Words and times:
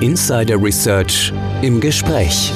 Insider 0.00 0.62
Research 0.62 1.32
im 1.60 1.80
Gespräch. 1.80 2.52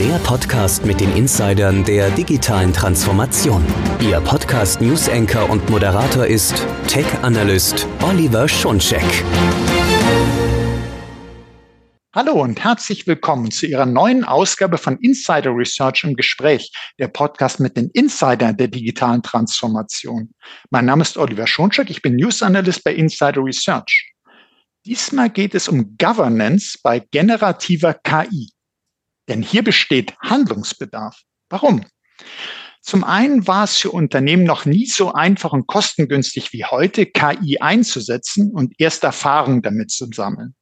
Der 0.00 0.16
Podcast 0.20 0.86
mit 0.86 0.98
den 0.98 1.14
Insidern 1.14 1.84
der 1.84 2.08
digitalen 2.08 2.72
Transformation. 2.72 3.62
Ihr 4.00 4.18
Podcast 4.22 4.80
News 4.80 5.06
Anchor 5.06 5.50
und 5.50 5.68
Moderator 5.68 6.24
ist 6.24 6.54
Tech 6.88 7.04
Analyst 7.20 7.86
Oliver 8.00 8.48
Schoncheck. 8.48 9.04
Hallo 12.14 12.42
und 12.42 12.64
herzlich 12.64 13.06
willkommen 13.06 13.50
zu 13.50 13.66
Ihrer 13.66 13.84
neuen 13.84 14.24
Ausgabe 14.24 14.78
von 14.78 14.96
Insider 15.00 15.54
Research 15.54 16.02
im 16.02 16.14
Gespräch, 16.14 16.72
der 16.98 17.08
Podcast 17.08 17.60
mit 17.60 17.76
den 17.76 17.90
Insidern 17.90 18.56
der 18.56 18.68
digitalen 18.68 19.22
Transformation. 19.22 20.32
Mein 20.70 20.86
Name 20.86 21.02
ist 21.02 21.18
Oliver 21.18 21.46
Schoncheck, 21.46 21.90
ich 21.90 22.00
bin 22.00 22.16
News 22.16 22.40
Analyst 22.40 22.82
bei 22.84 22.94
Insider 22.94 23.44
Research. 23.44 24.15
Diesmal 24.86 25.30
geht 25.30 25.56
es 25.56 25.66
um 25.66 25.96
Governance 25.98 26.78
bei 26.80 27.00
generativer 27.00 27.92
KI. 27.92 28.52
Denn 29.28 29.42
hier 29.42 29.64
besteht 29.64 30.14
Handlungsbedarf. 30.20 31.22
Warum? 31.48 31.84
Zum 32.82 33.02
einen 33.02 33.48
war 33.48 33.64
es 33.64 33.78
für 33.78 33.90
Unternehmen 33.90 34.44
noch 34.44 34.64
nie 34.64 34.86
so 34.86 35.12
einfach 35.12 35.52
und 35.52 35.66
kostengünstig 35.66 36.52
wie 36.52 36.64
heute, 36.64 37.04
KI 37.04 37.58
einzusetzen 37.58 38.52
und 38.52 38.74
erste 38.78 39.08
Erfahrungen 39.08 39.60
damit 39.60 39.90
zu 39.90 40.06
sammeln. 40.06 40.54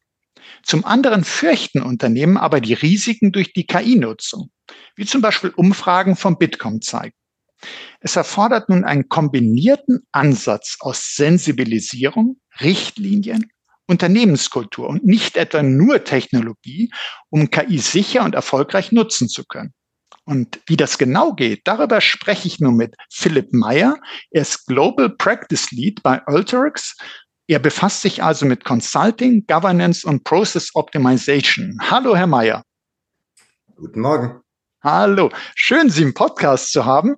Zum 0.63 0.87
anderen 0.87 1.23
fürchten 1.23 1.83
Unternehmen 1.83 2.39
aber 2.39 2.63
die 2.63 2.73
Risiken 2.73 3.31
durch 3.31 3.53
die 3.53 3.67
KI-Nutzung, 3.67 4.51
wie 4.97 5.05
zum 5.05 5.21
Beispiel 5.21 5.51
Umfragen 5.51 6.17
vom 6.17 6.39
Bitkom 6.39 6.81
zeigen. 6.81 7.15
Es 8.01 8.17
erfordert 8.17 8.71
nun 8.71 8.85
einen 8.85 9.11
kombinierten 9.11 10.07
Ansatz 10.13 10.79
aus 10.81 11.15
Sensibilisierung, 11.15 12.41
Richtlinien, 12.61 13.51
Unternehmenskultur 13.87 14.89
und 14.89 15.05
nicht 15.05 15.37
etwa 15.37 15.63
nur 15.63 16.05
Technologie, 16.05 16.91
um 17.31 17.51
KI 17.51 17.79
sicher 17.79 18.25
und 18.25 18.35
erfolgreich 18.35 18.93
nutzen 18.93 19.29
zu 19.29 19.45
können. 19.45 19.73
Und 20.25 20.61
wie 20.67 20.77
das 20.77 20.97
genau 20.97 21.35
geht, 21.35 21.63
darüber 21.65 22.01
spreche 22.01 22.49
ich 22.49 22.59
nun 22.59 22.77
mit 22.77 22.95
Philipp 23.13 23.53
Meyer. 23.53 23.99
Er 24.31 24.43
ist 24.43 24.67
Global 24.67 25.11
Practice 25.11 25.71
Lead 25.71 26.03
bei 26.03 26.25
Alteryx 26.27 26.97
er 27.47 27.59
befasst 27.59 28.01
sich 28.01 28.23
also 28.23 28.47
mit 28.47 28.65
Consulting, 28.65 29.47
Governance 29.47 30.07
und 30.07 30.25
Process 30.25 30.75
Optimization. 30.75 31.79
Hallo, 31.83 32.17
Herr 32.17 32.27
Mayer. 32.27 32.63
Guten 33.77 34.01
Morgen. 34.01 34.41
Hallo, 34.83 35.31
schön, 35.55 35.91
Sie 35.91 36.03
im 36.03 36.15
Podcast 36.15 36.73
zu 36.73 36.87
haben. 36.87 37.17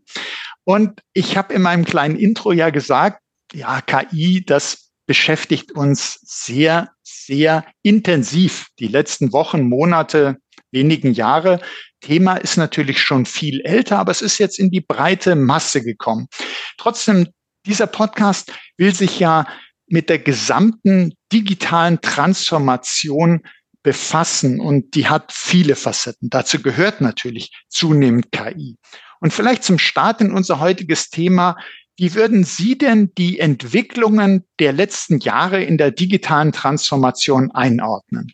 Und 0.64 1.00
ich 1.12 1.36
habe 1.36 1.54
in 1.54 1.62
meinem 1.62 1.84
kleinen 1.84 2.16
Intro 2.16 2.50
ja 2.50 2.70
gesagt, 2.70 3.22
ja, 3.52 3.80
KI, 3.80 4.44
das 4.44 4.85
beschäftigt 5.06 5.72
uns 5.72 6.18
sehr, 6.22 6.90
sehr 7.02 7.64
intensiv 7.82 8.68
die 8.78 8.88
letzten 8.88 9.32
Wochen, 9.32 9.62
Monate, 9.68 10.36
wenigen 10.70 11.12
Jahre. 11.12 11.60
Thema 12.00 12.36
ist 12.36 12.56
natürlich 12.56 13.00
schon 13.00 13.26
viel 13.26 13.60
älter, 13.62 13.98
aber 13.98 14.12
es 14.12 14.22
ist 14.22 14.38
jetzt 14.38 14.58
in 14.58 14.70
die 14.70 14.80
breite 14.80 15.34
Masse 15.34 15.82
gekommen. 15.82 16.28
Trotzdem, 16.76 17.28
dieser 17.66 17.86
Podcast 17.86 18.52
will 18.76 18.94
sich 18.94 19.18
ja 19.18 19.46
mit 19.88 20.08
der 20.08 20.18
gesamten 20.18 21.14
digitalen 21.32 22.00
Transformation 22.00 23.42
befassen 23.82 24.60
und 24.60 24.94
die 24.94 25.08
hat 25.08 25.32
viele 25.32 25.76
Facetten. 25.76 26.28
Dazu 26.28 26.60
gehört 26.60 27.00
natürlich 27.00 27.52
zunehmend 27.68 28.32
KI. 28.32 28.76
Und 29.20 29.32
vielleicht 29.32 29.64
zum 29.64 29.78
Start 29.78 30.20
in 30.20 30.32
unser 30.32 30.60
heutiges 30.60 31.08
Thema. 31.08 31.56
Wie 31.98 32.14
würden 32.14 32.44
Sie 32.44 32.76
denn 32.76 33.14
die 33.16 33.40
Entwicklungen 33.40 34.44
der 34.60 34.72
letzten 34.72 35.18
Jahre 35.18 35.62
in 35.62 35.78
der 35.78 35.90
digitalen 35.90 36.52
Transformation 36.52 37.50
einordnen? 37.52 38.32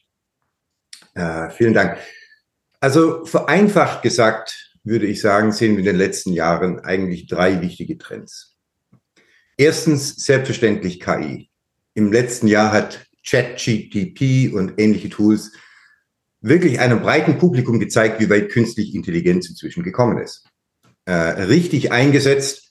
Äh, 1.14 1.50
vielen 1.50 1.74
Dank. 1.74 1.98
Also 2.80 3.24
vereinfacht 3.24 4.02
gesagt 4.02 4.72
würde 4.84 5.06
ich 5.06 5.20
sagen, 5.20 5.52
sehen 5.52 5.72
wir 5.72 5.80
in 5.80 5.84
den 5.84 5.96
letzten 5.96 6.32
Jahren 6.32 6.80
eigentlich 6.80 7.28
drei 7.28 7.60
wichtige 7.60 7.98
Trends. 7.98 8.56
Erstens 9.56 10.16
selbstverständlich 10.16 10.98
KI. 10.98 11.48
Im 11.94 12.12
letzten 12.12 12.48
Jahr 12.48 12.72
hat 12.72 13.06
ChatGTP 13.25 14.53
und 14.53 14.81
ähnliche 14.81 15.08
Tools 15.08 15.53
wirklich 16.41 16.81
einem 16.81 17.00
breiten 17.00 17.38
Publikum 17.38 17.78
gezeigt, 17.78 18.20
wie 18.20 18.28
weit 18.28 18.50
künstliche 18.50 18.97
Intelligenz 18.97 19.48
inzwischen 19.48 19.84
gekommen 19.84 20.19
ist. 20.19 20.44
Äh, 21.04 21.12
richtig 21.12 21.92
eingesetzt 21.92 22.62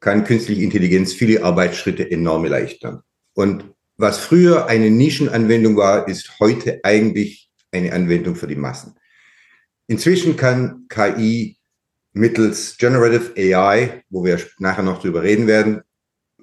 kann 0.00 0.24
künstliche 0.24 0.62
Intelligenz 0.62 1.12
viele 1.12 1.44
Arbeitsschritte 1.44 2.10
enorm 2.10 2.44
erleichtern. 2.44 3.02
Und 3.34 3.64
was 3.96 4.18
früher 4.18 4.66
eine 4.66 4.90
Nischenanwendung 4.90 5.76
war, 5.76 6.08
ist 6.08 6.40
heute 6.40 6.80
eigentlich 6.82 7.50
eine 7.70 7.92
Anwendung 7.92 8.34
für 8.34 8.46
die 8.46 8.56
Massen. 8.56 8.94
Inzwischen 9.86 10.36
kann 10.36 10.86
KI 10.88 11.58
mittels 12.12 12.76
Generative 12.78 13.34
AI, 13.36 14.02
wo 14.08 14.24
wir 14.24 14.40
nachher 14.58 14.82
noch 14.82 15.00
drüber 15.00 15.22
reden 15.22 15.46
werden, 15.46 15.82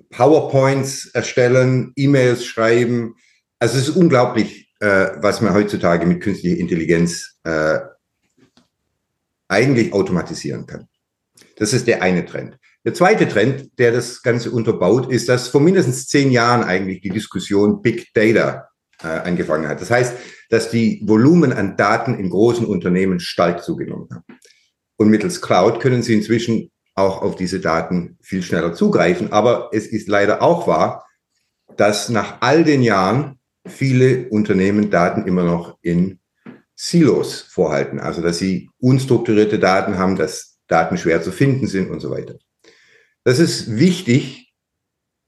PowerPoints 0.10 1.08
erstellen, 1.08 1.92
E-Mails 1.96 2.46
schreiben. 2.46 3.16
Also 3.60 3.78
es 3.78 3.90
ist 3.90 3.96
unglaublich, 3.96 4.72
äh, 4.80 5.10
was 5.18 5.42
man 5.42 5.54
heutzutage 5.54 6.06
mit 6.06 6.22
künstlicher 6.22 6.58
Intelligenz 6.58 7.40
äh, 7.44 7.80
eigentlich 9.48 9.94
automatisieren 9.94 10.66
kann. 10.66 10.88
Das 11.56 11.74
ist 11.74 11.88
der 11.88 12.02
eine 12.02 12.26
Trend. 12.26 12.57
Der 12.86 12.94
zweite 12.94 13.28
Trend, 13.28 13.78
der 13.80 13.92
das 13.92 14.22
Ganze 14.22 14.52
unterbaut, 14.52 15.12
ist, 15.12 15.28
dass 15.30 15.50
vor 15.50 15.62
mindestens 15.62 16.08
zehn 16.08 16.32
Jahren 16.32 16.64
eigentlich 16.64 17.02
die 17.02 17.10
Diskussion 17.10 17.82
Big 17.82 18.14
Data 18.14 18.70
äh, 19.02 19.08
angefangen 19.08 19.68
hat. 19.68 19.82
Das 19.82 19.92
heißt, 19.92 20.16
dass 20.50 20.70
die 20.70 21.02
Volumen 21.06 21.52
an 21.52 21.76
Daten 21.76 22.18
in 22.18 22.30
großen 22.30 22.66
Unternehmen 22.66 23.20
stark 23.20 23.64
zugenommen 23.64 24.08
haben. 24.12 24.40
Und 24.98 25.10
mittels 25.10 25.42
Cloud 25.42 25.80
können 25.80 26.02
Sie 26.02 26.14
inzwischen 26.14 26.72
auch 26.96 27.22
auf 27.22 27.36
diese 27.36 27.60
Daten 27.60 28.18
viel 28.22 28.42
schneller 28.42 28.74
zugreifen. 28.74 29.32
Aber 29.32 29.70
es 29.72 29.88
ist 29.88 30.08
leider 30.08 30.42
auch 30.42 30.68
wahr, 30.68 31.06
dass 31.76 32.10
nach 32.10 32.38
all 32.42 32.64
den 32.64 32.82
Jahren 32.82 33.40
viele 33.68 34.30
Unternehmen 34.30 34.90
Daten 34.90 35.28
immer 35.28 35.44
noch 35.44 35.78
in 35.82 36.20
Silos 36.76 37.42
vorhalten. 37.42 38.00
Also 38.00 38.22
dass 38.22 38.40
sie 38.40 38.70
unstrukturierte 38.80 39.60
Daten 39.60 39.98
haben, 39.98 40.16
dass 40.16 40.60
Daten 40.68 40.98
schwer 40.98 41.22
zu 41.22 41.32
finden 41.32 41.68
sind 41.68 41.90
und 41.90 42.00
so 42.00 42.10
weiter. 42.10 42.36
Das 43.28 43.40
ist 43.40 43.78
wichtig 43.78 44.54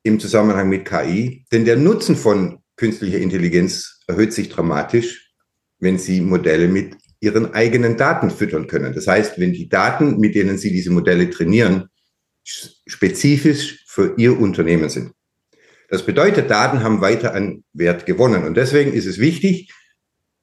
im 0.03 0.21
Zusammenhang 0.21 0.69
mit 0.69 0.85
KI, 0.85 1.43
denn 1.51 1.65
der 1.65 1.75
Nutzen 1.75 2.15
von 2.15 2.59
künstlicher 2.77 3.17
Intelligenz 3.17 3.99
erhöht 4.07 4.31
sich 4.31 4.47
dramatisch, 4.47 5.33
wenn 5.79 5.99
Sie 5.99 6.21
Modelle 6.21 6.69
mit 6.69 6.95
ihren 7.19 7.53
eigenen 7.53 7.97
Daten 7.97 8.31
füttern 8.31 8.67
können. 8.67 8.93
Das 8.93 9.05
heißt, 9.05 9.37
wenn 9.37 9.51
die 9.51 9.67
Daten, 9.67 10.17
mit 10.17 10.33
denen 10.33 10.57
sie 10.57 10.71
diese 10.71 10.91
Modelle 10.91 11.29
trainieren, 11.29 11.89
spezifisch 12.45 13.83
für 13.85 14.13
ihr 14.15 14.39
Unternehmen 14.39 14.87
sind. 14.87 15.11
Das 15.89 16.05
bedeutet, 16.05 16.49
Daten 16.49 16.81
haben 16.83 17.01
weiter 17.01 17.35
an 17.35 17.65
Wert 17.73 18.05
gewonnen. 18.05 18.45
Und 18.45 18.55
deswegen 18.55 18.93
ist 18.93 19.07
es 19.07 19.19
wichtig, 19.19 19.73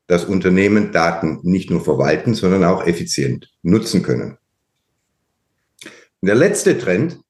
dass 0.09 0.27
Unternehmen 0.27 0.93
Daten 0.93 1.38
nicht 1.43 1.71
nur 1.71 1.83
verwalten, 1.83 2.34
sondern 2.34 2.65
auch 2.65 2.87
effizient 2.87 3.50
nutzen 3.62 4.03
können. 4.03 4.37
Und 6.21 6.27
der 6.27 6.34
letzte 6.34 6.77
Trend 6.77 7.21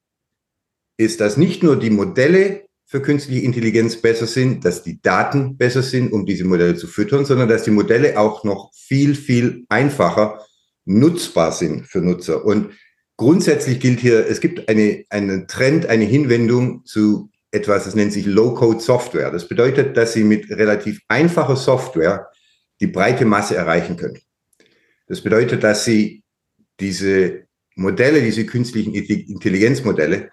ist, 0.97 1.21
dass 1.21 1.37
nicht 1.37 1.63
nur 1.63 1.77
die 1.77 1.89
Modelle 1.89 2.67
für 2.85 3.01
künstliche 3.01 3.43
Intelligenz 3.43 3.97
besser 3.97 4.27
sind, 4.27 4.63
dass 4.63 4.81
die 4.81 5.01
Daten 5.01 5.57
besser 5.57 5.83
sind, 5.83 6.11
um 6.11 6.25
diese 6.25 6.45
Modelle 6.45 6.75
zu 6.75 6.87
füttern, 6.87 7.25
sondern 7.25 7.49
dass 7.49 7.63
die 7.63 7.71
Modelle 7.71 8.17
auch 8.17 8.43
noch 8.43 8.71
viel, 8.73 9.13
viel 9.13 9.65
einfacher 9.69 10.45
nutzbar 10.85 11.51
sind 11.51 11.85
für 11.85 11.99
Nutzer. 11.99 12.45
Und 12.45 12.71
grundsätzlich 13.17 13.79
gilt 13.79 13.99
hier, 13.99 14.25
es 14.27 14.39
gibt 14.39 14.69
eine, 14.69 15.03
einen 15.09 15.47
Trend, 15.47 15.87
eine 15.87 16.05
Hinwendung 16.05 16.85
zu 16.85 17.29
etwas, 17.51 17.83
das 17.85 17.95
nennt 17.95 18.13
sich 18.13 18.25
Low-Code-Software. 18.25 19.31
Das 19.31 19.47
bedeutet, 19.47 19.97
dass 19.97 20.13
Sie 20.13 20.23
mit 20.23 20.49
relativ 20.49 21.01
einfacher 21.09 21.55
Software 21.57 22.29
die 22.79 22.87
breite 22.87 23.25
Masse 23.25 23.55
erreichen 23.55 23.97
können. 23.97 24.19
Das 25.07 25.21
bedeutet, 25.21 25.63
dass 25.63 25.83
Sie 25.83 26.23
diese 26.79 27.47
Modelle, 27.75 28.21
diese 28.21 28.45
künstlichen 28.45 28.93
Intelligenzmodelle, 28.93 30.31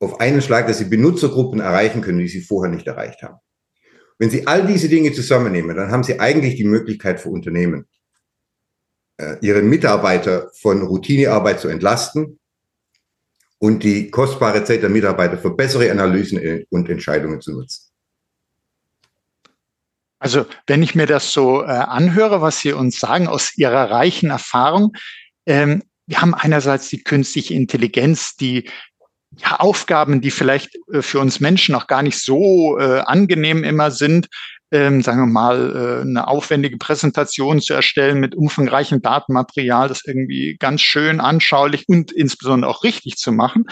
auf 0.00 0.20
einen 0.20 0.42
Schlag, 0.42 0.66
dass 0.66 0.78
sie 0.78 0.84
Benutzergruppen 0.84 1.60
erreichen 1.60 2.00
können, 2.00 2.18
die 2.18 2.28
sie 2.28 2.42
vorher 2.42 2.72
nicht 2.72 2.86
erreicht 2.86 3.22
haben. 3.22 3.38
Wenn 4.18 4.30
Sie 4.30 4.46
all 4.46 4.66
diese 4.66 4.88
Dinge 4.88 5.12
zusammennehmen, 5.12 5.76
dann 5.76 5.90
haben 5.90 6.02
Sie 6.02 6.18
eigentlich 6.18 6.56
die 6.56 6.64
Möglichkeit 6.64 7.20
für 7.20 7.28
Unternehmen, 7.28 7.86
äh, 9.18 9.36
ihre 9.42 9.62
Mitarbeiter 9.62 10.50
von 10.60 10.82
Routinearbeit 10.82 11.60
zu 11.60 11.68
entlasten 11.68 12.38
und 13.58 13.82
die 13.82 14.10
kostbare 14.10 14.64
Zeit 14.64 14.82
der 14.82 14.90
Mitarbeiter 14.90 15.38
für 15.38 15.54
bessere 15.54 15.90
Analysen 15.90 16.64
und 16.70 16.88
Entscheidungen 16.88 17.40
zu 17.40 17.52
nutzen. 17.52 17.90
Also 20.18 20.46
wenn 20.66 20.82
ich 20.82 20.94
mir 20.94 21.06
das 21.06 21.32
so 21.32 21.62
äh, 21.62 21.66
anhöre, 21.66 22.40
was 22.40 22.60
Sie 22.60 22.72
uns 22.72 22.98
sagen 22.98 23.28
aus 23.28 23.56
Ihrer 23.56 23.90
reichen 23.90 24.30
Erfahrung, 24.30 24.96
ähm, 25.44 25.82
wir 26.06 26.22
haben 26.22 26.34
einerseits 26.34 26.88
die 26.88 27.02
künstliche 27.02 27.54
Intelligenz, 27.54 28.36
die 28.36 28.70
ja, 29.38 29.56
Aufgaben, 29.56 30.20
die 30.20 30.30
vielleicht 30.30 30.76
äh, 30.92 31.02
für 31.02 31.20
uns 31.20 31.40
Menschen 31.40 31.74
auch 31.74 31.86
gar 31.86 32.02
nicht 32.02 32.20
so 32.20 32.78
äh, 32.78 33.00
angenehm 33.00 33.64
immer 33.64 33.90
sind, 33.90 34.28
ähm, 34.72 35.02
sagen 35.02 35.20
wir 35.20 35.26
mal, 35.26 35.76
äh, 35.76 36.00
eine 36.02 36.26
aufwendige 36.26 36.76
Präsentation 36.76 37.60
zu 37.60 37.74
erstellen 37.74 38.18
mit 38.18 38.34
umfangreichem 38.34 39.00
Datenmaterial, 39.00 39.88
das 39.88 40.02
irgendwie 40.04 40.56
ganz 40.58 40.80
schön 40.80 41.20
anschaulich 41.20 41.88
und 41.88 42.12
insbesondere 42.12 42.70
auch 42.70 42.82
richtig 42.82 43.16
zu 43.16 43.30
machen, 43.32 43.66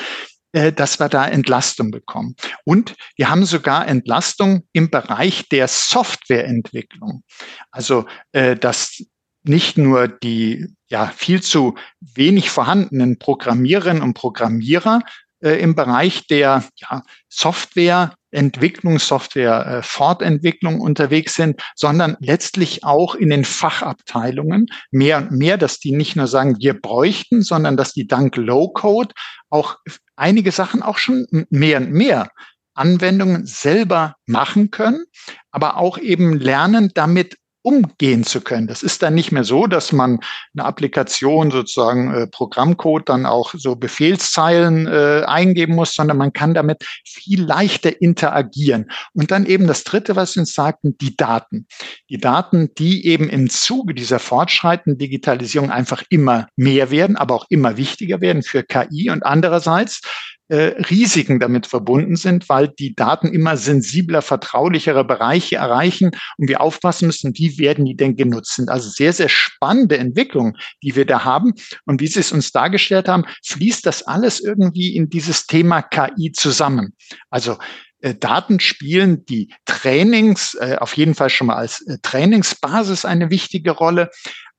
äh, 0.53 0.73
dass 0.73 1.01
wir 1.01 1.09
da 1.09 1.27
Entlastung 1.27 1.91
bekommen. 1.91 2.37
Und 2.65 2.95
wir 3.17 3.29
haben 3.29 3.45
sogar 3.45 3.89
Entlastung 3.89 4.69
im 4.73 4.91
Bereich 4.91 5.49
der 5.49 5.67
Softwareentwicklung. 5.67 7.25
Also, 7.73 8.07
äh, 8.33 8.57
dass 8.57 9.03
nicht 9.43 9.77
nur 9.77 10.09
die 10.09 10.69
ja 10.89 11.09
viel 11.09 11.43
zu 11.43 11.75
wenig 12.01 12.51
vorhandenen 12.51 13.19
Programmiererinnen 13.19 14.03
und 14.03 14.15
Programmierer 14.15 15.01
äh, 15.45 15.61
im 15.61 15.75
Bereich 15.75 16.27
der 16.27 16.65
ja, 16.77 17.03
Softwareentwicklung, 17.29 18.99
Softwarefortentwicklung 18.99 20.79
äh, 20.79 20.81
unterwegs 20.83 21.35
sind, 21.35 21.63
sondern 21.77 22.17
letztlich 22.21 22.83
auch 22.83 23.15
in 23.15 23.29
den 23.29 23.45
Fachabteilungen. 23.45 24.67
Mehr 24.91 25.19
und 25.19 25.33
mehr, 25.33 25.59
dass 25.59 25.79
die 25.79 25.93
nicht 25.93 26.17
nur 26.17 26.27
sagen, 26.27 26.57
wir 26.61 26.81
bräuchten, 26.81 27.43
sondern 27.43 27.77
dass 27.77 27.93
die 27.93 28.07
dank 28.07 28.37
Low-Code 28.37 29.15
auch 29.51 29.77
einige 30.17 30.51
Sachen 30.51 30.83
auch 30.83 30.99
schon 30.99 31.27
mehr 31.51 31.79
und 31.79 31.93
mehr 31.93 32.31
Anwendungen 32.75 33.47
selber 33.47 34.17
machen 34.27 34.71
können, 34.71 35.05
aber 35.51 35.77
auch 35.77 35.99
eben 35.99 36.39
lernen, 36.39 36.91
damit 36.95 37.37
umgehen 37.65 38.25
zu 38.25 38.43
können. 38.43 38.67
Das 38.67 38.83
ist 38.83 39.03
dann 39.03 39.15
nicht 39.15 39.33
mehr 39.33 39.43
so, 39.43 39.67
dass 39.67 39.91
man 39.91 40.21
eine 40.55 40.67
Applikation 40.67 41.51
sozusagen 41.51 42.13
äh, 42.13 42.27
Programmcode 42.27 43.09
dann 43.09 43.25
auch 43.25 43.55
so 43.57 43.75
Befehlszeilen 43.75 44.87
äh, 44.87 45.23
eingeben 45.27 45.75
muss, 45.75 45.95
sondern 45.95 46.19
man 46.19 46.35
kann 46.35 46.53
damit 46.53 46.85
viel 47.07 47.43
leichter 47.43 48.03
interagieren. 48.03 48.91
Und 49.15 49.31
dann 49.31 49.47
eben 49.47 49.67
das 49.67 49.83
Dritte, 49.83 50.15
was 50.15 50.35
Sie 50.35 50.41
uns 50.41 50.53
sagten, 50.53 50.99
die 50.99 51.17
Daten. 51.17 51.67
Die 52.11 52.19
Daten, 52.19 52.75
die 52.77 53.07
eben 53.07 53.31
im 53.31 53.49
Zuge 53.49 53.95
dieser 53.95 54.19
fortschreitenden 54.19 54.99
Digitalisierung 54.99 55.71
einfach 55.71 56.03
immer 56.11 56.49
mehr 56.57 56.91
werden, 56.91 57.17
aber 57.17 57.35
auch 57.35 57.47
immer 57.49 57.79
wichtiger 57.79 58.21
werden 58.21 58.43
für 58.43 58.63
KI 58.63 59.09
und 59.09 59.25
andererseits 59.25 60.03
äh, 60.49 60.75
Risiken 60.91 61.41
damit 61.41 61.67
verbunden 61.67 62.17
sind, 62.17 62.49
weil 62.49 62.69
die 62.69 62.95
Daten 62.95 63.29
immer 63.29 63.57
sensibler, 63.57 64.23
vertraulichere 64.23 65.05
Bereiche 65.05 65.57
erreichen 65.57 66.11
und 66.37 66.49
wir 66.49 66.61
aufpassen 66.61 67.07
müssen, 67.07 67.33
wie 67.37 67.59
werden 67.59 67.85
die 67.85 67.97
denn 67.97 68.17
genutzt 68.17 68.57
sind. 68.57 68.69
Also 68.69 68.91
sehr, 68.91 69.13
sehr 69.13 69.29
spannende 69.29 69.97
Entwicklung, 69.97 70.57
die 70.83 70.95
wir 70.97 71.07
da 71.07 71.25
haben. 71.25 71.55
Und 71.87 72.01
wie 72.01 72.07
Sie 72.07 72.21
es 72.21 72.33
uns 72.33 72.53
dargestellt 72.53 73.09
haben, 73.09 73.25
fließt 73.45 73.87
das 73.87 74.03
alles 74.03 74.41
irgendwie 74.41 74.97
in 74.97 75.09
dieses 75.09 75.47
Thema 75.47 75.83
KI 75.83 76.33
zusammen. 76.33 76.95
Also 77.31 77.59
äh, 78.01 78.15
Daten 78.15 78.61
spielen 78.61 79.25
die 79.25 79.53
Trainings, 79.65 80.55
äh, 80.61 80.77
auf 80.79 80.95
jeden 80.97 81.15
Fall 81.15 81.31
schon 81.31 81.47
mal 81.47 81.57
als 81.57 81.81
äh, 81.87 81.97
Trainingsbasis 82.03 83.07
eine 83.07 83.31
wichtige 83.31 83.71
Rolle 83.71 84.11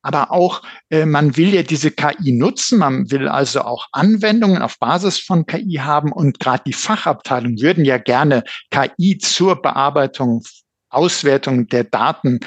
aber 0.05 0.31
auch 0.31 0.61
äh, 0.91 1.05
man 1.05 1.35
will 1.35 1.53
ja 1.55 1.63
diese 1.63 1.89
KI 1.89 2.31
nutzen, 2.31 2.77
man 2.77 3.09
will 3.09 3.27
also 3.27 3.61
auch 3.61 3.87
Anwendungen 3.91 4.61
auf 4.61 4.77
Basis 4.77 5.19
von 5.19 5.47
KI 5.47 5.79
haben 5.81 6.11
und 6.11 6.39
gerade 6.39 6.61
die 6.67 6.73
Fachabteilungen 6.73 7.59
würden 7.59 7.85
ja 7.85 7.97
gerne 7.97 8.43
KI 8.69 9.17
zur 9.17 9.63
Bearbeitung, 9.63 10.43
Auswertung 10.89 11.67
der 11.69 11.85
Daten 11.85 12.39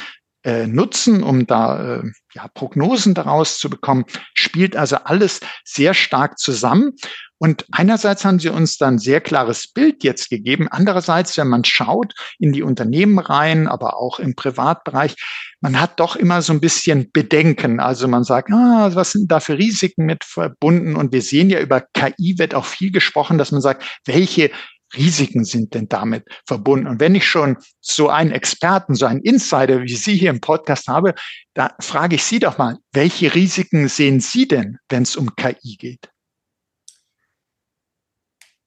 äh, 0.45 0.69
nutzen, 0.69 1.25
um 1.25 1.49
da 1.49 1.97
äh, 1.97 2.03
ja, 2.35 2.47
Prognosen 2.55 3.15
daraus 3.15 3.59
zu 3.59 3.69
bekommen, 3.69 4.05
spielt 4.35 4.77
also 4.77 4.97
alles 4.97 5.41
sehr 5.65 5.95
stark 5.95 6.39
zusammen. 6.39 6.95
Und 7.39 7.67
einerseits 7.73 8.25
haben 8.25 8.39
sie 8.39 8.51
uns 8.51 8.79
dann 8.79 8.99
sehr 8.99 9.21
klares 9.21 9.67
Bild 9.67 10.05
jetzt 10.05 10.31
gegeben. 10.31 10.69
Andererseits, 10.71 11.37
wenn 11.37 11.49
man 11.49 11.65
schaut 11.65 12.15
in 12.39 12.53
die 12.53 12.63
Unternehmen 12.63 13.19
rein, 13.19 13.67
aber 13.67 13.97
auch 13.97 14.21
im 14.21 14.37
Privatbereich, 14.37 15.17
man 15.61 15.81
hat 15.81 15.99
doch 15.99 16.17
immer 16.17 16.41
so 16.43 16.53
ein 16.53 16.61
bisschen 16.61 17.11
Bedenken. 17.13 17.81
Also 17.81 18.07
man 18.07 18.25
sagt, 18.25 18.53
ah, 18.53 18.91
was 18.95 19.13
sind 19.13 19.31
da 19.31 19.41
für 19.41 19.59
Risiken 19.59 20.07
mit 20.07 20.25
verbunden? 20.25 20.95
Und 20.97 21.13
wir 21.13 21.23
sehen 21.23 21.51
ja 21.51 21.61
über 21.61 21.81
KI 21.81 22.39
wird 22.39 22.55
auch 22.55 22.65
viel 22.65 22.93
gesprochen, 22.93 23.39
dass 23.39 23.51
man 23.51 23.61
sagt, 23.61 24.01
welche 24.05 24.51
Risiken 24.97 25.45
sind 25.45 25.75
denn 25.75 25.89
damit 25.89 26.25
verbunden? 26.47 26.87
Und 26.87 27.01
wenn 27.01 27.15
ich 27.15 27.27
schon 27.27 27.59
so 27.81 28.09
einen 28.09 28.31
Experten, 28.31 28.95
so 28.95 29.07
einen 29.07 29.21
Insider 29.21 29.83
wie 29.83 29.95
Sie 29.95 30.17
hier 30.17 30.31
im 30.31 30.41
Podcast 30.41 30.89
habe, 30.89 31.15
da 31.55 31.75
frage 31.81 32.17
ich 32.17 32.23
Sie 32.23 32.39
doch 32.39 32.57
mal, 32.57 32.79
welche 32.93 33.35
Risiken 33.35 33.89
sehen 33.89 34.21
Sie 34.21 34.49
denn, 34.49 34.79
wenn 34.89 35.03
es 35.03 35.17
um 35.17 35.35
KI 35.37 35.77
geht? 35.77 36.09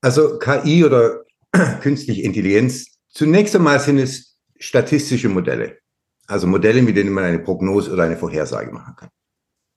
Also 0.01 0.37
KI 0.39 0.83
oder 0.83 1.23
künstliche 1.81 2.21
Intelligenz, 2.21 2.97
zunächst 3.09 3.55
einmal 3.55 3.79
sind 3.79 3.97
es 3.97 4.37
statistische 4.59 5.29
Modelle. 5.29 5.80
Also 6.31 6.47
Modelle, 6.47 6.81
mit 6.81 6.95
denen 6.95 7.11
man 7.11 7.25
eine 7.25 7.39
Prognose 7.39 7.91
oder 7.91 8.03
eine 8.03 8.15
Vorhersage 8.15 8.71
machen 8.71 8.95
kann. 8.95 9.09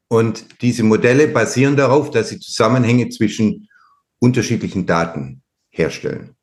Und 0.06 0.62
diese 0.62 0.84
Modelle 0.84 1.26
basieren 1.26 1.76
darauf, 1.76 2.12
dass 2.12 2.28
sie 2.28 2.38
Zusammenhänge 2.38 3.08
zwischen 3.08 3.68
unterschiedlichen 4.20 4.86
Daten 4.86 5.42
herstellen. 5.70 6.36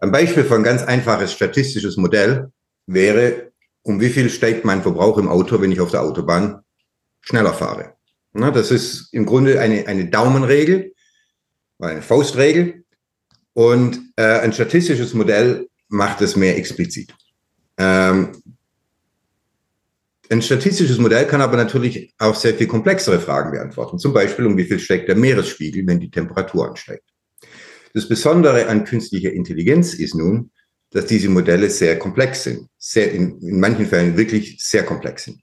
Ein 0.00 0.12
Beispiel 0.12 0.44
für 0.44 0.56
ein 0.56 0.62
ganz 0.62 0.82
einfaches 0.82 1.32
statistisches 1.32 1.96
Modell 1.96 2.52
wäre, 2.86 3.52
um 3.80 4.00
wie 4.02 4.10
viel 4.10 4.28
steigt 4.28 4.66
mein 4.66 4.82
Verbrauch 4.82 5.16
im 5.16 5.28
Auto, 5.28 5.62
wenn 5.62 5.72
ich 5.72 5.80
auf 5.80 5.92
der 5.92 6.02
Autobahn 6.02 6.60
schneller 7.22 7.54
fahre. 7.54 7.94
Na, 8.34 8.50
das 8.50 8.70
ist 8.70 9.08
im 9.14 9.24
Grunde 9.24 9.60
eine, 9.60 9.86
eine 9.86 10.10
Daumenregel, 10.10 10.92
eine 11.78 12.02
Faustregel. 12.02 12.84
Und 13.54 14.12
äh, 14.16 14.40
ein 14.40 14.52
statistisches 14.52 15.14
Modell 15.14 15.68
macht 15.88 16.20
es 16.20 16.36
mehr 16.36 16.58
explizit. 16.58 17.14
Ähm, 17.78 18.32
ein 20.30 20.42
statistisches 20.42 20.98
Modell 20.98 21.26
kann 21.26 21.40
aber 21.40 21.56
natürlich 21.56 22.12
auch 22.18 22.34
sehr 22.34 22.54
viel 22.54 22.66
komplexere 22.66 23.20
Fragen 23.20 23.52
beantworten. 23.52 23.98
Zum 23.98 24.12
Beispiel, 24.12 24.46
um 24.46 24.56
wie 24.56 24.64
viel 24.64 24.78
steigt 24.78 25.08
der 25.08 25.16
Meeresspiegel, 25.16 25.86
wenn 25.86 26.00
die 26.00 26.10
Temperatur 26.10 26.68
ansteigt. 26.68 27.04
Das 27.94 28.08
Besondere 28.08 28.66
an 28.66 28.84
künstlicher 28.84 29.32
Intelligenz 29.32 29.94
ist 29.94 30.14
nun, 30.14 30.50
dass 30.90 31.06
diese 31.06 31.28
Modelle 31.28 31.70
sehr 31.70 31.98
komplex 31.98 32.44
sind, 32.44 32.68
sehr 32.78 33.12
in, 33.12 33.40
in 33.40 33.60
manchen 33.60 33.86
Fällen 33.86 34.16
wirklich 34.16 34.56
sehr 34.62 34.84
komplex 34.84 35.24
sind. 35.24 35.40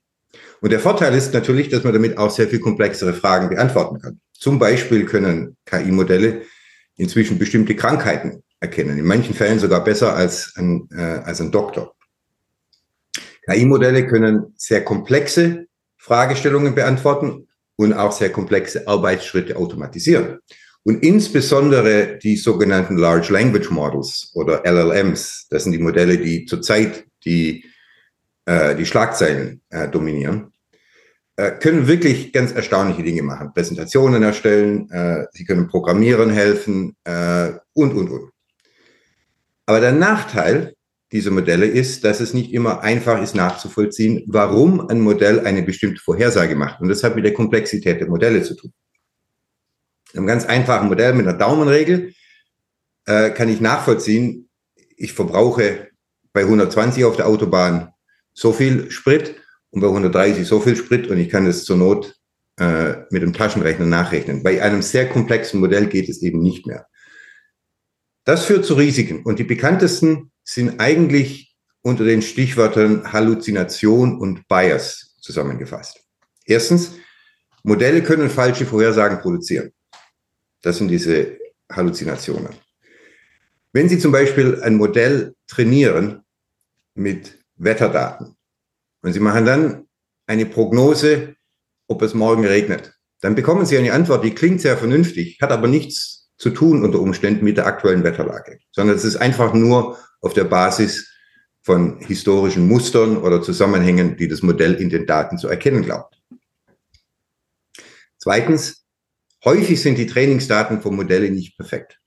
Und 0.60 0.70
der 0.70 0.80
Vorteil 0.80 1.14
ist 1.14 1.34
natürlich, 1.34 1.68
dass 1.68 1.84
man 1.84 1.92
damit 1.92 2.16
auch 2.16 2.30
sehr 2.30 2.48
viel 2.48 2.60
komplexere 2.60 3.12
Fragen 3.12 3.50
beantworten 3.50 4.00
kann. 4.00 4.20
Zum 4.32 4.58
Beispiel 4.58 5.04
können 5.04 5.56
KI-Modelle 5.66 6.42
inzwischen 6.96 7.38
bestimmte 7.38 7.76
Krankheiten 7.76 8.42
erkennen, 8.60 8.98
in 8.98 9.04
manchen 9.04 9.34
Fällen 9.34 9.58
sogar 9.58 9.84
besser 9.84 10.14
als 10.14 10.54
ein, 10.56 10.88
äh, 10.92 11.00
als 11.00 11.40
ein 11.40 11.50
Doktor. 11.50 11.94
KI-Modelle 13.48 14.06
können 14.06 14.54
sehr 14.56 14.84
komplexe 14.84 15.66
Fragestellungen 15.98 16.74
beantworten 16.74 17.48
und 17.76 17.92
auch 17.92 18.12
sehr 18.12 18.30
komplexe 18.30 18.86
Arbeitsschritte 18.86 19.56
automatisieren. 19.56 20.38
Und 20.84 21.02
insbesondere 21.02 22.18
die 22.18 22.36
sogenannten 22.36 22.98
Large 22.98 23.32
Language 23.32 23.70
Models 23.70 24.30
oder 24.34 24.62
LLMs, 24.66 25.46
das 25.48 25.64
sind 25.64 25.72
die 25.72 25.78
Modelle, 25.78 26.18
die 26.18 26.44
zurzeit 26.44 27.06
die, 27.24 27.64
äh, 28.44 28.76
die 28.76 28.84
Schlagzeilen 28.84 29.62
äh, 29.70 29.88
dominieren, 29.88 30.52
äh, 31.36 31.52
können 31.52 31.88
wirklich 31.88 32.32
ganz 32.32 32.52
erstaunliche 32.52 33.02
Dinge 33.02 33.22
machen. 33.22 33.52
Präsentationen 33.54 34.22
erstellen, 34.22 34.90
äh, 34.90 35.24
sie 35.32 35.44
können 35.44 35.68
Programmieren 35.68 36.30
helfen 36.30 36.96
äh, 37.04 37.52
und, 37.72 37.94
und, 37.94 38.10
und. 38.10 38.30
Aber 39.66 39.80
der 39.80 39.92
Nachteil 39.92 40.74
dieser 41.14 41.30
Modelle 41.30 41.66
ist, 41.66 42.02
dass 42.02 42.18
es 42.18 42.34
nicht 42.34 42.52
immer 42.52 42.82
einfach 42.82 43.22
ist 43.22 43.36
nachzuvollziehen, 43.36 44.24
warum 44.26 44.88
ein 44.88 45.00
Modell 45.00 45.46
eine 45.46 45.62
bestimmte 45.62 46.00
Vorhersage 46.02 46.56
macht. 46.56 46.80
Und 46.80 46.88
das 46.88 47.04
hat 47.04 47.14
mit 47.14 47.24
der 47.24 47.32
Komplexität 47.32 48.00
der 48.00 48.08
Modelle 48.08 48.42
zu 48.42 48.56
tun. 48.56 48.72
In 50.12 50.18
einem 50.18 50.26
ganz 50.26 50.44
einfachen 50.44 50.88
Modell 50.88 51.14
mit 51.14 51.28
einer 51.28 51.38
Daumenregel 51.38 52.12
äh, 53.06 53.30
kann 53.30 53.48
ich 53.48 53.60
nachvollziehen, 53.60 54.48
ich 54.96 55.12
verbrauche 55.12 55.88
bei 56.32 56.40
120 56.42 57.04
auf 57.04 57.16
der 57.16 57.28
Autobahn 57.28 57.92
so 58.32 58.52
viel 58.52 58.90
Sprit 58.90 59.36
und 59.70 59.82
bei 59.82 59.86
130 59.86 60.44
so 60.44 60.58
viel 60.58 60.74
Sprit 60.74 61.06
und 61.06 61.18
ich 61.18 61.28
kann 61.28 61.46
es 61.46 61.64
zur 61.64 61.76
Not 61.76 62.16
äh, 62.58 62.94
mit 63.10 63.22
dem 63.22 63.32
Taschenrechner 63.32 63.86
nachrechnen. 63.86 64.42
Bei 64.42 64.60
einem 64.60 64.82
sehr 64.82 65.08
komplexen 65.08 65.60
Modell 65.60 65.86
geht 65.86 66.08
es 66.08 66.22
eben 66.22 66.40
nicht 66.40 66.66
mehr. 66.66 66.88
Das 68.24 68.46
führt 68.46 68.64
zu 68.64 68.74
Risiken 68.74 69.22
und 69.22 69.38
die 69.38 69.44
bekanntesten 69.44 70.32
sind 70.44 70.78
eigentlich 70.78 71.56
unter 71.82 72.04
den 72.04 72.22
Stichwörtern 72.22 73.12
Halluzination 73.12 74.18
und 74.18 74.46
Bias 74.48 75.16
zusammengefasst. 75.20 76.00
Erstens, 76.46 76.92
Modelle 77.62 78.02
können 78.02 78.30
falsche 78.30 78.66
Vorhersagen 78.66 79.20
produzieren. 79.20 79.72
Das 80.62 80.78
sind 80.78 80.88
diese 80.88 81.38
Halluzinationen. 81.70 82.50
Wenn 83.72 83.88
Sie 83.88 83.98
zum 83.98 84.12
Beispiel 84.12 84.62
ein 84.62 84.76
Modell 84.76 85.34
trainieren 85.46 86.22
mit 86.94 87.38
Wetterdaten 87.56 88.36
und 89.02 89.12
Sie 89.12 89.20
machen 89.20 89.44
dann 89.44 89.86
eine 90.26 90.46
Prognose, 90.46 91.36
ob 91.88 92.02
es 92.02 92.14
morgen 92.14 92.46
regnet, 92.46 92.94
dann 93.20 93.34
bekommen 93.34 93.66
Sie 93.66 93.76
eine 93.76 93.92
Antwort, 93.92 94.24
die 94.24 94.34
klingt 94.34 94.60
sehr 94.60 94.76
vernünftig, 94.76 95.38
hat 95.40 95.50
aber 95.50 95.66
nichts 95.66 96.30
zu 96.36 96.50
tun 96.50 96.84
unter 96.84 97.00
Umständen 97.00 97.44
mit 97.44 97.56
der 97.56 97.66
aktuellen 97.66 98.04
Wetterlage, 98.04 98.58
sondern 98.72 98.96
es 98.96 99.04
ist 99.04 99.16
einfach 99.16 99.54
nur 99.54 99.98
auf 100.24 100.32
der 100.32 100.44
Basis 100.44 101.12
von 101.60 102.00
historischen 102.00 102.66
Mustern 102.66 103.18
oder 103.18 103.42
Zusammenhängen, 103.42 104.16
die 104.16 104.26
das 104.26 104.42
Modell 104.42 104.74
in 104.74 104.88
den 104.88 105.06
Daten 105.06 105.38
zu 105.38 105.48
erkennen 105.48 105.82
glaubt. 105.82 106.20
Zweitens, 108.18 108.86
häufig 109.44 109.80
sind 109.82 109.98
die 109.98 110.06
Trainingsdaten 110.06 110.80
vom 110.80 110.96
Modelle 110.96 111.30
nicht 111.30 111.56
perfekt. 111.56 112.00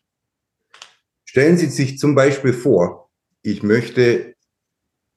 Stellen 1.26 1.58
Sie 1.58 1.68
sich 1.68 2.00
zum 2.00 2.16
Beispiel 2.16 2.54
vor, 2.54 3.12
ich 3.44 3.62
möchte 3.62 4.36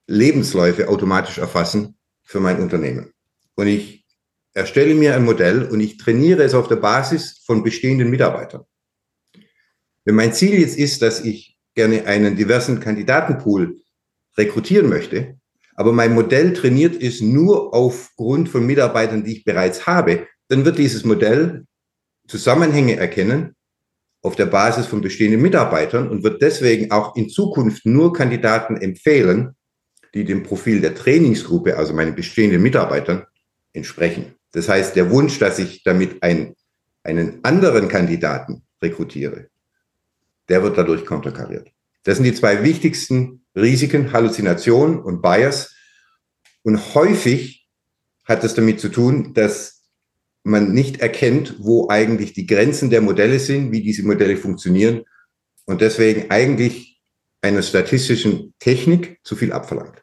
Lebensläufe 0.07 0.89
automatisch 0.89 1.39
erfassen 1.39 1.97
für 2.23 2.41
mein 2.41 2.61
Unternehmen. 2.61 3.15
Und 3.55 3.69
ich 3.69 4.05
erstelle 4.53 4.95
mir 4.95 5.15
ein 5.15 5.25
Modell 5.25 5.65
und 5.65 5.81
ich 5.81 5.97
trainiere 5.97 6.43
es 6.43 6.53
auf 6.53 6.69
der 6.69 6.77
Basis 6.77 7.43
von 7.47 7.63
bestehenden 7.63 8.11
Mitarbeitern. 8.11 8.65
Wenn 10.05 10.17
mein 10.17 10.35
Ziel 10.35 10.59
jetzt 10.61 10.77
ist, 10.77 11.01
dass 11.01 11.25
ich 11.25 11.60
gerne 11.81 12.07
einen 12.07 12.37
diversen 12.37 12.79
Kandidatenpool 12.81 13.81
rekrutieren 14.37 14.89
möchte, 14.89 15.37
aber 15.75 15.93
mein 15.93 16.15
Modell 16.15 16.53
trainiert 16.53 16.95
ist 16.95 17.23
nur 17.23 17.73
aufgrund 17.73 18.51
von 18.51 18.67
Mitarbeitern, 18.67 19.25
die 19.25 19.39
ich 19.39 19.45
bereits 19.45 19.87
habe, 19.87 20.27
dann 20.49 20.67
wird 20.67 20.77
dieses 20.77 21.05
Modell 21.05 21.65
Zusammenhänge 22.29 22.97
erkennen 22.97 23.57
auf 24.23 24.37
der 24.37 24.47
Basis 24.47 24.87
von 24.87 25.01
bestehenden 25.01 25.41
Mitarbeitern 25.41 26.11
und 26.11 26.23
wird 26.23 26.43
deswegen 26.43 26.91
auch 26.91 27.17
in 27.17 27.31
Zukunft 27.31 27.87
nur 27.87 28.13
Kandidaten 28.13 28.77
empfehlen, 28.77 29.57
die 30.13 30.25
dem 30.25 30.43
Profil 30.43 30.83
der 30.83 30.95
Trainingsgruppe, 30.95 31.79
also 31.79 31.95
meinen 31.95 32.15
bestehenden 32.15 32.63
Mitarbeitern, 32.63 33.25
entsprechen. 33.73 34.35
Das 34.53 34.69
heißt, 34.69 34.97
der 34.97 35.11
Wunsch, 35.11 35.39
dass 35.39 35.59
ich 35.59 35.83
damit 35.83 36.23
ein, 36.23 36.55
einen 37.05 37.39
anderen 37.43 37.89
Kandidaten 37.89 38.63
rekrutiere, 38.83 39.49
der 40.51 40.63
wird 40.63 40.77
dadurch 40.77 41.07
konterkariert. 41.07 41.71
Das 42.03 42.17
sind 42.17 42.25
die 42.25 42.35
zwei 42.35 42.63
wichtigsten 42.63 43.45
Risiken, 43.55 44.13
Halluzination 44.13 45.01
und 45.01 45.23
Bias. 45.23 45.75
Und 46.63 46.95
häufig 46.95 47.69
hat 48.25 48.45
es 48.45 48.55
damit 48.55 48.81
zu 48.81 48.89
tun, 48.89 49.33
dass 49.35 49.83
man 50.43 50.73
nicht 50.73 51.01
erkennt, 51.01 51.57
wo 51.59 51.89
eigentlich 51.89 52.33
die 52.33 52.47
Grenzen 52.47 52.91
der 52.91 53.01
Modelle 53.01 53.39
sind, 53.39 53.73
wie 53.73 53.83
diese 53.83 54.03
Modelle 54.03 54.37
funktionieren 54.37 55.05
und 55.67 55.81
deswegen 55.81 56.31
eigentlich 56.31 57.01
einer 57.43 57.63
statistischen 57.63 58.55
Technik 58.59 59.21
zu 59.23 59.37
viel 59.37 59.53
abverlangt. 59.53 60.03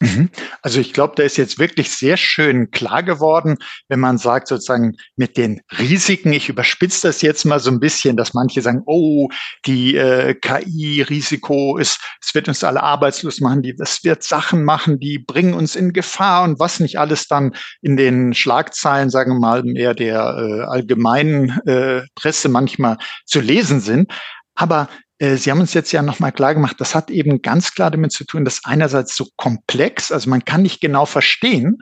Mhm. 0.00 0.28
Also 0.60 0.80
ich 0.80 0.92
glaube, 0.92 1.14
da 1.16 1.22
ist 1.22 1.36
jetzt 1.36 1.58
wirklich 1.58 1.90
sehr 1.90 2.16
schön 2.16 2.70
klar 2.70 3.02
geworden, 3.02 3.56
wenn 3.88 4.00
man 4.00 4.18
sagt 4.18 4.48
sozusagen 4.48 4.96
mit 5.16 5.36
den 5.36 5.60
Risiken, 5.78 6.32
ich 6.32 6.48
überspitze 6.48 7.06
das 7.06 7.22
jetzt 7.22 7.44
mal 7.44 7.60
so 7.60 7.70
ein 7.70 7.80
bisschen, 7.80 8.16
dass 8.16 8.34
manche 8.34 8.60
sagen, 8.60 8.82
oh, 8.86 9.28
die 9.66 9.96
äh, 9.96 10.34
KI-Risiko 10.34 11.78
ist, 11.78 12.00
es 12.20 12.34
wird 12.34 12.48
uns 12.48 12.64
alle 12.64 12.82
arbeitslos 12.82 13.40
machen, 13.40 13.62
die, 13.62 13.76
es 13.78 14.02
wird 14.02 14.24
Sachen 14.24 14.64
machen, 14.64 14.98
die 14.98 15.18
bringen 15.18 15.54
uns 15.54 15.76
in 15.76 15.92
Gefahr 15.92 16.42
und 16.42 16.58
was 16.58 16.80
nicht 16.80 16.98
alles 16.98 17.28
dann 17.28 17.52
in 17.80 17.96
den 17.96 18.34
Schlagzeilen, 18.34 19.10
sagen 19.10 19.34
wir 19.34 19.40
mal, 19.40 19.62
mehr 19.62 19.94
der 19.94 20.18
äh, 20.18 20.62
allgemeinen 20.64 21.50
äh, 21.66 22.02
Presse 22.16 22.48
manchmal 22.48 22.98
zu 23.26 23.40
lesen 23.40 23.80
sind. 23.80 24.12
Aber 24.56 24.88
Sie 25.20 25.50
haben 25.50 25.60
uns 25.60 25.74
jetzt 25.74 25.92
ja 25.92 26.02
nochmal 26.02 26.32
klar 26.32 26.54
gemacht, 26.54 26.76
das 26.80 26.94
hat 26.94 27.10
eben 27.10 27.40
ganz 27.40 27.72
klar 27.72 27.90
damit 27.90 28.12
zu 28.12 28.24
tun, 28.24 28.44
dass 28.44 28.64
einerseits 28.64 29.14
so 29.14 29.26
komplex, 29.36 30.10
also 30.10 30.28
man 30.28 30.44
kann 30.44 30.62
nicht 30.62 30.80
genau 30.80 31.06
verstehen, 31.06 31.78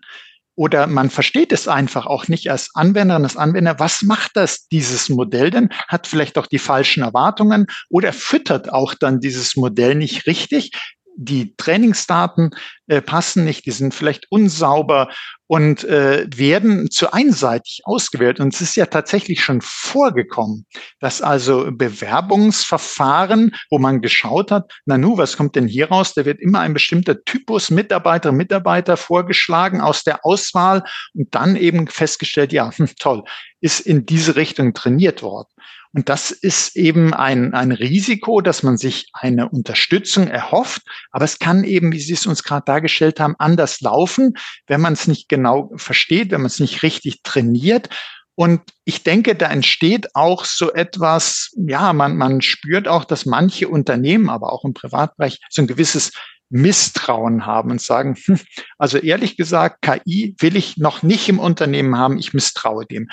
oder 0.55 0.87
man 0.87 1.09
versteht 1.09 1.51
es 1.51 1.67
einfach 1.67 2.05
auch 2.07 2.29
nicht 2.29 2.51
als 2.51 2.69
Anwenderin, 2.75 3.25
als 3.25 3.39
Anwender. 3.39 3.79
Was 3.79 4.03
macht 4.03 4.33
das, 4.35 4.69
dieses 4.69 5.09
Modell 5.09 5.51
denn? 5.51 5.71
Hat 5.89 6.07
vielleicht 6.07 6.37
auch 6.37 6.47
die 6.47 6.59
falschen 6.59 7.03
Erwartungen 7.03 7.67
oder 7.89 8.13
füttert 8.13 8.71
auch 8.71 8.95
dann 8.95 9.21
dieses 9.21 9.57
Modell 9.57 9.95
nicht 9.95 10.27
richtig? 10.27 10.73
Die 11.17 11.55
Trainingsdaten 11.57 12.51
äh, 12.87 13.01
passen 13.01 13.45
nicht, 13.45 13.67
die 13.67 13.71
sind 13.71 13.95
vielleicht 13.95 14.27
unsauber 14.31 15.09
und 15.47 15.85
äh, 15.85 16.27
werden 16.35 16.91
zu 16.91 17.13
einseitig 17.13 17.83
ausgewählt. 17.85 18.41
Und 18.41 18.55
es 18.55 18.61
ist 18.61 18.77
ja 18.77 18.87
tatsächlich 18.87 19.45
schon 19.45 19.61
vorgekommen, 19.61 20.67
dass 20.99 21.21
also 21.21 21.71
Bewerbungsverfahren, 21.71 23.55
wo 23.71 23.79
man 23.79 24.01
geschaut 24.01 24.51
hat, 24.51 24.73
na 24.87 24.97
nu, 24.97 25.19
was 25.19 25.37
kommt 25.37 25.57
denn 25.57 25.69
hier 25.69 25.89
raus? 25.89 26.15
Da 26.15 26.25
wird 26.25 26.41
immer 26.41 26.61
ein 26.61 26.75
bestimmter 26.75 27.23
Typus 27.25 27.71
Mitarbeiter, 27.71 28.33
Mitarbeiter 28.33 28.97
vorgeschlagen 28.97 29.81
aus 29.81 30.05
der 30.05 30.25
Auswahl 30.25 30.85
und 31.15 31.35
dann 31.35 31.57
eben 31.57 31.87
festgestellt, 31.87 32.53
ja, 32.53 32.71
hm, 32.75 32.89
toll, 32.99 33.25
ist 33.61 33.81
in 33.81 34.07
diese 34.07 34.37
Richtung 34.37 34.73
trainiert 34.73 35.23
worden. 35.23 35.49
Und 35.95 36.09
das 36.09 36.31
ist 36.31 36.75
eben 36.77 37.13
ein, 37.13 37.53
ein 37.53 37.71
Risiko, 37.71 38.41
dass 38.41 38.63
man 38.63 38.79
sich 38.79 39.09
eine 39.13 39.49
Unterstützung 39.49 40.27
erhofft. 40.27 40.83
Aber 41.11 41.25
es 41.25 41.39
kann 41.39 41.65
eben, 41.65 41.93
wie 41.93 42.01
Sie 42.01 42.15
es 42.15 42.27
uns 42.27 42.43
gerade 42.43 42.65
dargestellt 42.65 43.21
haben, 43.21 43.37
anders 43.39 43.81
laufen, 43.81 44.35
wenn 44.67 44.81
man 44.81 44.95
es 44.95 45.07
nicht 45.07 45.29
genau 45.29 45.71
versteht, 45.77 46.31
wenn 46.31 46.41
man 46.41 46.47
es 46.47 46.61
nicht 46.61 46.83
richtig 46.83 47.23
trainiert. 47.23 47.91
Und 48.35 48.63
ich 48.87 49.03
denke, 49.03 49.35
da 49.35 49.51
entsteht 49.51 50.15
auch 50.15 50.47
so 50.47 50.73
etwas, 50.73 51.51
ja, 51.55 51.93
man, 51.93 52.17
man 52.17 52.41
spürt 52.41 52.89
auch, 52.89 53.05
dass 53.05 53.27
manche 53.27 53.69
Unternehmen, 53.69 54.31
aber 54.31 54.53
auch 54.53 54.65
im 54.65 54.73
Privatbereich, 54.73 55.39
so 55.51 55.61
ein 55.61 55.67
gewisses 55.67 56.13
Misstrauen 56.49 57.45
haben 57.45 57.71
und 57.71 57.81
sagen, 57.81 58.17
hm, 58.25 58.39
also 58.79 58.99
ehrlich 58.99 59.37
gesagt, 59.37 59.83
KI 59.83 60.35
will 60.39 60.57
ich 60.57 60.77
noch 60.77 61.03
nicht 61.03 61.29
im 61.29 61.39
Unternehmen 61.39 61.97
haben, 61.99 62.19
ich 62.19 62.33
misstraue 62.33 62.87
dem. 62.87 63.09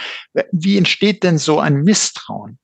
Wie 0.51 0.77
entsteht 0.77 1.23
denn 1.23 1.37
so 1.37 1.59
ein 1.59 1.83
Misstrauen? 1.83 2.59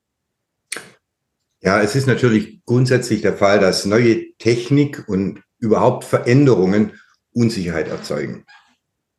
Ja, 1.61 1.81
es 1.81 1.95
ist 1.95 2.07
natürlich 2.07 2.63
grundsätzlich 2.65 3.21
der 3.21 3.35
Fall, 3.35 3.59
dass 3.59 3.85
neue 3.85 4.35
Technik 4.37 5.07
und 5.07 5.41
überhaupt 5.59 6.03
Veränderungen 6.03 6.99
Unsicherheit 7.31 7.87
erzeugen. 7.87 8.45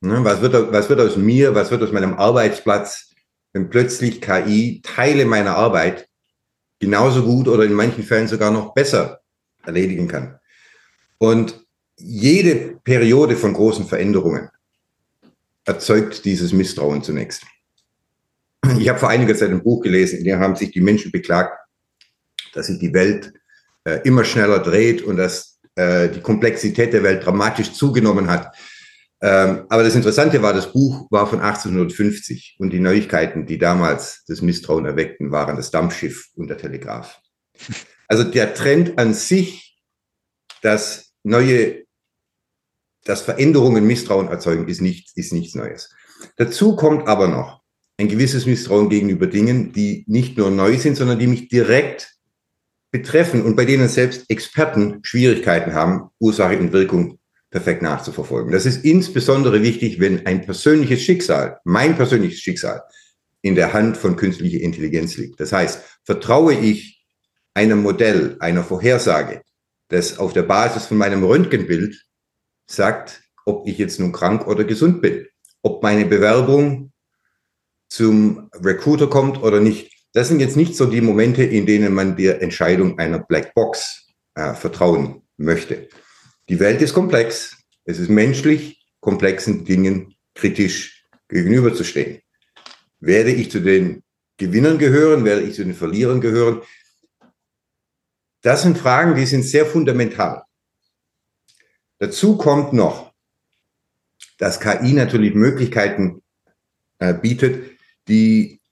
Ne, 0.01 0.23
was 0.25 0.41
wird, 0.41 0.73
was 0.73 0.89
wird 0.89 1.01
aus 1.01 1.17
mir, 1.17 1.55
was 1.55 1.71
wird 1.71 1.83
aus 1.83 1.93
meinem 1.93 2.15
Arbeitsplatz, 2.15 3.15
wenn 3.53 3.71
plötzlich 3.71 4.21
KI 4.21 4.81
Teile 4.83 5.25
meiner 5.25 5.57
Arbeit 5.57 6.09
genauso 6.79 7.25
gut 7.25 7.49
oder 7.49 7.65
in 7.65 7.73
manchen 7.73 8.05
Fällen 8.05 8.29
sogar 8.29 8.51
noch 8.51 8.75
besser 8.75 9.21
erledigen 9.65 10.07
kann? 10.07 10.39
Und 11.19 11.65
jede 11.99 12.79
Periode 12.85 13.37
von 13.37 13.55
großen 13.55 13.87
Veränderungen 13.87 14.51
erzeugt 15.65 16.25
dieses 16.25 16.53
Misstrauen 16.53 17.03
zunächst. 17.03 17.43
Ich 18.79 18.89
habe 18.89 18.99
vor 18.99 19.09
einiger 19.09 19.35
Zeit 19.35 19.51
ein 19.51 19.63
Buch 19.63 19.83
gelesen, 19.83 20.19
in 20.19 20.25
dem 20.25 20.41
haben 20.41 20.57
sich 20.57 20.73
die 20.73 20.81
Menschen 20.81 21.11
beklagt, 21.11 21.59
dass 22.57 22.67
sich 22.67 22.79
die 22.79 22.95
Welt 22.95 23.33
äh, 23.85 24.01
immer 24.05 24.25
schneller 24.25 24.59
dreht 24.59 25.03
und 25.03 25.17
dass 25.17 25.61
äh, 25.77 26.09
die 26.09 26.21
Komplexität 26.21 26.93
der 26.93 27.03
Welt 27.03 27.25
dramatisch 27.25 27.73
zugenommen 27.73 28.29
hat. 28.29 28.57
Ähm, 29.23 29.65
aber 29.69 29.83
das 29.83 29.95
Interessante 29.95 30.43
war, 30.43 30.53
das 30.53 30.73
Buch 30.73 31.07
war 31.11 31.27
von 31.27 31.41
1850 31.41 32.57
und 32.59 32.71
die 32.71 32.81
Neuigkeiten, 32.81 33.47
die 33.47 33.59
damals 33.59 34.25
das 34.27 34.43
Misstrauen 34.43 34.85
erweckten, 34.85 35.31
waren 35.33 35.57
das 35.57 35.71
Dampfschiff 35.71 36.29
und 36.35 36.49
der 36.49 36.59
Telegraph. 36.59 37.21
Also 38.09 38.25
der 38.25 38.55
Trend 38.55 38.99
an 38.99 39.15
sich, 39.15 39.79
dass 40.63 41.13
neue, 41.23 41.85
dass 43.05 43.23
Veränderungen 43.23 43.87
Misstrauen 43.87 44.29
erzeugen, 44.29 44.69
ist, 44.69 44.81
nicht, 44.81 45.17
ist 45.17 45.33
nichts 45.33 45.55
Neues. 45.55 45.95
Dazu 46.37 46.77
kommt 46.77 47.09
aber 47.09 47.29
noch 47.29 47.63
ein 47.99 48.09
gewisses 48.09 48.47
Misstrauen 48.47 48.89
gegenüber 48.89 49.27
Dingen, 49.27 49.73
die 49.73 50.05
nicht 50.07 50.37
nur 50.37 50.51
neu 50.51 50.77
sind, 50.79 50.97
sondern 50.97 51.19
die 51.19 51.27
mich 51.27 51.49
direkt 51.49 52.16
betreffen 52.97 53.43
und 53.43 53.57
bei 53.57 53.67
denen 53.67 53.89
selbst 53.89 54.31
Experten 54.31 55.01
Schwierigkeiten 55.03 55.75
haben, 55.75 56.09
Ursache 56.19 56.59
und 56.59 56.73
Wirkung 56.73 57.19
perfekt 57.51 57.83
nachzuverfolgen. 57.83 58.53
Das 58.53 58.65
ist 58.65 58.85
insbesondere 58.85 59.63
wichtig, 59.63 60.01
wenn 60.01 60.25
ein 60.25 60.47
persönliches 60.47 61.03
Schicksal, 61.03 61.59
mein 61.65 61.95
persönliches 61.95 62.41
Schicksal, 62.41 62.83
in 63.43 63.55
der 63.55 63.75
Hand 63.75 63.99
von 63.99 64.17
künstlicher 64.17 64.61
Intelligenz 64.61 65.17
liegt. 65.19 65.39
Das 65.41 65.53
heißt, 65.53 65.83
vertraue 66.05 66.55
ich 66.55 67.07
einem 67.55 67.83
Modell, 67.83 68.37
einer 68.41 68.65
Vorhersage, 68.65 69.43
das 69.89 70.19
auf 70.19 70.33
der 70.33 70.43
Basis 70.43 70.87
von 70.87 70.97
meinem 70.97 71.23
Röntgenbild 71.23 72.03
sagt, 72.67 73.23
ob 73.45 73.69
ich 73.69 73.79
jetzt 73.79 74.01
nun 74.01 74.13
krank 74.13 74.47
oder 74.47 74.65
gesund 74.65 75.03
bin, 75.03 75.27
ob 75.63 75.83
meine 75.83 76.07
Bewerbung 76.07 76.93
zum 77.89 78.51
Recruiter 78.55 79.07
kommt 79.07 79.43
oder 79.43 79.61
nicht. 79.61 79.96
Das 80.17 80.29
sind 80.29 80.41
jetzt 80.41 80.57
nicht 80.57 80.75
so 80.75 80.87
die 80.87 81.03
Momente, 81.03 81.45
in 81.45 81.67
denen 81.67 81.93
man 81.93 82.17
der 82.17 82.41
Entscheidung 82.41 82.99
einer 82.99 83.19
Blackbox 83.19 84.07
äh, 84.35 84.55
vertrauen 84.55 85.21
möchte. 85.37 85.91
Die 86.49 86.59
Welt 86.59 86.81
ist 86.81 86.95
komplex. 86.95 87.55
Es 87.85 87.99
ist 87.99 88.09
menschlich, 88.09 88.83
komplexen 89.01 89.67
Dingen 89.67 90.15
kritisch 90.35 91.07
gegenüberzustehen. 91.29 92.23
Werde 92.99 93.31
ich 93.31 93.51
zu 93.51 93.61
den 93.61 94.05
Gewinnern 94.39 94.79
gehören? 94.79 95.27
Werde 95.27 95.43
ich 95.43 95.55
zu 95.55 95.65
den 95.65 95.75
Verlierern 95.75 96.23
gehören? 96.23 96.63
Das 98.41 98.63
sind 98.63 98.79
Fragen, 98.79 99.17
die 99.17 99.27
sind 99.27 99.43
sehr 99.43 99.67
fundamental. 99.67 100.45
Dazu 101.99 102.39
kommt 102.39 102.73
noch, 102.73 103.13
dass 104.39 104.61
KI 104.61 104.95
natürlich 104.95 105.35
Möglichkeiten 105.35 106.23
äh, 107.01 107.13
bietet, 107.13 107.79
die 108.09 108.63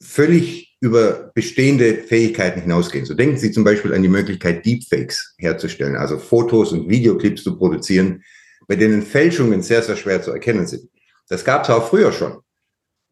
völlig 0.00 0.71
über 0.82 1.30
bestehende 1.32 1.94
Fähigkeiten 1.94 2.60
hinausgehen. 2.60 3.04
So 3.04 3.14
denken 3.14 3.38
Sie 3.38 3.52
zum 3.52 3.62
Beispiel 3.62 3.94
an 3.94 4.02
die 4.02 4.08
Möglichkeit, 4.08 4.66
Deepfakes 4.66 5.34
herzustellen, 5.38 5.94
also 5.94 6.18
Fotos 6.18 6.72
und 6.72 6.88
Videoclips 6.88 7.44
zu 7.44 7.56
produzieren, 7.56 8.24
bei 8.66 8.74
denen 8.74 9.02
Fälschungen 9.02 9.62
sehr, 9.62 9.82
sehr 9.82 9.96
schwer 9.96 10.20
zu 10.22 10.32
erkennen 10.32 10.66
sind. 10.66 10.90
Das 11.28 11.44
gab 11.44 11.62
es 11.62 11.70
auch 11.70 11.88
früher 11.88 12.10
schon. 12.10 12.38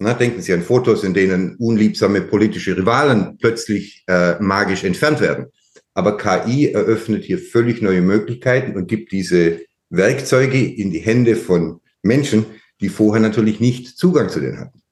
Na, 0.00 0.14
denken 0.14 0.42
Sie 0.42 0.52
an 0.52 0.62
Fotos, 0.62 1.04
in 1.04 1.14
denen 1.14 1.54
unliebsame 1.56 2.22
politische 2.22 2.76
Rivalen 2.76 3.38
plötzlich 3.38 4.02
äh, 4.08 4.34
magisch 4.40 4.82
entfernt 4.82 5.20
werden. 5.20 5.46
Aber 5.94 6.16
KI 6.16 6.72
eröffnet 6.72 7.22
hier 7.22 7.38
völlig 7.38 7.82
neue 7.82 8.00
Möglichkeiten 8.00 8.76
und 8.76 8.88
gibt 8.88 9.12
diese 9.12 9.60
Werkzeuge 9.90 10.58
in 10.58 10.90
die 10.90 10.98
Hände 10.98 11.36
von 11.36 11.80
Menschen, 12.02 12.46
die 12.80 12.88
vorher 12.88 13.22
natürlich 13.22 13.60
nicht 13.60 13.96
Zugang 13.96 14.28
zu 14.28 14.40
denen 14.40 14.58
hatten. 14.58 14.82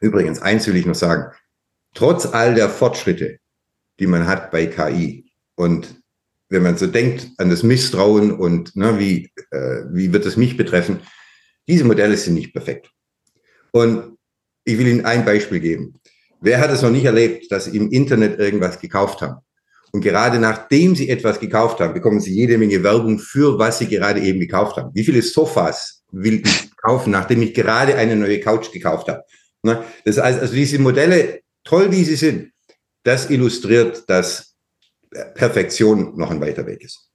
Übrigens, 0.00 0.40
eins 0.40 0.66
will 0.66 0.76
ich 0.76 0.86
noch 0.86 0.94
sagen. 0.94 1.32
Trotz 1.94 2.26
all 2.26 2.54
der 2.54 2.68
Fortschritte, 2.68 3.38
die 3.98 4.06
man 4.06 4.26
hat 4.26 4.50
bei 4.50 4.66
KI 4.66 5.30
und 5.54 6.00
wenn 6.50 6.62
man 6.62 6.78
so 6.78 6.86
denkt 6.86 7.28
an 7.38 7.50
das 7.50 7.62
Misstrauen 7.62 8.32
und 8.32 8.74
ne, 8.74 8.98
wie, 8.98 9.30
äh, 9.50 9.82
wie 9.90 10.12
wird 10.12 10.24
es 10.24 10.36
mich 10.36 10.56
betreffen, 10.56 11.00
diese 11.66 11.84
Modelle 11.84 12.16
sind 12.16 12.34
nicht 12.34 12.52
perfekt. 12.52 12.90
Und 13.72 14.16
ich 14.64 14.78
will 14.78 14.86
Ihnen 14.86 15.04
ein 15.04 15.24
Beispiel 15.24 15.60
geben. 15.60 15.94
Wer 16.40 16.60
hat 16.60 16.70
es 16.70 16.82
noch 16.82 16.90
nicht 16.90 17.04
erlebt, 17.04 17.50
dass 17.50 17.66
Sie 17.66 17.76
im 17.76 17.90
Internet 17.90 18.38
irgendwas 18.38 18.80
gekauft 18.80 19.20
haben? 19.20 19.42
Und 19.92 20.02
gerade 20.02 20.38
nachdem 20.38 20.94
Sie 20.94 21.08
etwas 21.08 21.40
gekauft 21.40 21.80
haben, 21.80 21.94
bekommen 21.94 22.20
Sie 22.20 22.32
jede 22.32 22.56
Menge 22.58 22.82
Werbung 22.82 23.18
für, 23.18 23.58
was 23.58 23.78
Sie 23.78 23.88
gerade 23.88 24.20
eben 24.20 24.40
gekauft 24.40 24.76
haben. 24.76 24.90
Wie 24.94 25.04
viele 25.04 25.22
Sofas 25.22 26.04
will 26.12 26.42
ich 26.44 26.76
kaufen, 26.76 27.10
nachdem 27.10 27.42
ich 27.42 27.54
gerade 27.54 27.96
eine 27.96 28.16
neue 28.16 28.40
Couch 28.40 28.70
gekauft 28.72 29.08
habe? 29.08 29.24
Ne? 29.68 29.84
Das 30.04 30.18
heißt, 30.18 30.40
also 30.40 30.54
diese 30.54 30.78
Modelle, 30.78 31.40
toll 31.64 31.90
wie 31.90 32.04
sie 32.04 32.16
sind, 32.16 32.52
das 33.04 33.30
illustriert, 33.30 34.04
dass 34.08 34.54
Perfektion 35.34 36.16
noch 36.16 36.30
ein 36.30 36.40
weiter 36.40 36.66
Weg 36.66 36.82
ist. 36.82 37.07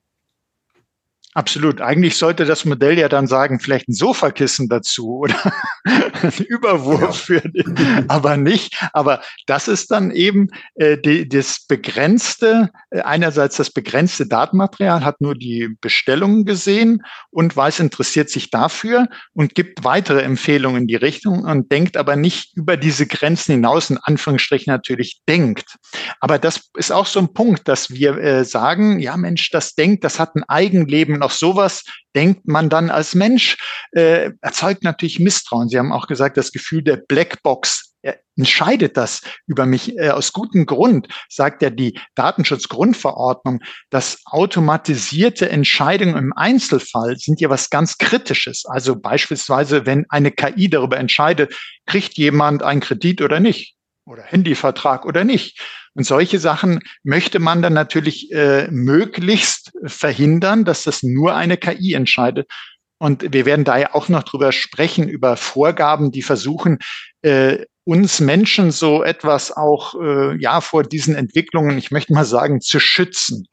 Absolut. 1.34 1.82
Eigentlich 1.82 2.18
sollte 2.18 2.46
das 2.46 2.64
Modell 2.66 2.98
ja 2.98 3.10
dann 3.10 3.26
sagen, 3.28 3.60
vielleicht 3.60 3.90
ein 3.90 3.94
Sofakissen 3.94 4.70
dazu 4.70 5.18
oder 5.18 5.36
ein 5.86 6.46
Überwurf 6.48 7.22
für 7.22 7.42
den, 7.42 8.06
aber 8.08 8.38
nicht. 8.38 8.76
Aber 8.94 9.22
das 9.48 9.68
ist 9.68 9.90
dann 9.90 10.12
eben 10.12 10.50
äh, 10.76 10.98
die, 10.98 11.28
das 11.28 11.66
begrenzte, 11.68 12.70
äh, 12.92 13.02
einerseits 13.02 13.58
das 13.58 13.72
begrenzte 13.72 14.28
Datenmaterial 14.28 15.04
hat 15.04 15.22
nur 15.22 15.34
die 15.34 15.76
Bestellungen 15.82 16.46
gesehen 16.46 17.04
und 17.32 17.56
weiß, 17.56 17.80
interessiert 17.80 18.30
sich 18.30 18.52
dafür 18.52 19.08
und 19.34 19.56
gibt 19.56 19.84
weitere 19.84 20.22
Empfehlungen 20.22 20.84
in 20.84 20.88
die 20.88 20.96
Richtung 20.96 21.46
und 21.46 21.72
denkt 21.72 21.98
aber 21.98 22.16
nicht 22.16 22.56
über 22.56 22.78
diese 22.78 23.08
Grenzen 23.08 23.54
hinaus, 23.54 23.90
in 23.90 23.98
Anführungsstrichen 23.98 24.72
natürlich 24.72 25.22
denkt. 25.28 25.78
Aber 26.20 26.38
das 26.38 26.70
ist 26.78 26.92
auch 26.92 27.08
so 27.08 27.20
ein 27.20 27.34
Punkt, 27.34 27.68
dass 27.68 27.90
wir 27.90 28.18
äh, 28.18 28.46
sagen, 28.46 29.00
ja 29.00 29.18
Mensch, 29.18 29.50
das 29.50 29.74
denkt, 29.74 30.04
das 30.04 30.20
hat 30.20 30.36
ein 30.36 30.44
Eigenleben 30.44 31.23
auf 31.24 31.34
sowas 31.34 31.84
denkt 32.16 32.48
man 32.48 32.70
dann 32.70 32.90
als 32.90 33.16
Mensch, 33.16 33.58
äh, 33.92 34.32
erzeugt 34.42 34.84
natürlich 34.84 35.20
Misstrauen. 35.20 35.70
Sie 35.70 35.80
haben 35.80 35.92
auch 35.92 36.08
gesagt, 36.08 36.38
das 36.38 36.52
Gefühl 36.52 36.84
der 36.84 36.98
Blackbox 36.98 37.94
entscheidet 38.36 38.98
das 38.98 39.22
über 39.48 39.66
mich 39.66 39.98
äh, 39.98 40.10
aus 40.10 40.34
gutem 40.34 40.66
Grund, 40.66 41.08
sagt 41.30 41.62
ja 41.62 41.70
die 41.70 42.00
Datenschutzgrundverordnung, 42.16 43.62
dass 43.90 44.22
automatisierte 44.26 45.50
Entscheidungen 45.50 46.18
im 46.18 46.34
Einzelfall 46.36 47.18
sind 47.18 47.40
ja 47.40 47.50
was 47.50 47.70
ganz 47.70 47.98
Kritisches. 47.98 48.66
Also 48.66 49.00
beispielsweise, 49.00 49.86
wenn 49.86 50.06
eine 50.10 50.32
KI 50.32 50.70
darüber 50.70 50.98
entscheidet, 50.98 51.56
kriegt 51.86 52.18
jemand 52.18 52.64
einen 52.64 52.82
Kredit 52.82 53.22
oder 53.22 53.40
nicht 53.40 53.76
oder 54.06 54.24
Handyvertrag 54.24 55.06
oder 55.06 55.24
nicht. 55.24 55.60
Und 55.96 56.06
solche 56.06 56.40
Sachen 56.40 56.80
möchte 57.04 57.40
man 57.40 57.62
dann 57.62 57.74
natürlich 57.74 58.32
äh, 58.32 58.68
möglichst 58.72 59.72
verhindern, 59.86 60.66
dass 60.66 60.84
das 60.84 61.04
nur 61.04 61.36
eine 61.36 61.58
KI 61.58 61.94
entscheidet. 61.94 62.50
Und 62.98 63.34
wir 63.34 63.46
werden 63.46 63.66
da 63.66 63.78
ja 63.78 63.94
auch 63.94 64.10
noch 64.10 64.24
drüber 64.24 64.52
sprechen, 64.52 65.08
über 65.08 65.36
Vorgaben, 65.38 66.12
die 66.12 66.22
versuchen, 66.22 66.80
äh, 67.22 67.66
uns 67.84 68.22
Menschen 68.22 68.72
so 68.72 69.04
etwas 69.04 69.52
auch 69.52 69.96
äh, 70.02 70.38
ja 70.42 70.62
vor 70.62 70.84
diesen 70.84 71.16
Entwicklungen, 71.16 71.78
ich 71.78 71.92
möchte 71.92 72.14
mal 72.14 72.26
sagen, 72.26 72.62
zu 72.62 72.80
schützen. 72.80 73.48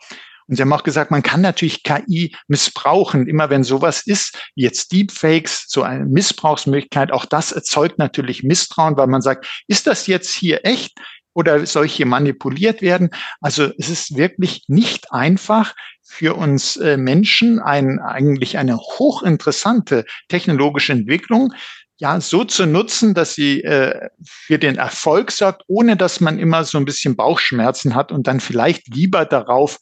Und 0.46 0.56
Sie 0.56 0.62
haben 0.62 0.72
auch 0.72 0.82
gesagt, 0.82 1.10
man 1.12 1.22
kann 1.22 1.42
natürlich 1.42 1.84
KI 1.84 2.34
missbrauchen. 2.48 3.28
Immer 3.28 3.50
wenn 3.50 3.62
sowas 3.62 4.04
ist, 4.06 4.36
wie 4.56 4.62
jetzt 4.62 4.90
Deepfakes, 4.90 5.66
so 5.68 5.82
eine 5.82 6.06
Missbrauchsmöglichkeit, 6.06 7.12
auch 7.12 7.24
das 7.24 7.52
erzeugt 7.52 7.98
natürlich 7.98 8.42
Misstrauen, 8.42 8.96
weil 8.96 9.06
man 9.06 9.22
sagt, 9.22 9.46
ist 9.68 9.86
das 9.86 10.08
jetzt 10.08 10.34
hier 10.34 10.64
echt? 10.64 10.92
Oder 11.34 11.64
solche 11.66 12.06
manipuliert 12.06 12.82
werden. 12.82 13.10
Also 13.40 13.70
es 13.78 13.88
ist 13.88 14.16
wirklich 14.16 14.64
nicht 14.68 15.12
einfach 15.12 15.74
für 16.02 16.34
uns 16.34 16.76
äh, 16.76 16.96
Menschen 16.96 17.60
ein, 17.60 18.00
eigentlich 18.00 18.58
eine 18.58 18.76
hochinteressante 18.76 20.04
technologische 20.28 20.92
Entwicklung, 20.92 21.52
ja, 22.00 22.18
so 22.20 22.44
zu 22.44 22.66
nutzen, 22.66 23.12
dass 23.12 23.34
sie 23.34 23.62
äh, 23.62 24.08
für 24.24 24.58
den 24.58 24.76
Erfolg 24.76 25.30
sorgt, 25.30 25.62
ohne 25.68 25.96
dass 25.96 26.20
man 26.20 26.38
immer 26.38 26.64
so 26.64 26.78
ein 26.78 26.86
bisschen 26.86 27.14
Bauchschmerzen 27.14 27.94
hat 27.94 28.10
und 28.10 28.26
dann 28.26 28.40
vielleicht 28.40 28.88
lieber 28.92 29.26
darauf 29.26 29.78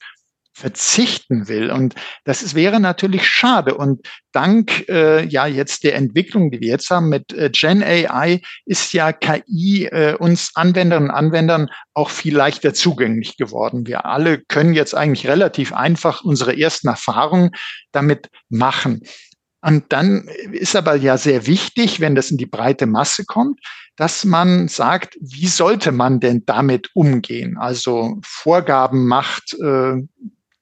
verzichten 0.58 1.46
will. 1.46 1.70
Und 1.70 1.94
das 2.24 2.42
ist, 2.42 2.54
wäre 2.54 2.80
natürlich 2.80 3.26
schade. 3.28 3.76
Und 3.76 4.06
dank 4.32 4.88
äh, 4.88 5.24
ja 5.24 5.46
jetzt 5.46 5.84
der 5.84 5.94
Entwicklung, 5.94 6.50
die 6.50 6.60
wir 6.60 6.68
jetzt 6.68 6.90
haben 6.90 7.08
mit 7.08 7.32
äh, 7.32 7.50
Gen 7.50 7.82
AI, 7.82 8.40
ist 8.66 8.92
ja 8.92 9.12
KI 9.12 9.86
äh, 9.86 10.16
uns 10.16 10.50
Anwenderinnen 10.54 11.10
und 11.10 11.14
Anwendern 11.14 11.68
auch 11.94 12.10
viel 12.10 12.36
leichter 12.36 12.74
zugänglich 12.74 13.36
geworden. 13.36 13.86
Wir 13.86 14.04
alle 14.04 14.40
können 14.48 14.74
jetzt 14.74 14.94
eigentlich 14.94 15.28
relativ 15.28 15.72
einfach 15.72 16.24
unsere 16.24 16.58
ersten 16.58 16.88
Erfahrungen 16.88 17.50
damit 17.92 18.28
machen. 18.48 19.02
Und 19.60 19.92
dann 19.92 20.28
ist 20.52 20.76
aber 20.76 20.96
ja 20.96 21.16
sehr 21.18 21.46
wichtig, 21.46 22.00
wenn 22.00 22.14
das 22.14 22.30
in 22.30 22.36
die 22.36 22.46
breite 22.46 22.86
Masse 22.86 23.24
kommt, 23.24 23.60
dass 23.96 24.24
man 24.24 24.68
sagt, 24.68 25.16
wie 25.20 25.48
sollte 25.48 25.90
man 25.90 26.20
denn 26.20 26.44
damit 26.46 26.90
umgehen? 26.94 27.56
Also 27.58 28.18
Vorgaben 28.22 29.06
macht, 29.06 29.54
äh, 29.54 29.96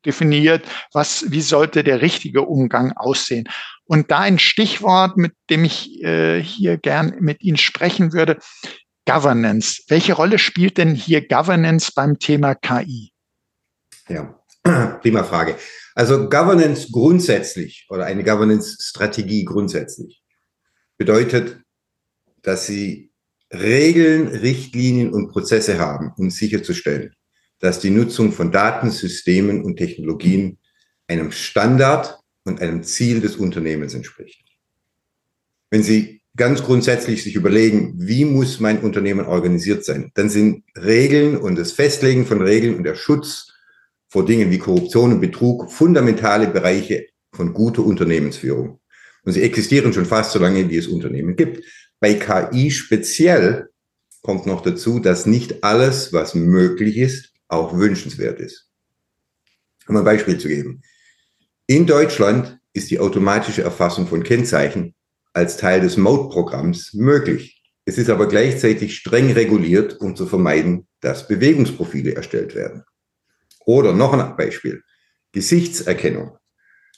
definiert, 0.06 0.64
was, 0.92 1.30
wie 1.30 1.42
sollte 1.42 1.84
der 1.84 2.00
richtige 2.00 2.42
Umgang 2.42 2.92
aussehen. 2.92 3.48
Und 3.84 4.10
da 4.10 4.20
ein 4.20 4.38
Stichwort, 4.38 5.16
mit 5.16 5.32
dem 5.50 5.64
ich 5.64 6.02
äh, 6.02 6.42
hier 6.42 6.78
gern 6.78 7.16
mit 7.20 7.42
Ihnen 7.42 7.56
sprechen 7.56 8.12
würde, 8.12 8.38
Governance. 9.06 9.82
Welche 9.88 10.14
Rolle 10.14 10.38
spielt 10.38 10.78
denn 10.78 10.94
hier 10.94 11.26
Governance 11.26 11.92
beim 11.94 12.18
Thema 12.18 12.54
KI? 12.54 13.12
Ja, 14.08 14.38
prima 15.00 15.22
Frage. 15.24 15.56
Also 15.94 16.28
Governance 16.28 16.88
grundsätzlich 16.90 17.86
oder 17.88 18.04
eine 18.04 18.24
Governance-Strategie 18.24 19.44
grundsätzlich 19.44 20.22
bedeutet, 20.98 21.60
dass 22.42 22.66
Sie 22.66 23.12
Regeln, 23.52 24.28
Richtlinien 24.28 25.12
und 25.12 25.28
Prozesse 25.28 25.78
haben, 25.78 26.12
um 26.16 26.30
sicherzustellen, 26.30 27.14
dass 27.60 27.80
die 27.80 27.90
Nutzung 27.90 28.32
von 28.32 28.52
Datensystemen 28.52 29.62
und 29.64 29.76
Technologien 29.76 30.58
einem 31.08 31.32
Standard 31.32 32.18
und 32.44 32.60
einem 32.60 32.82
Ziel 32.82 33.20
des 33.20 33.36
Unternehmens 33.36 33.94
entspricht. 33.94 34.44
Wenn 35.70 35.82
Sie 35.82 36.22
ganz 36.36 36.62
grundsätzlich 36.62 37.22
sich 37.22 37.34
überlegen, 37.34 37.94
wie 37.96 38.24
muss 38.24 38.60
mein 38.60 38.80
Unternehmen 38.80 39.26
organisiert 39.26 39.84
sein, 39.84 40.10
dann 40.14 40.28
sind 40.28 40.64
Regeln 40.76 41.36
und 41.36 41.56
das 41.56 41.72
Festlegen 41.72 42.26
von 42.26 42.42
Regeln 42.42 42.76
und 42.76 42.84
der 42.84 42.94
Schutz 42.94 43.52
vor 44.08 44.24
Dingen 44.24 44.50
wie 44.50 44.58
Korruption 44.58 45.12
und 45.12 45.20
Betrug 45.20 45.70
fundamentale 45.72 46.46
Bereiche 46.46 47.06
von 47.32 47.52
guter 47.52 47.84
Unternehmensführung. 47.84 48.80
Und 49.24 49.32
sie 49.32 49.42
existieren 49.42 49.92
schon 49.92 50.06
fast 50.06 50.32
so 50.32 50.38
lange, 50.38 50.68
wie 50.70 50.76
es 50.76 50.86
Unternehmen 50.86 51.36
gibt. 51.36 51.64
Bei 51.98 52.14
KI 52.14 52.70
speziell 52.70 53.70
kommt 54.22 54.46
noch 54.46 54.60
dazu, 54.60 55.00
dass 55.00 55.26
nicht 55.26 55.64
alles, 55.64 56.12
was 56.12 56.34
möglich 56.34 56.98
ist, 56.98 57.32
auch 57.48 57.76
wünschenswert 57.76 58.40
ist. 58.40 58.70
Um 59.88 59.96
ein 59.96 60.04
Beispiel 60.04 60.38
zu 60.38 60.48
geben. 60.48 60.82
In 61.66 61.86
Deutschland 61.86 62.58
ist 62.72 62.90
die 62.90 62.98
automatische 62.98 63.62
Erfassung 63.62 64.06
von 64.06 64.22
Kennzeichen 64.22 64.94
als 65.32 65.56
Teil 65.56 65.80
des 65.80 65.96
Mode-Programms 65.96 66.94
möglich. 66.94 67.62
Es 67.84 67.98
ist 67.98 68.10
aber 68.10 68.26
gleichzeitig 68.26 68.96
streng 68.96 69.32
reguliert, 69.32 70.00
um 70.00 70.16
zu 70.16 70.26
vermeiden, 70.26 70.88
dass 71.00 71.28
Bewegungsprofile 71.28 72.14
erstellt 72.14 72.54
werden. 72.54 72.84
Oder 73.64 73.92
noch 73.92 74.12
ein 74.12 74.36
Beispiel. 74.36 74.82
Gesichtserkennung. 75.32 76.38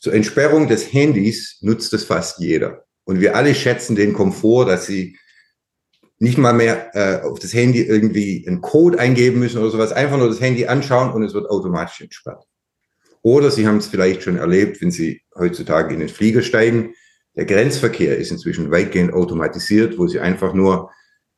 Zur 0.00 0.14
Entsperrung 0.14 0.68
des 0.68 0.92
Handys 0.92 1.58
nutzt 1.60 1.92
es 1.92 2.04
fast 2.04 2.38
jeder. 2.38 2.84
Und 3.04 3.20
wir 3.20 3.34
alle 3.36 3.54
schätzen 3.54 3.96
den 3.96 4.12
Komfort, 4.12 4.66
dass 4.66 4.86
sie 4.86 5.18
nicht 6.18 6.38
mal 6.38 6.52
mehr 6.52 6.94
äh, 6.94 7.22
auf 7.22 7.38
das 7.38 7.54
Handy 7.54 7.82
irgendwie 7.82 8.44
einen 8.46 8.60
Code 8.60 8.98
eingeben 8.98 9.38
müssen 9.38 9.58
oder 9.58 9.70
sowas, 9.70 9.92
einfach 9.92 10.18
nur 10.18 10.28
das 10.28 10.40
Handy 10.40 10.66
anschauen 10.66 11.12
und 11.12 11.22
es 11.22 11.34
wird 11.34 11.48
automatisch 11.48 12.00
entsperrt. 12.00 12.44
Oder 13.22 13.50
Sie 13.50 13.66
haben 13.66 13.78
es 13.78 13.86
vielleicht 13.86 14.22
schon 14.22 14.36
erlebt, 14.36 14.80
wenn 14.80 14.90
Sie 14.90 15.22
heutzutage 15.36 15.94
in 15.94 16.00
den 16.00 16.08
Flieger 16.08 16.42
steigen. 16.42 16.94
Der 17.36 17.44
Grenzverkehr 17.44 18.16
ist 18.16 18.30
inzwischen 18.30 18.70
weitgehend 18.70 19.12
automatisiert, 19.12 19.98
wo 19.98 20.06
Sie 20.06 20.20
einfach 20.20 20.54
nur 20.54 20.90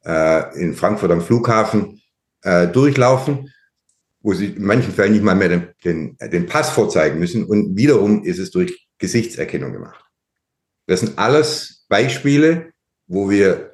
äh, 0.05 0.61
in 0.61 0.75
Frankfurt 0.75 1.11
am 1.11 1.21
Flughafen 1.21 2.01
äh, 2.43 2.69
durchlaufen, 2.69 3.53
wo 4.23 4.35
sie 4.35 4.47
in 4.47 4.65
manchen 4.65 4.93
Fällen 4.93 5.13
nicht 5.13 5.25
mal 5.25 5.35
mehr 5.35 5.49
den, 5.49 5.69
den, 5.85 6.17
den 6.31 6.47
Pass 6.47 6.71
vorzeigen 6.71 7.19
müssen. 7.19 7.45
Und 7.45 7.77
wiederum 7.77 8.25
ist 8.25 8.39
es 8.39 8.51
durch 8.51 8.89
Gesichtserkennung 8.99 9.73
gemacht. 9.73 10.05
Das 10.87 11.01
sind 11.01 11.19
alles 11.19 11.87
Beispiele, 11.89 12.73
wo 13.07 13.31
wir 13.31 13.70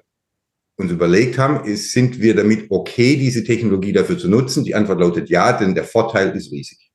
uns 0.77 0.93
überlegt 0.93 1.39
haben, 1.39 1.65
ist, 1.65 1.93
sind 1.93 2.21
wir 2.21 2.35
damit 2.35 2.67
okay, 2.71 3.17
diese 3.17 3.45
Technologie 3.45 3.93
dafür 3.93 4.19
zu 4.19 4.29
nutzen? 4.29 4.65
Die 4.65 4.75
Antwort 4.75 5.01
lautet 5.01 5.31
ja, 5.31 5.53
denn 5.53 5.75
der 5.75 5.85
Vorteil 5.85 6.37
ist 6.37 6.53
riesig. 6.53 6.91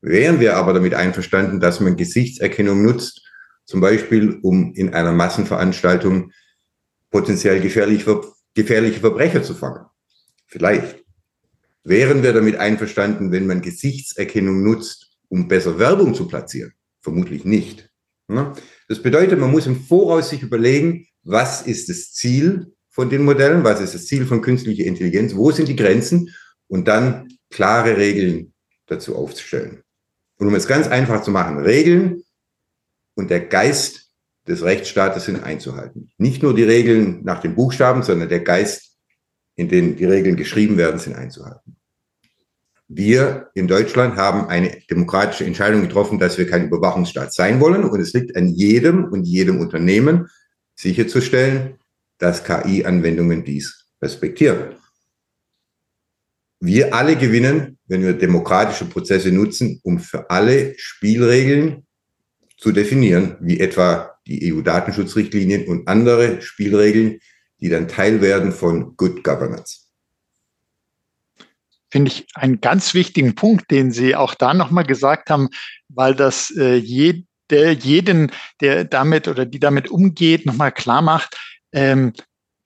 Wären 0.00 0.40
wir 0.40 0.56
aber 0.56 0.72
damit 0.72 0.94
einverstanden, 0.94 1.60
dass 1.60 1.80
man 1.80 1.96
Gesichtserkennung 1.96 2.82
nutzt, 2.82 3.22
zum 3.66 3.80
Beispiel 3.80 4.38
um 4.42 4.72
in 4.74 4.94
einer 4.94 5.12
Massenveranstaltung 5.12 6.32
potenziell 7.10 7.60
gefährliche, 7.60 8.22
gefährliche 8.54 9.00
Verbrecher 9.00 9.42
zu 9.42 9.54
fangen? 9.54 9.84
Vielleicht. 10.46 11.04
Wären 11.84 12.22
wir 12.22 12.32
damit 12.32 12.56
einverstanden, 12.56 13.32
wenn 13.32 13.46
man 13.46 13.62
Gesichtserkennung 13.62 14.62
nutzt, 14.62 15.18
um 15.28 15.48
besser 15.48 15.78
Werbung 15.78 16.14
zu 16.14 16.26
platzieren? 16.26 16.72
Vermutlich 17.00 17.44
nicht. 17.44 17.90
Ne? 18.28 18.52
Das 18.88 19.02
bedeutet, 19.02 19.38
man 19.38 19.50
muss 19.50 19.66
im 19.66 19.80
Voraus 19.80 20.30
sich 20.30 20.42
überlegen, 20.42 21.06
was 21.22 21.62
ist 21.62 21.88
das 21.88 22.12
Ziel 22.12 22.72
von 23.00 23.08
den 23.08 23.24
Modellen, 23.24 23.64
was 23.64 23.80
ist 23.80 23.94
das 23.94 24.04
Ziel 24.04 24.26
von 24.26 24.42
künstlicher 24.42 24.84
Intelligenz, 24.84 25.34
wo 25.34 25.50
sind 25.52 25.68
die 25.68 25.76
Grenzen 25.76 26.34
und 26.68 26.86
dann 26.86 27.28
klare 27.48 27.96
Regeln 27.96 28.52
dazu 28.88 29.16
aufzustellen. 29.16 29.82
Und 30.36 30.48
um 30.48 30.54
es 30.54 30.66
ganz 30.66 30.86
einfach 30.86 31.22
zu 31.22 31.30
machen, 31.30 31.60
Regeln 31.60 32.22
und 33.14 33.30
der 33.30 33.40
Geist 33.40 34.10
des 34.46 34.62
Rechtsstaates 34.62 35.24
sind 35.24 35.42
einzuhalten. 35.42 36.10
Nicht 36.18 36.42
nur 36.42 36.54
die 36.54 36.64
Regeln 36.64 37.24
nach 37.24 37.40
den 37.40 37.54
Buchstaben, 37.54 38.02
sondern 38.02 38.28
der 38.28 38.40
Geist, 38.40 38.98
in 39.56 39.70
den 39.70 39.96
die 39.96 40.04
Regeln 40.04 40.36
geschrieben 40.36 40.76
werden, 40.76 41.00
sind 41.00 41.16
einzuhalten. 41.16 41.76
Wir 42.86 43.48
in 43.54 43.66
Deutschland 43.66 44.16
haben 44.16 44.46
eine 44.46 44.76
demokratische 44.90 45.46
Entscheidung 45.46 45.80
getroffen, 45.80 46.18
dass 46.18 46.36
wir 46.36 46.46
kein 46.46 46.66
Überwachungsstaat 46.66 47.32
sein 47.32 47.60
wollen. 47.60 47.84
Und 47.84 47.98
es 47.98 48.12
liegt 48.12 48.36
an 48.36 48.48
jedem 48.48 49.06
und 49.06 49.24
jedem 49.24 49.58
Unternehmen 49.58 50.28
sicherzustellen, 50.74 51.79
dass 52.20 52.44
KI-Anwendungen 52.44 53.44
dies 53.44 53.86
respektieren. 54.00 54.76
Wir 56.60 56.94
alle 56.94 57.16
gewinnen, 57.16 57.78
wenn 57.86 58.02
wir 58.02 58.12
demokratische 58.12 58.84
Prozesse 58.84 59.32
nutzen, 59.32 59.80
um 59.82 59.98
für 59.98 60.30
alle 60.30 60.74
Spielregeln 60.78 61.86
zu 62.58 62.70
definieren, 62.70 63.36
wie 63.40 63.58
etwa 63.58 64.14
die 64.26 64.52
EU-Datenschutzrichtlinien 64.52 65.66
und 65.66 65.88
andere 65.88 66.42
Spielregeln, 66.42 67.18
die 67.60 67.70
dann 67.70 67.88
Teil 67.88 68.20
werden 68.20 68.52
von 68.52 68.94
Good 68.96 69.24
Governance. 69.24 69.86
Finde 71.90 72.12
ich 72.12 72.26
einen 72.34 72.60
ganz 72.60 72.92
wichtigen 72.92 73.34
Punkt, 73.34 73.70
den 73.70 73.90
Sie 73.90 74.14
auch 74.14 74.34
da 74.34 74.52
nochmal 74.52 74.84
gesagt 74.84 75.30
haben, 75.30 75.48
weil 75.88 76.14
das 76.14 76.54
äh, 76.56 76.76
jede, 76.76 77.24
jeden, 77.50 78.30
der 78.60 78.84
damit 78.84 79.26
oder 79.26 79.46
die 79.46 79.58
damit 79.58 79.90
umgeht, 79.90 80.46
nochmal 80.46 80.70
klar 80.70 81.02
macht, 81.02 81.36
ähm, 81.72 82.12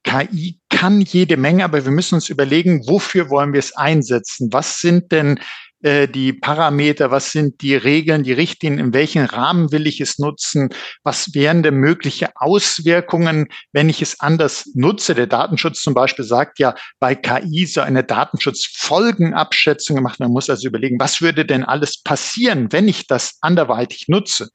KI 0.05 0.61
kann 0.69 1.01
jede 1.01 1.37
Menge, 1.37 1.64
aber 1.64 1.85
wir 1.85 1.93
müssen 1.93 2.17
uns 2.17 2.29
überlegen, 2.29 2.87
wofür 2.87 3.31
wollen 3.31 3.53
wir 3.53 3.61
es 3.61 3.75
einsetzen? 3.75 4.53
Was 4.53 4.79
sind 4.79 5.12
denn 5.12 5.40
äh, 5.85 6.09
die 6.09 6.33
Parameter, 6.33 7.11
was 7.11 7.31
sind 7.31 7.61
die 7.61 7.75
Regeln, 7.75 8.23
die 8.23 8.33
Richtlinien, 8.33 8.87
in 8.87 8.95
welchen 8.95 9.27
Rahmen 9.27 9.71
will 9.71 9.87
ich 9.87 10.01
es 10.01 10.19
nutzen, 10.19 10.71
was 11.03 11.35
wären 11.35 11.62
denn 11.62 11.75
mögliche 11.75 12.31
Auswirkungen, 12.37 13.49
wenn 13.73 13.90
ich 13.90 14.01
es 14.01 14.19
anders 14.19 14.71
nutze. 14.75 15.14
Der 15.14 15.27
Datenschutz 15.27 15.83
zum 15.83 15.93
Beispiel 15.93 16.25
sagt 16.25 16.59
ja, 16.59 16.75
bei 17.01 17.14
KI 17.14 17.67
so 17.67 17.83
eine 17.83 18.03
Datenschutzfolgenabschätzung 18.03 19.97
gemacht. 19.97 20.21
Man 20.21 20.33
muss 20.33 20.49
also 20.49 20.67
überlegen, 20.67 20.99
was 20.99 21.21
würde 21.21 21.45
denn 21.45 21.64
alles 21.64 22.03
passieren, 22.03 22.73
wenn 22.73 22.88
ich 22.88 23.07
das 23.07 23.37
anderweitig 23.43 24.07
nutze. 24.09 24.49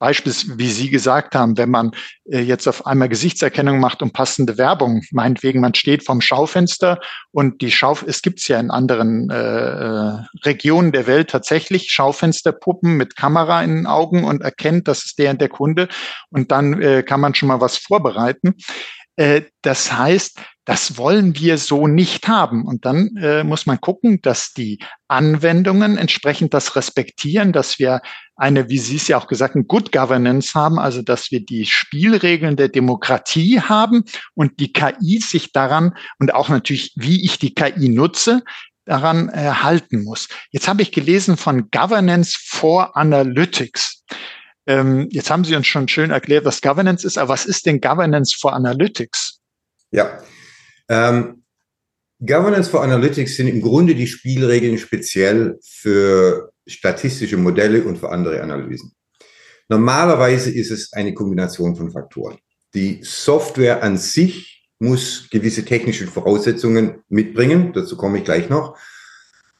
Beispiel, 0.00 0.32
wie 0.56 0.70
Sie 0.70 0.90
gesagt 0.90 1.34
haben, 1.34 1.58
wenn 1.58 1.70
man 1.70 1.92
äh, 2.24 2.40
jetzt 2.40 2.66
auf 2.66 2.86
einmal 2.86 3.10
Gesichtserkennung 3.10 3.78
macht 3.78 4.02
und 4.02 4.14
passende 4.14 4.58
Werbung, 4.58 5.02
meinetwegen, 5.12 5.60
man 5.60 5.74
steht 5.74 6.04
vom 6.04 6.20
Schaufenster 6.20 6.98
und 7.30 7.60
die 7.60 7.70
Schau, 7.70 7.96
es 8.06 8.22
gibt's 8.22 8.48
ja 8.48 8.58
in 8.58 8.70
anderen 8.70 9.30
äh, 9.30 9.36
äh, 9.36 10.18
Regionen 10.44 10.90
der 10.90 11.06
Welt 11.06 11.30
tatsächlich 11.30 11.92
Schaufensterpuppen 11.92 12.96
mit 12.96 13.14
Kamera 13.14 13.62
in 13.62 13.76
den 13.76 13.86
Augen 13.86 14.24
und 14.24 14.40
erkennt, 14.40 14.88
das 14.88 15.04
ist 15.04 15.18
der 15.18 15.30
und 15.32 15.40
der 15.40 15.50
Kunde 15.50 15.88
und 16.30 16.50
dann 16.50 16.80
äh, 16.80 17.02
kann 17.02 17.20
man 17.20 17.34
schon 17.34 17.48
mal 17.48 17.60
was 17.60 17.76
vorbereiten. 17.76 18.54
Äh, 19.16 19.42
das 19.60 19.92
heißt, 19.92 20.40
das 20.70 20.96
wollen 20.96 21.34
wir 21.34 21.58
so 21.58 21.88
nicht 21.88 22.28
haben. 22.28 22.64
Und 22.64 22.84
dann 22.84 23.16
äh, 23.16 23.42
muss 23.42 23.66
man 23.66 23.80
gucken, 23.80 24.22
dass 24.22 24.52
die 24.52 24.78
Anwendungen 25.08 25.98
entsprechend 25.98 26.54
das 26.54 26.76
respektieren, 26.76 27.52
dass 27.52 27.80
wir 27.80 28.02
eine, 28.36 28.68
wie 28.68 28.78
Sie 28.78 28.94
es 28.94 29.08
ja 29.08 29.18
auch 29.18 29.26
gesagt 29.26 29.56
haben, 29.56 29.66
Good 29.66 29.90
Governance 29.90 30.54
haben, 30.54 30.78
also 30.78 31.02
dass 31.02 31.32
wir 31.32 31.44
die 31.44 31.66
Spielregeln 31.66 32.54
der 32.54 32.68
Demokratie 32.68 33.60
haben 33.60 34.04
und 34.34 34.60
die 34.60 34.72
KI 34.72 35.18
sich 35.18 35.50
daran 35.50 35.96
und 36.20 36.32
auch 36.34 36.48
natürlich, 36.48 36.92
wie 36.94 37.24
ich 37.24 37.40
die 37.40 37.52
KI 37.52 37.88
nutze, 37.88 38.44
daran 38.84 39.28
äh, 39.30 39.50
halten 39.50 40.04
muss. 40.04 40.28
Jetzt 40.52 40.68
habe 40.68 40.82
ich 40.82 40.92
gelesen 40.92 41.36
von 41.36 41.68
Governance 41.72 42.38
for 42.40 42.96
Analytics. 42.96 44.04
Ähm, 44.68 45.08
jetzt 45.10 45.32
haben 45.32 45.42
Sie 45.42 45.56
uns 45.56 45.66
schon 45.66 45.88
schön 45.88 46.12
erklärt, 46.12 46.44
was 46.44 46.60
Governance 46.60 47.04
ist, 47.04 47.18
aber 47.18 47.30
was 47.30 47.44
ist 47.44 47.66
denn 47.66 47.80
Governance 47.80 48.36
for 48.40 48.52
Analytics? 48.52 49.40
Ja, 49.90 50.20
ähm, 50.90 51.44
Governance 52.18 52.68
for 52.68 52.82
Analytics 52.82 53.36
sind 53.36 53.46
im 53.48 53.62
Grunde 53.62 53.94
die 53.94 54.06
Spielregeln 54.06 54.76
speziell 54.76 55.58
für 55.62 56.52
statistische 56.66 57.38
Modelle 57.38 57.84
und 57.84 57.96
für 57.96 58.10
andere 58.10 58.42
Analysen. 58.42 58.92
Normalerweise 59.68 60.50
ist 60.50 60.70
es 60.70 60.92
eine 60.92 61.14
Kombination 61.14 61.76
von 61.76 61.90
Faktoren. 61.90 62.38
Die 62.74 63.00
Software 63.02 63.82
an 63.82 63.96
sich 63.96 64.68
muss 64.78 65.28
gewisse 65.30 65.64
technische 65.64 66.06
Voraussetzungen 66.06 67.02
mitbringen, 67.08 67.72
dazu 67.72 67.96
komme 67.96 68.18
ich 68.18 68.24
gleich 68.24 68.50
noch. 68.50 68.76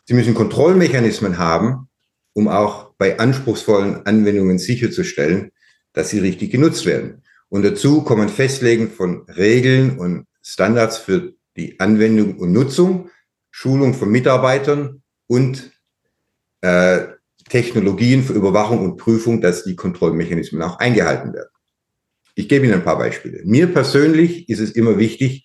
Sie 0.05 0.15
müssen 0.15 0.35
Kontrollmechanismen 0.35 1.39
haben, 1.39 1.89
um 2.33 2.49
auch 2.49 2.93
bei 2.99 3.19
anspruchsvollen 3.19 4.05
Anwendungen 4.05 4.59
sicherzustellen, 4.59 5.53
dass 5.93 6.11
sie 6.11 6.19
richtig 6.19 6.51
genutzt 6.51 6.87
werden. 6.87 7.23
Und 7.49 7.63
dazu 7.63 8.03
kommen 8.03 8.29
Festlegen 8.29 8.91
von 8.91 9.23
Regeln 9.29 9.99
und 9.99 10.27
Standards 10.43 10.99
für 10.99 11.35
die 11.57 11.79
Anwendung 11.81 12.39
und 12.39 12.53
Nutzung, 12.53 13.11
Schulung 13.51 13.95
von 13.95 14.11
Mitarbeitern 14.11 15.03
und 15.27 15.73
äh, 16.61 17.07
Technologien 17.49 18.23
für 18.23 18.33
Überwachung 18.33 18.85
und 18.85 18.97
Prüfung, 18.97 19.41
dass 19.41 19.65
die 19.65 19.77
Kontrollmechanismen 19.77 20.63
auch 20.63 20.79
eingehalten 20.79 21.33
werden. 21.33 21.51
Ich 22.35 22.49
gebe 22.49 22.65
Ihnen 22.65 22.75
ein 22.75 22.85
paar 22.85 22.99
Beispiele. 22.99 23.43
Mir 23.45 23.73
persönlich 23.73 24.49
ist 24.49 24.61
es 24.61 24.73
immer 24.73 24.99
wichtig, 24.99 25.45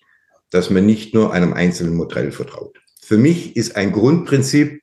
dass 0.50 0.70
man 0.70 0.86
nicht 0.86 1.14
nur 1.14 1.32
einem 1.32 1.52
einzelnen 1.52 1.94
Modell 1.94 2.30
vertraut. 2.30 2.78
Für 3.02 3.18
mich 3.18 3.56
ist 3.56 3.76
ein 3.76 3.92
Grundprinzip 3.92 4.80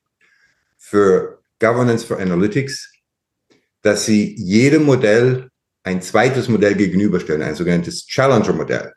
für 0.76 1.40
Governance 1.58 2.04
for 2.06 2.18
Analytics, 2.18 2.92
dass 3.82 4.04
Sie 4.04 4.34
jedem 4.36 4.84
Modell 4.84 5.50
ein 5.82 6.02
zweites 6.02 6.48
Modell 6.48 6.74
gegenüberstellen, 6.74 7.42
ein 7.42 7.54
sogenanntes 7.54 8.06
Challenger-Modell 8.06 8.92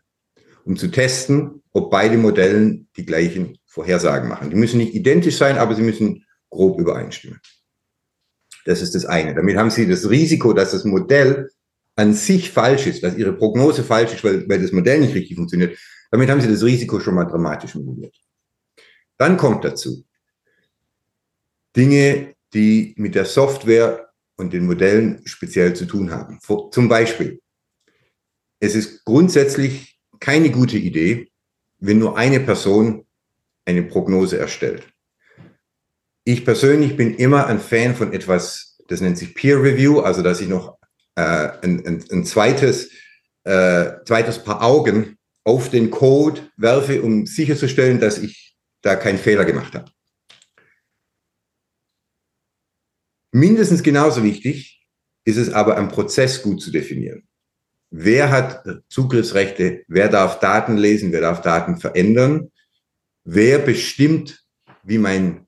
um 0.68 0.76
zu 0.76 0.90
testen, 0.90 1.64
ob 1.72 1.90
beide 1.90 2.18
Modellen 2.18 2.90
die 2.98 3.06
gleichen 3.06 3.58
Vorhersagen 3.66 4.28
machen. 4.28 4.50
Die 4.50 4.56
müssen 4.56 4.78
nicht 4.78 4.94
identisch 4.94 5.38
sein, 5.38 5.58
aber 5.58 5.76
sie 5.76 5.82
müssen 5.82 6.26
grob 6.50 6.78
übereinstimmen. 6.80 7.40
Das 8.66 8.82
ist 8.82 8.94
das 8.94 9.06
eine. 9.06 9.34
Damit 9.34 9.56
haben 9.56 9.70
Sie 9.70 9.88
das 9.88 10.10
Risiko, 10.10 10.52
dass 10.52 10.72
das 10.72 10.84
Modell 10.84 11.50
an 11.96 12.14
sich 12.14 12.52
falsch 12.52 12.86
ist, 12.86 13.02
dass 13.02 13.16
Ihre 13.16 13.32
Prognose 13.32 13.84
falsch 13.84 14.14
ist, 14.14 14.24
weil, 14.26 14.48
weil 14.50 14.62
das 14.62 14.74
Modell 14.74 15.00
nicht 15.00 15.16
richtig 15.16 15.38
funktioniert. 15.38 15.78
Damit 16.12 16.30
haben 16.30 16.42
Sie 16.42 16.50
das 16.50 16.64
Risiko 16.64 17.00
schon 17.00 17.16
mal 17.16 17.24
dramatisch 17.24 17.76
minimiert. 17.76 18.16
Dann 19.18 19.38
kommt 19.38 19.64
dazu 19.64 20.04
Dinge, 21.78 22.36
die 22.54 22.94
mit 22.98 23.16
der 23.16 23.26
Software 23.26 24.10
und 24.36 24.52
den 24.52 24.66
Modellen 24.66 25.22
speziell 25.26 25.74
zu 25.74 25.86
tun 25.86 26.12
haben. 26.12 26.40
Zum 26.72 26.90
Beispiel, 26.90 27.40
es 28.60 28.76
ist 28.76 29.06
grundsätzlich 29.06 29.97
keine 30.20 30.52
gute 30.52 30.78
Idee, 30.78 31.32
wenn 31.80 32.00
nur 32.00 32.18
eine 32.18 32.40
Person 32.40 33.06
eine 33.66 33.84
Prognose 33.84 34.38
erstellt. 34.38 34.88
Ich 36.24 36.44
persönlich 36.44 36.98
bin 36.98 37.16
immer 37.16 37.48
ein 37.48 37.60
Fan 37.60 37.96
von 37.96 38.14
etwas, 38.14 38.78
das 38.88 39.02
nennt 39.02 39.18
sich 39.18 39.34
Peer 39.34 39.62
Review, 39.62 40.00
also 40.00 40.22
dass 40.22 40.42
ich 40.42 40.48
noch 40.48 40.78
äh, 41.16 41.22
ein, 41.22 41.86
ein, 41.86 42.06
ein 42.12 42.26
zweites, 42.26 42.92
äh, 43.44 43.92
zweites 44.06 44.44
Paar 44.44 44.62
Augen 44.62 45.18
auf 45.44 45.70
den 45.70 45.92
Code 45.92 46.42
werfe, 46.58 47.02
um 47.02 47.26
sicherzustellen, 47.26 48.00
dass 48.00 48.18
ich 48.18 48.56
da 48.82 48.96
keinen 48.96 49.18
Fehler 49.18 49.46
gemacht 49.46 49.74
habe. 49.76 49.92
Mindestens 53.32 53.84
genauso 53.84 54.24
wichtig 54.24 54.86
ist 55.26 55.38
es 55.38 55.52
aber, 55.52 55.78
einen 55.78 55.90
Prozess 55.90 56.42
gut 56.42 56.62
zu 56.62 56.72
definieren. 56.72 57.28
Wer 57.90 58.32
hat 58.32 58.64
Zugriffsrechte, 58.90 59.84
wer 59.88 60.10
darf 60.10 60.40
Daten 60.40 60.78
lesen, 60.78 61.12
wer 61.12 61.22
darf 61.22 61.42
Daten 61.42 61.78
verändern, 61.78 62.52
wer 63.24 63.60
bestimmt, 63.60 64.44
wie 64.84 64.98
mein 64.98 65.46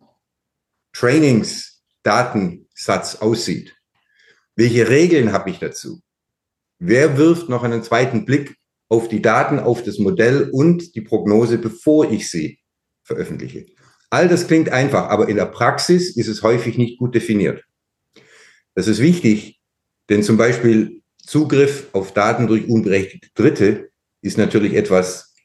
Trainingsdatensatz 0.93 3.17
aussieht, 3.17 3.75
welche 4.55 4.89
Regeln 4.89 5.31
habe 5.31 5.49
ich 5.49 5.59
dazu, 5.59 6.01
wer 6.79 7.17
wirft 7.17 7.49
noch 7.49 7.63
einen 7.63 7.83
zweiten 7.83 8.25
Blick 8.25 8.55
auf 8.89 9.07
die 9.07 9.21
Daten, 9.21 9.59
auf 9.59 9.83
das 9.83 9.99
Modell 9.99 10.49
und 10.51 10.95
die 10.95 11.01
Prognose, 11.01 11.57
bevor 11.57 12.11
ich 12.11 12.29
sie 12.29 12.59
veröffentliche. 13.03 13.67
All 14.09 14.27
das 14.27 14.47
klingt 14.47 14.69
einfach, 14.69 15.09
aber 15.09 15.29
in 15.29 15.35
der 15.35 15.45
Praxis 15.45 16.15
ist 16.15 16.27
es 16.27 16.41
häufig 16.41 16.77
nicht 16.77 16.97
gut 16.97 17.13
definiert. 17.13 17.63
Das 18.73 18.87
ist 18.87 18.99
wichtig, 18.99 19.59
denn 20.09 20.23
zum 20.23 20.37
Beispiel 20.37 20.98
Zugriff 21.29 21.89
auf 21.93 22.11
Daten 22.11 22.47
durch 22.47 22.67
unberechtigte 22.67 23.29
Dritte 23.35 23.91
ist 24.23 24.39
natürlich 24.39 24.73
etwas, 24.73 25.35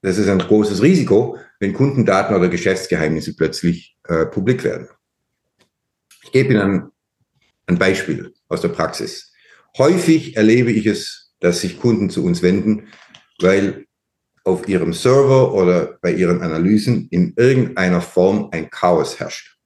das 0.00 0.16
ist 0.16 0.30
ein 0.30 0.38
großes 0.38 0.80
Risiko, 0.80 1.36
wenn 1.60 1.74
Kundendaten 1.74 2.34
oder 2.34 2.48
Geschäftsgeheimnisse 2.48 3.36
plötzlich 3.36 3.98
äh, 4.04 4.24
publik 4.24 4.64
werden. 4.64 4.88
Ich 6.22 6.32
gebe 6.32 6.54
Ihnen 6.54 6.62
ein, 6.62 6.90
ein 7.66 7.78
Beispiel 7.78 8.32
aus 8.48 8.62
der 8.62 8.70
Praxis. 8.70 9.34
Häufig 9.76 10.38
erlebe 10.38 10.72
ich 10.72 10.86
es, 10.86 11.34
dass 11.40 11.60
sich 11.60 11.78
Kunden 11.78 12.08
zu 12.08 12.24
uns 12.24 12.40
wenden, 12.40 12.88
weil 13.38 13.84
auf 14.42 14.66
ihrem 14.66 14.94
Server 14.94 15.52
oder 15.52 15.98
bei 16.00 16.12
ihren 16.12 16.40
Analysen 16.40 17.08
in 17.10 17.34
irgendeiner 17.36 18.00
Form 18.00 18.48
ein 18.52 18.70
Chaos 18.70 19.20
herrscht. 19.20 19.58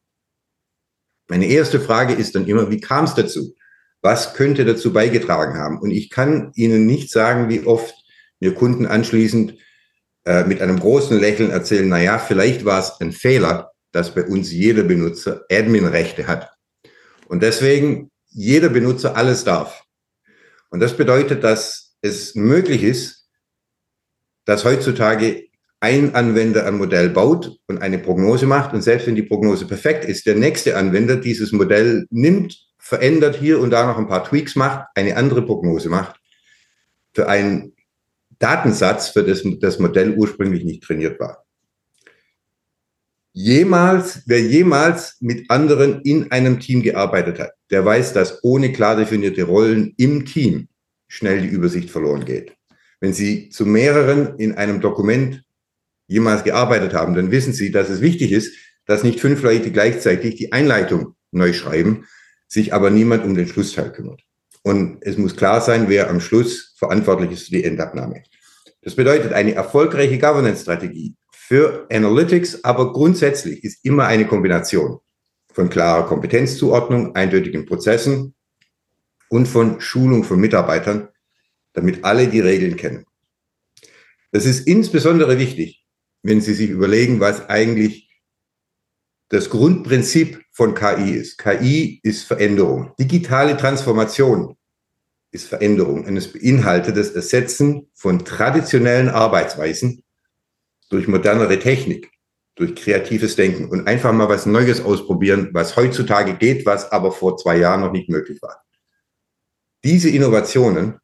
Meine 1.28 1.46
erste 1.46 1.78
Frage 1.78 2.14
ist 2.14 2.34
dann 2.34 2.48
immer, 2.48 2.72
wie 2.72 2.80
kam 2.80 3.04
es 3.04 3.14
dazu? 3.14 3.54
Was 4.02 4.34
könnte 4.34 4.64
dazu 4.64 4.92
beigetragen 4.92 5.58
haben? 5.58 5.78
Und 5.78 5.90
ich 5.90 6.10
kann 6.10 6.52
Ihnen 6.54 6.86
nicht 6.86 7.10
sagen, 7.10 7.48
wie 7.48 7.66
oft 7.66 7.94
mir 8.40 8.54
Kunden 8.54 8.86
anschließend 8.86 9.56
äh, 10.24 10.44
mit 10.44 10.62
einem 10.62 10.80
großen 10.80 11.18
Lächeln 11.18 11.50
erzählen, 11.50 11.88
na 11.88 12.00
ja, 12.00 12.18
vielleicht 12.18 12.64
war 12.64 12.80
es 12.80 13.00
ein 13.00 13.12
Fehler, 13.12 13.72
dass 13.92 14.14
bei 14.14 14.24
uns 14.24 14.52
jeder 14.52 14.82
Benutzer 14.82 15.44
Admin-Rechte 15.50 16.26
hat. 16.26 16.50
Und 17.28 17.42
deswegen 17.42 18.10
jeder 18.28 18.68
Benutzer 18.68 19.16
alles 19.16 19.44
darf. 19.44 19.82
Und 20.70 20.80
das 20.80 20.96
bedeutet, 20.96 21.44
dass 21.44 21.96
es 22.00 22.34
möglich 22.34 22.82
ist, 22.82 23.28
dass 24.44 24.64
heutzutage 24.64 25.48
ein 25.80 26.14
Anwender 26.14 26.66
ein 26.66 26.76
Modell 26.76 27.08
baut 27.08 27.58
und 27.66 27.78
eine 27.78 27.98
Prognose 27.98 28.46
macht 28.46 28.74
und 28.74 28.82
selbst 28.82 29.06
wenn 29.06 29.14
die 29.14 29.22
Prognose 29.22 29.66
perfekt 29.66 30.04
ist, 30.04 30.26
der 30.26 30.34
nächste 30.34 30.76
Anwender 30.76 31.16
dieses 31.16 31.52
Modell 31.52 32.06
nimmt, 32.10 32.69
verändert 32.90 33.36
hier 33.36 33.60
und 33.60 33.70
da 33.70 33.86
noch 33.86 33.98
ein 33.98 34.08
paar 34.08 34.24
Tweaks 34.24 34.56
macht, 34.56 34.88
eine 34.96 35.16
andere 35.16 35.46
Prognose 35.46 35.88
macht 35.88 36.16
für 37.14 37.28
einen 37.28 37.72
Datensatz, 38.40 39.10
für 39.10 39.22
das 39.22 39.44
das 39.60 39.78
Modell 39.78 40.16
ursprünglich 40.16 40.64
nicht 40.64 40.82
trainiert 40.82 41.20
war. 41.20 41.44
Jemals, 43.32 44.24
wer 44.26 44.40
jemals 44.40 45.18
mit 45.20 45.48
anderen 45.52 46.00
in 46.02 46.32
einem 46.32 46.58
Team 46.58 46.82
gearbeitet 46.82 47.38
hat, 47.38 47.52
der 47.70 47.84
weiß, 47.84 48.12
dass 48.12 48.42
ohne 48.42 48.72
klar 48.72 48.96
definierte 48.96 49.44
Rollen 49.44 49.94
im 49.96 50.26
Team 50.26 50.66
schnell 51.06 51.42
die 51.42 51.48
Übersicht 51.48 51.90
verloren 51.90 52.24
geht. 52.24 52.56
Wenn 52.98 53.12
Sie 53.12 53.50
zu 53.50 53.66
mehreren 53.66 54.36
in 54.38 54.56
einem 54.56 54.80
Dokument 54.80 55.44
jemals 56.08 56.42
gearbeitet 56.42 56.92
haben, 56.92 57.14
dann 57.14 57.30
wissen 57.30 57.52
Sie, 57.52 57.70
dass 57.70 57.88
es 57.88 58.00
wichtig 58.00 58.32
ist, 58.32 58.52
dass 58.84 59.04
nicht 59.04 59.20
fünf 59.20 59.44
Leute 59.44 59.70
gleichzeitig 59.70 60.34
die 60.34 60.50
Einleitung 60.50 61.14
neu 61.30 61.52
schreiben, 61.52 62.06
sich 62.50 62.74
aber 62.74 62.90
niemand 62.90 63.24
um 63.24 63.34
den 63.34 63.46
Schlussteil 63.46 63.92
kümmert. 63.92 64.22
Und 64.62 64.98
es 65.02 65.16
muss 65.16 65.36
klar 65.36 65.60
sein, 65.60 65.88
wer 65.88 66.10
am 66.10 66.20
Schluss 66.20 66.74
verantwortlich 66.76 67.30
ist 67.30 67.44
für 67.44 67.52
die 67.52 67.64
Endabnahme. 67.64 68.22
Das 68.82 68.94
bedeutet, 68.94 69.32
eine 69.32 69.54
erfolgreiche 69.54 70.18
Governance-Strategie 70.18 71.14
für 71.32 71.86
Analytics, 71.90 72.64
aber 72.64 72.92
grundsätzlich 72.92 73.64
ist 73.64 73.84
immer 73.84 74.06
eine 74.06 74.26
Kombination 74.26 74.98
von 75.52 75.70
klarer 75.70 76.06
Kompetenzzuordnung, 76.06 77.14
eindeutigen 77.14 77.66
Prozessen 77.66 78.34
und 79.28 79.46
von 79.46 79.80
Schulung 79.80 80.24
von 80.24 80.40
Mitarbeitern, 80.40 81.08
damit 81.72 82.04
alle 82.04 82.28
die 82.28 82.40
Regeln 82.40 82.76
kennen. 82.76 83.06
Das 84.32 84.44
ist 84.44 84.66
insbesondere 84.66 85.38
wichtig, 85.38 85.84
wenn 86.22 86.40
Sie 86.40 86.54
sich 86.54 86.70
überlegen, 86.70 87.20
was 87.20 87.48
eigentlich 87.48 88.09
das 89.30 89.48
Grundprinzip 89.48 90.44
von 90.50 90.74
KI 90.74 91.12
ist. 91.12 91.38
KI 91.38 92.00
ist 92.02 92.24
Veränderung. 92.24 92.92
Digitale 92.98 93.56
Transformation 93.56 94.56
ist 95.30 95.46
Veränderung 95.46 96.04
und 96.04 96.16
es 96.16 96.32
beinhaltet 96.32 96.96
das 96.96 97.10
Ersetzen 97.10 97.88
von 97.94 98.24
traditionellen 98.24 99.08
Arbeitsweisen 99.08 100.02
durch 100.90 101.06
modernere 101.06 101.60
Technik, 101.60 102.10
durch 102.56 102.74
kreatives 102.74 103.36
Denken 103.36 103.68
und 103.68 103.86
einfach 103.86 104.12
mal 104.12 104.28
was 104.28 104.46
Neues 104.46 104.80
ausprobieren, 104.80 105.50
was 105.52 105.76
heutzutage 105.76 106.34
geht, 106.34 106.66
was 106.66 106.90
aber 106.90 107.12
vor 107.12 107.36
zwei 107.36 107.56
Jahren 107.56 107.82
noch 107.82 107.92
nicht 107.92 108.08
möglich 108.08 108.42
war. 108.42 108.64
Diese 109.84 110.10
Innovationen 110.10 110.98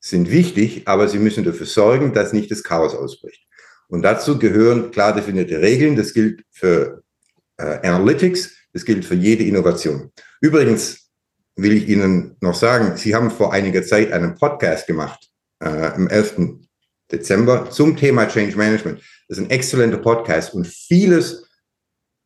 sind 0.00 0.32
wichtig, 0.32 0.88
aber 0.88 1.06
sie 1.06 1.20
müssen 1.20 1.44
dafür 1.44 1.66
sorgen, 1.66 2.12
dass 2.12 2.32
nicht 2.32 2.50
das 2.50 2.64
Chaos 2.64 2.94
ausbricht. 2.96 3.46
Und 3.86 4.02
dazu 4.02 4.40
gehören 4.40 4.90
klar 4.90 5.14
definierte 5.14 5.60
Regeln. 5.60 5.94
Das 5.94 6.12
gilt 6.12 6.44
für 6.50 7.03
äh, 7.58 7.86
Analytics, 7.86 8.56
das 8.72 8.84
gilt 8.84 9.04
für 9.04 9.14
jede 9.14 9.44
Innovation. 9.44 10.10
Übrigens 10.40 11.10
will 11.56 11.72
ich 11.72 11.88
Ihnen 11.88 12.36
noch 12.40 12.54
sagen, 12.54 12.96
Sie 12.96 13.14
haben 13.14 13.30
vor 13.30 13.52
einiger 13.52 13.82
Zeit 13.82 14.12
einen 14.12 14.34
Podcast 14.34 14.86
gemacht, 14.86 15.30
äh, 15.60 15.68
am 15.68 16.08
11. 16.08 16.58
Dezember, 17.10 17.70
zum 17.70 17.96
Thema 17.96 18.26
Change 18.26 18.56
Management. 18.56 19.00
Das 19.28 19.38
ist 19.38 19.44
ein 19.44 19.50
exzellenter 19.50 19.98
Podcast 19.98 20.54
und 20.54 20.66
vieles, 20.66 21.48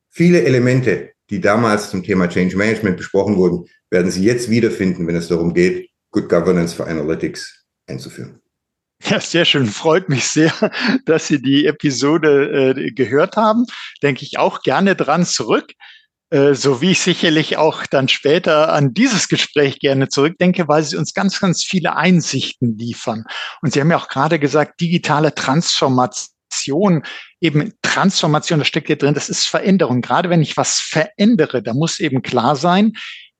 viele 0.08 0.42
Elemente, 0.42 1.12
die 1.30 1.40
damals 1.40 1.90
zum 1.90 2.02
Thema 2.02 2.28
Change 2.28 2.56
Management 2.56 2.96
besprochen 2.96 3.36
wurden, 3.36 3.66
werden 3.90 4.10
Sie 4.10 4.24
jetzt 4.24 4.48
wiederfinden, 4.48 5.06
wenn 5.06 5.16
es 5.16 5.28
darum 5.28 5.52
geht, 5.52 5.90
Good 6.10 6.28
Governance 6.28 6.74
for 6.74 6.86
Analytics 6.86 7.66
einzuführen. 7.86 8.40
Ja, 9.04 9.20
sehr 9.20 9.44
schön. 9.44 9.66
Freut 9.66 10.08
mich 10.08 10.24
sehr, 10.26 10.52
dass 11.06 11.28
Sie 11.28 11.40
die 11.40 11.66
Episode 11.66 12.74
äh, 12.76 12.90
gehört 12.90 13.36
haben. 13.36 13.64
Denke 14.02 14.24
ich 14.24 14.38
auch 14.38 14.62
gerne 14.62 14.96
dran 14.96 15.24
zurück. 15.24 15.72
Äh, 16.30 16.54
so 16.54 16.82
wie 16.82 16.90
ich 16.90 17.00
sicherlich 17.00 17.56
auch 17.56 17.86
dann 17.86 18.08
später 18.08 18.72
an 18.72 18.92
dieses 18.92 19.28
Gespräch 19.28 19.78
gerne 19.80 20.08
zurückdenke, 20.08 20.68
weil 20.68 20.82
sie 20.82 20.96
uns 20.96 21.14
ganz, 21.14 21.40
ganz 21.40 21.64
viele 21.64 21.96
Einsichten 21.96 22.76
liefern. 22.76 23.24
Und 23.62 23.72
Sie 23.72 23.80
haben 23.80 23.90
ja 23.90 23.96
auch 23.96 24.08
gerade 24.08 24.38
gesagt, 24.38 24.80
digitale 24.80 25.34
Transformation 25.34 27.04
eben 27.40 27.72
Transformation, 27.82 28.58
das 28.58 28.68
steckt 28.68 28.88
hier 28.88 28.96
drin, 28.96 29.14
das 29.14 29.28
ist 29.30 29.46
Veränderung. 29.46 30.02
Gerade 30.02 30.28
wenn 30.28 30.42
ich 30.42 30.56
was 30.56 30.80
verändere, 30.80 31.62
da 31.62 31.72
muss 31.72 31.98
eben 31.98 32.20
klar 32.22 32.56
sein, 32.56 32.92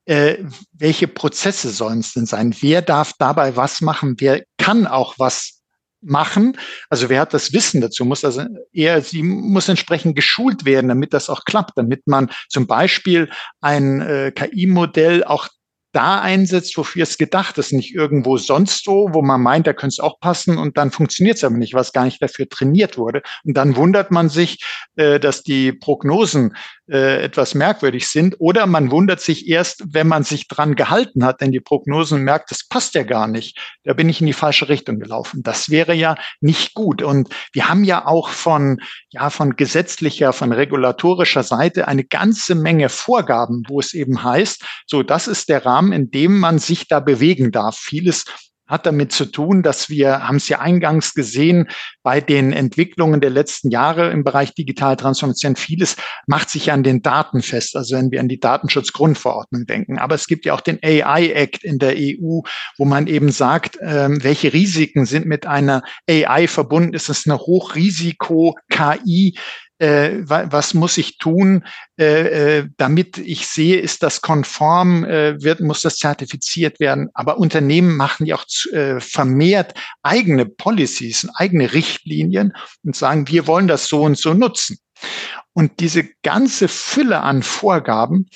äh, 0.09 0.43
welche 0.73 1.07
Prozesse 1.07 1.69
sollen 1.69 1.99
es 1.99 2.13
denn 2.13 2.25
sein? 2.25 2.55
Wer 2.61 2.81
darf 2.81 3.13
dabei 3.19 3.55
was 3.55 3.79
machen? 3.79 4.15
Wer 4.17 4.43
kann 4.57 4.87
auch 4.87 5.13
was 5.19 5.61
machen? 6.01 6.57
Also 6.89 7.09
wer 7.09 7.21
hat 7.21 7.35
das 7.35 7.53
Wissen 7.53 7.79
dazu? 7.79 8.05
Muss 8.05 8.25
also 8.25 8.43
eher, 8.73 9.03
sie 9.03 9.21
muss 9.21 9.69
entsprechend 9.69 10.15
geschult 10.15 10.65
werden, 10.65 10.87
damit 10.87 11.13
das 11.13 11.29
auch 11.29 11.45
klappt, 11.45 11.77
damit 11.77 12.07
man 12.07 12.31
zum 12.47 12.65
Beispiel 12.65 13.29
ein 13.61 14.01
äh, 14.01 14.31
KI-Modell 14.31 15.23
auch 15.23 15.47
da 15.91 16.21
einsetzt, 16.21 16.77
wofür 16.77 17.03
es 17.03 17.17
gedacht 17.17 17.57
ist, 17.57 17.73
nicht 17.73 17.95
irgendwo 17.95 18.37
sonst 18.37 18.87
wo, 18.87 19.13
wo 19.13 19.21
man 19.21 19.41
meint, 19.41 19.67
da 19.67 19.73
könnte 19.73 19.93
es 19.93 19.99
auch 19.99 20.19
passen 20.19 20.57
und 20.57 20.77
dann 20.77 20.91
funktioniert 20.91 21.37
es 21.37 21.43
aber 21.43 21.57
nicht, 21.57 21.73
was 21.73 21.93
gar 21.93 22.05
nicht 22.05 22.21
dafür 22.21 22.47
trainiert 22.47 22.97
wurde. 22.97 23.21
Und 23.43 23.55
dann 23.55 23.75
wundert 23.75 24.11
man 24.11 24.29
sich, 24.29 24.63
äh, 24.95 25.19
dass 25.19 25.43
die 25.43 25.73
Prognosen 25.73 26.55
äh, 26.89 27.23
etwas 27.23 27.53
merkwürdig 27.53 28.07
sind 28.07 28.35
oder 28.39 28.65
man 28.65 28.91
wundert 28.91 29.21
sich 29.21 29.47
erst, 29.47 29.83
wenn 29.93 30.07
man 30.07 30.23
sich 30.23 30.47
dran 30.47 30.75
gehalten 30.75 31.23
hat, 31.23 31.41
denn 31.41 31.51
die 31.51 31.59
Prognosen 31.59 32.23
merkt, 32.23 32.51
das 32.51 32.67
passt 32.67 32.95
ja 32.95 33.03
gar 33.03 33.27
nicht. 33.27 33.57
Da 33.83 33.93
bin 33.93 34.09
ich 34.09 34.21
in 34.21 34.27
die 34.27 34.33
falsche 34.33 34.69
Richtung 34.69 34.99
gelaufen. 34.99 35.43
Das 35.43 35.69
wäre 35.69 35.93
ja 35.93 36.15
nicht 36.41 36.73
gut. 36.73 37.01
Und 37.01 37.29
wir 37.53 37.69
haben 37.69 37.83
ja 37.83 38.05
auch 38.05 38.29
von, 38.29 38.81
ja, 39.09 39.29
von 39.29 39.55
gesetzlicher, 39.55 40.33
von 40.33 40.51
regulatorischer 40.51 41.43
Seite 41.43 41.87
eine 41.87 42.03
ganze 42.03 42.55
Menge 42.55 42.89
Vorgaben, 42.89 43.63
wo 43.67 43.79
es 43.79 43.93
eben 43.93 44.23
heißt, 44.23 44.65
so, 44.87 45.03
das 45.03 45.27
ist 45.27 45.49
der 45.49 45.65
Rahmen, 45.65 45.78
Rahmen, 45.79 45.93
in 45.93 46.11
dem 46.11 46.37
man 46.39 46.59
sich 46.59 46.87
da 46.87 46.99
bewegen 46.99 47.51
darf. 47.51 47.77
Vieles 47.77 48.25
hat 48.67 48.85
damit 48.85 49.11
zu 49.11 49.25
tun, 49.25 49.63
dass 49.63 49.89
wir, 49.89 50.27
haben 50.27 50.35
es 50.35 50.47
ja 50.47 50.59
eingangs 50.59 51.15
gesehen, 51.15 51.69
bei 52.03 52.21
den 52.21 52.53
Entwicklungen 52.53 53.19
der 53.19 53.31
letzten 53.31 53.71
Jahre 53.71 54.11
im 54.11 54.23
Bereich 54.23 54.53
digitale 54.53 54.95
Transformation, 54.95 55.55
vieles 55.55 55.95
macht 56.27 56.51
sich 56.51 56.71
an 56.71 56.83
den 56.83 57.01
Daten 57.01 57.41
fest, 57.41 57.75
also 57.75 57.95
wenn 57.95 58.11
wir 58.11 58.19
an 58.19 58.27
die 58.27 58.39
Datenschutzgrundverordnung 58.39 59.65
denken. 59.65 59.97
Aber 59.97 60.13
es 60.13 60.27
gibt 60.27 60.45
ja 60.45 60.53
auch 60.53 60.61
den 60.61 60.77
AI 60.83 61.31
Act 61.31 61.63
in 61.63 61.79
der 61.79 61.95
EU, 61.97 62.41
wo 62.77 62.85
man 62.85 63.07
eben 63.07 63.31
sagt, 63.31 63.79
ähm, 63.81 64.23
welche 64.23 64.53
Risiken 64.53 65.07
sind 65.07 65.25
mit 65.25 65.47
einer 65.47 65.81
AI 66.07 66.47
verbunden? 66.47 66.93
Ist 66.93 67.09
es 67.09 67.25
eine 67.25 67.39
Hochrisiko-KI? 67.39 69.35
Äh, 69.79 70.19
was 70.23 70.73
muss 70.73 70.97
ich 70.97 71.17
tun, 71.17 71.65
äh, 71.97 72.59
äh, 72.59 72.67
damit 72.77 73.17
ich 73.17 73.47
sehe, 73.47 73.79
ist 73.79 74.03
das 74.03 74.21
konform, 74.21 75.05
äh, 75.05 75.41
wird, 75.41 75.61
muss 75.61 75.81
das 75.81 75.95
zertifiziert 75.95 76.79
werden. 76.79 77.09
Aber 77.13 77.37
Unternehmen 77.37 77.95
machen 77.95 78.25
ja 78.25 78.35
auch 78.35 78.45
äh, 78.73 78.99
vermehrt 78.99 79.73
eigene 80.03 80.45
Policies, 80.45 81.27
eigene 81.33 81.73
Richtlinien 81.73 82.53
und 82.83 82.95
sagen, 82.95 83.27
wir 83.27 83.47
wollen 83.47 83.67
das 83.67 83.87
so 83.87 84.03
und 84.03 84.17
so 84.17 84.33
nutzen. 84.33 84.77
Und 85.53 85.79
diese 85.79 86.09
ganze 86.23 86.67
Fülle 86.67 87.21
an 87.21 87.41
Vorgaben, 87.41 88.27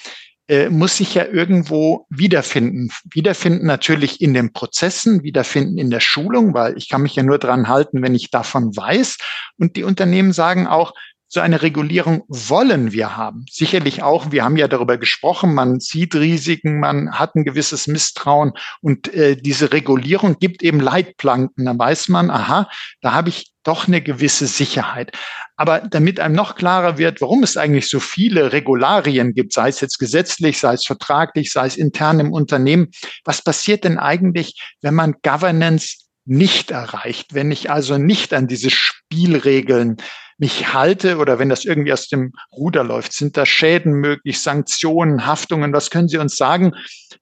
äh, 0.50 0.70
muss 0.70 0.98
sich 0.98 1.16
ja 1.16 1.26
irgendwo 1.26 2.06
wiederfinden. 2.10 2.90
Wiederfinden 3.10 3.66
natürlich 3.66 4.20
in 4.20 4.34
den 4.34 4.52
Prozessen, 4.52 5.24
wiederfinden 5.24 5.78
in 5.78 5.90
der 5.90 6.02
Schulung, 6.02 6.54
weil 6.54 6.78
ich 6.78 6.90
kann 6.90 7.02
mich 7.02 7.16
ja 7.16 7.24
nur 7.24 7.38
dran 7.38 7.70
halten, 7.70 8.02
wenn 8.02 8.14
ich 8.14 8.30
davon 8.30 8.76
weiß. 8.76 9.18
Und 9.58 9.78
die 9.78 9.84
Unternehmen 9.84 10.34
sagen 10.34 10.68
auch, 10.68 10.94
so 11.34 11.40
eine 11.40 11.64
Regulierung 11.64 12.26
wollen 12.28 12.92
wir 12.92 13.18
haben. 13.18 13.46
Sicherlich 13.50 14.04
auch, 14.04 14.32
wir 14.32 14.44
haben 14.44 14.56
ja 14.56 14.68
darüber 14.68 15.00
gesprochen, 15.00 15.56
man 15.56 15.80
sieht 15.80 16.14
Risiken, 16.14 16.80
man 16.80 17.18
hat 17.18 17.34
ein 17.34 17.44
gewisses 17.44 17.88
Misstrauen 17.88 18.52
und 18.82 19.12
äh, 19.16 19.36
diese 19.36 19.74
Regulierung 19.74 20.38
gibt 20.38 20.62
eben 20.62 20.80
Leitplanken. 20.80 21.66
Da 21.66 21.76
weiß 21.76 22.10
man, 22.10 22.30
aha, 22.30 22.70
da 23.02 23.14
habe 23.14 23.30
ich 23.30 23.52
doch 23.64 23.88
eine 23.88 24.04
gewisse 24.04 24.46
Sicherheit. 24.46 25.18
Aber 25.56 25.80
damit 25.80 26.20
einem 26.20 26.36
noch 26.36 26.54
klarer 26.54 27.00
wird, 27.00 27.20
warum 27.20 27.42
es 27.42 27.58
eigentlich 27.58 27.90
so 27.90 28.00
viele 28.00 28.54
Regularien 28.54 29.34
gibt, 29.34 29.54
sei 29.54 29.70
es 29.70 29.82
jetzt 29.82 29.98
gesetzlich, 29.98 30.60
sei 30.60 30.74
es 30.74 30.86
vertraglich, 30.86 31.52
sei 31.52 31.66
es 31.66 31.78
intern 31.78 32.20
im 32.20 32.32
Unternehmen, 32.32 32.92
was 33.26 33.42
passiert 33.42 33.86
denn 33.86 33.98
eigentlich, 33.98 34.62
wenn 34.84 34.94
man 34.94 35.16
Governance 35.24 35.96
nicht 36.26 36.70
erreicht, 36.70 37.34
wenn 37.34 37.52
ich 37.52 37.72
also 37.72 37.98
nicht 37.98 38.36
an 38.36 38.48
diese 38.48 38.70
Spielregeln 38.70 39.98
mich 40.38 40.74
halte 40.74 41.18
oder 41.18 41.40
wenn 41.40 41.50
das 41.50 41.66
irgendwie 41.66 41.94
aus 41.94 42.08
dem 42.08 42.34
Ruder 42.52 42.84
läuft? 42.84 43.14
Sind 43.14 43.38
da 43.38 43.46
Schäden 43.46 43.94
möglich, 43.94 44.42
Sanktionen, 44.42 45.26
Haftungen? 45.26 45.74
Was 45.74 45.90
können 45.90 46.08
Sie 46.08 46.18
uns 46.18 46.36
sagen? 46.36 46.74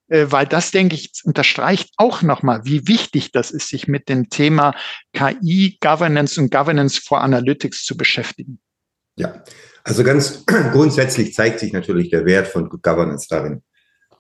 Äh, 0.07 0.27
weil 0.29 0.45
das, 0.45 0.71
denke 0.71 0.95
ich, 0.95 1.11
unterstreicht 1.23 1.89
auch 1.97 2.21
nochmal, 2.21 2.61
wie 2.65 2.87
wichtig 2.87 3.31
das 3.31 3.51
ist, 3.51 3.69
sich 3.69 3.87
mit 3.87 4.09
dem 4.09 4.29
Thema 4.29 4.75
KI, 5.13 5.77
Governance 5.79 6.39
und 6.39 6.51
Governance 6.51 7.01
for 7.01 7.21
Analytics 7.21 7.85
zu 7.85 7.95
beschäftigen. 7.95 8.59
Ja, 9.15 9.43
also 9.83 10.03
ganz 10.03 10.45
grundsätzlich 10.71 11.33
zeigt 11.33 11.59
sich 11.59 11.73
natürlich 11.73 12.09
der 12.09 12.25
Wert 12.25 12.47
von 12.47 12.69
Good 12.69 12.83
Governance 12.83 13.27
darin, 13.29 13.63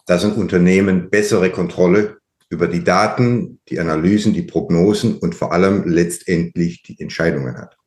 dass 0.05 0.23
ein 0.23 0.33
Unternehmen 0.33 1.09
bessere 1.09 1.51
Kontrolle 1.51 2.17
über 2.49 2.67
die 2.67 2.83
Daten, 2.83 3.61
die 3.69 3.79
Analysen, 3.79 4.33
die 4.33 4.41
Prognosen 4.41 5.17
und 5.17 5.35
vor 5.35 5.53
allem 5.53 5.87
letztendlich 5.87 6.83
die 6.83 6.99
Entscheidungen 6.99 7.57
hat. 7.57 7.77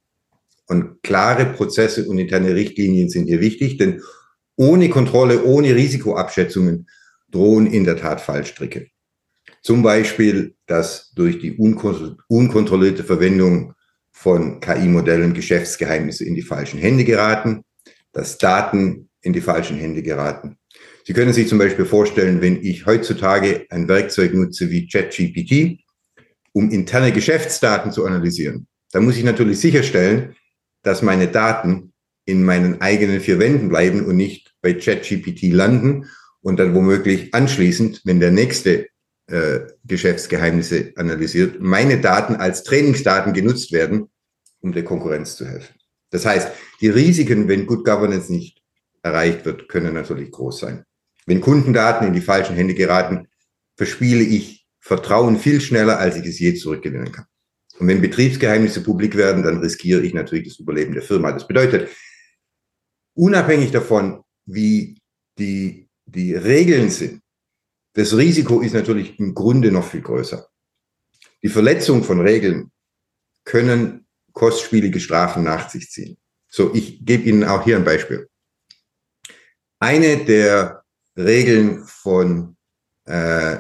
Und 0.66 1.03
klare 1.03 1.46
Prozesse 1.46 2.07
und 2.07 2.18
interne 2.18 2.55
Richtlinien 2.55 3.09
sind 3.09 3.27
hier 3.27 3.40
wichtig, 3.40 3.77
denn 3.77 4.00
ohne 4.57 4.88
Kontrolle, 4.88 5.44
ohne 5.44 5.74
Risikoabschätzungen 5.74 6.87
drohen 7.31 7.66
in 7.66 7.85
der 7.85 7.96
Tat 7.96 8.20
Fallstricke. 8.20 8.88
Zum 9.62 9.83
Beispiel, 9.83 10.55
dass 10.66 11.12
durch 11.14 11.38
die 11.38 11.57
unkontrollierte 11.57 13.05
Verwendung 13.05 13.74
von 14.12 14.61
KI-Modellen 14.61 15.35
Geschäftsgeheimnisse 15.35 16.24
in 16.24 16.35
die 16.35 16.42
falschen 16.42 16.79
Hände 16.79 17.05
geraten, 17.05 17.62
dass 18.12 18.38
Daten 18.38 19.09
in 19.22 19.33
die 19.33 19.40
falschen 19.40 19.77
Hände 19.77 20.03
geraten. 20.03 20.59
Sie 21.05 21.12
können 21.12 21.33
sich 21.33 21.48
zum 21.48 21.59
Beispiel 21.59 21.85
vorstellen, 21.85 22.40
wenn 22.40 22.62
ich 22.62 22.87
heutzutage 22.87 23.66
ein 23.70 23.88
Werkzeug 23.88 24.33
nutze 24.35 24.70
wie 24.70 24.87
ChatGPT, 24.87 25.85
um 26.53 26.70
interne 26.70 27.12
Geschäftsdaten 27.12 27.90
zu 27.90 28.07
analysieren, 28.07 28.66
dann 28.92 29.05
muss 29.05 29.16
ich 29.16 29.24
natürlich 29.24 29.59
sicherstellen, 29.59 30.37
dass 30.85 31.03
meine 31.03 31.29
Daten 31.29 31.92
in 32.27 32.44
meinen 32.44 32.81
eigenen 32.81 33.20
vier 33.20 33.38
Wänden 33.38 33.68
bleiben 33.68 34.07
und 34.07 34.16
nicht 34.16 34.55
bei 34.62 34.75
ChatGPT 34.75 35.53
landen 35.53 36.07
und 36.40 36.59
dann 36.59 36.75
womöglich 36.75 37.35
anschließend, 37.35 38.03
wenn 38.05 38.20
der 38.20 38.31
nächste 38.31 38.87
äh, 39.27 39.61
Geschäftsgeheimnisse 39.85 40.92
analysiert, 40.97 41.61
meine 41.61 42.01
Daten 42.01 42.37
als 42.37 42.62
Trainingsdaten 42.62 43.33
genutzt 43.33 43.73
werden, 43.73 44.11
um 44.61 44.73
der 44.73 44.85
Konkurrenz 44.85 45.37
zu 45.37 45.47
helfen. 45.47 45.75
Das 46.11 46.27
heißt, 46.27 46.49
die 46.81 46.88
Risiken, 46.88 47.49
wenn 47.49 47.66
Good 47.66 47.85
Governance 47.85 48.31
nicht 48.31 48.62
erreicht 49.03 49.44
wird, 49.44 49.68
können 49.68 49.94
natürlich 49.94 50.31
groß 50.31 50.61
sein. 50.61 50.85
Wenn 51.27 51.40
Kundendaten 51.40 52.07
in 52.07 52.12
die 52.12 52.20
falschen 52.20 52.55
Hände 52.57 52.75
geraten, 52.75 53.29
verspiele 53.77 54.23
ich 54.23 54.66
Vertrauen 54.81 55.38
viel 55.38 55.61
schneller, 55.61 55.99
als 55.99 56.16
ich 56.16 56.27
es 56.27 56.38
je 56.38 56.55
zurückgewinnen 56.55 57.11
kann. 57.11 57.25
Und 57.78 57.88
wenn 57.88 58.00
Betriebsgeheimnisse 58.00 58.82
publik 58.82 59.16
werden, 59.16 59.42
dann 59.42 59.58
riskiere 59.58 60.02
ich 60.02 60.14
natürlich 60.14 60.48
das 60.48 60.58
Überleben 60.58 60.94
der 60.94 61.02
Firma. 61.02 61.32
Das 61.32 61.46
bedeutet, 61.46 61.90
unabhängig 63.14 63.72
davon, 63.72 64.22
wie 64.46 65.00
die, 65.38 65.88
die 66.06 66.34
Regeln 66.34 66.90
sind, 66.90 67.22
das 67.94 68.16
Risiko 68.16 68.60
ist 68.60 68.74
natürlich 68.74 69.18
im 69.18 69.34
Grunde 69.34 69.70
noch 69.70 69.87
viel 69.87 70.02
größer. 70.02 70.48
Die 71.42 71.48
Verletzung 71.48 72.02
von 72.02 72.20
Regeln 72.20 72.72
können 73.44 74.06
kostspielige 74.32 75.00
Strafen 75.00 75.44
nach 75.44 75.68
sich 75.68 75.90
ziehen. 75.90 76.16
So, 76.48 76.74
ich 76.74 77.04
gebe 77.04 77.24
Ihnen 77.24 77.44
auch 77.44 77.64
hier 77.64 77.76
ein 77.76 77.84
Beispiel. 77.84 78.28
Eine 79.78 80.24
der 80.24 80.84
Regeln 81.16 81.84
von 81.87 82.56
äh, 83.04 83.58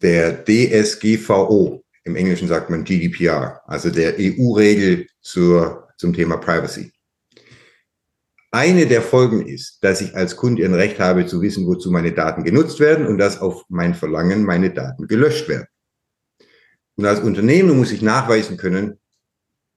der 0.00 0.44
DSGVO, 0.44 1.84
im 2.06 2.14
Englischen 2.14 2.46
sagt 2.46 2.70
man 2.70 2.84
GDPR, 2.84 3.60
also 3.66 3.90
der 3.90 4.14
EU-Regel 4.18 5.08
zur, 5.20 5.88
zum 5.98 6.14
Thema 6.14 6.36
Privacy. 6.36 6.92
Eine 8.52 8.86
der 8.86 9.02
Folgen 9.02 9.44
ist, 9.44 9.78
dass 9.82 10.00
ich 10.00 10.14
als 10.14 10.36
Kunde 10.36 10.64
ein 10.64 10.72
Recht 10.72 11.00
habe 11.00 11.26
zu 11.26 11.42
wissen, 11.42 11.66
wozu 11.66 11.90
meine 11.90 12.12
Daten 12.12 12.44
genutzt 12.44 12.78
werden 12.78 13.06
und 13.06 13.18
dass 13.18 13.40
auf 13.40 13.64
mein 13.68 13.94
Verlangen 13.94 14.44
meine 14.44 14.70
Daten 14.70 15.08
gelöscht 15.08 15.48
werden. 15.48 15.66
Und 16.94 17.06
als 17.06 17.20
Unternehmer 17.20 17.74
muss 17.74 17.90
ich 17.90 18.02
nachweisen 18.02 18.56
können, 18.56 18.98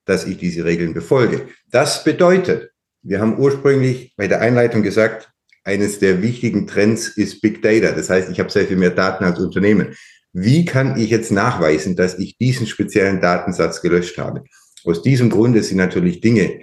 dass 0.05 0.25
ich 0.25 0.37
diese 0.37 0.65
Regeln 0.65 0.93
befolge. 0.93 1.47
Das 1.71 2.03
bedeutet, 2.03 2.71
wir 3.01 3.19
haben 3.19 3.39
ursprünglich 3.39 4.13
bei 4.15 4.27
der 4.27 4.39
Einleitung 4.39 4.83
gesagt, 4.83 5.31
eines 5.63 5.99
der 5.99 6.21
wichtigen 6.21 6.67
Trends 6.67 7.09
ist 7.09 7.41
Big 7.41 7.61
Data. 7.63 7.91
Das 7.91 8.09
heißt, 8.09 8.29
ich 8.29 8.39
habe 8.39 8.51
sehr 8.51 8.67
viel 8.67 8.77
mehr 8.77 8.91
Daten 8.91 9.23
als 9.23 9.39
Unternehmen. 9.39 9.95
Wie 10.33 10.65
kann 10.65 10.99
ich 10.99 11.09
jetzt 11.09 11.31
nachweisen, 11.31 11.95
dass 11.95 12.19
ich 12.19 12.37
diesen 12.37 12.67
speziellen 12.67 13.19
Datensatz 13.19 13.81
gelöscht 13.81 14.17
habe? 14.17 14.43
Aus 14.85 15.01
diesem 15.01 15.29
Grunde 15.29 15.63
sind 15.63 15.77
natürlich 15.77 16.21
Dinge, 16.21 16.61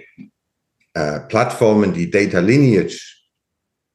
äh, 0.93 1.19
Plattformen, 1.21 1.93
die 1.93 2.09
Data 2.09 2.39
Lineage 2.39 3.17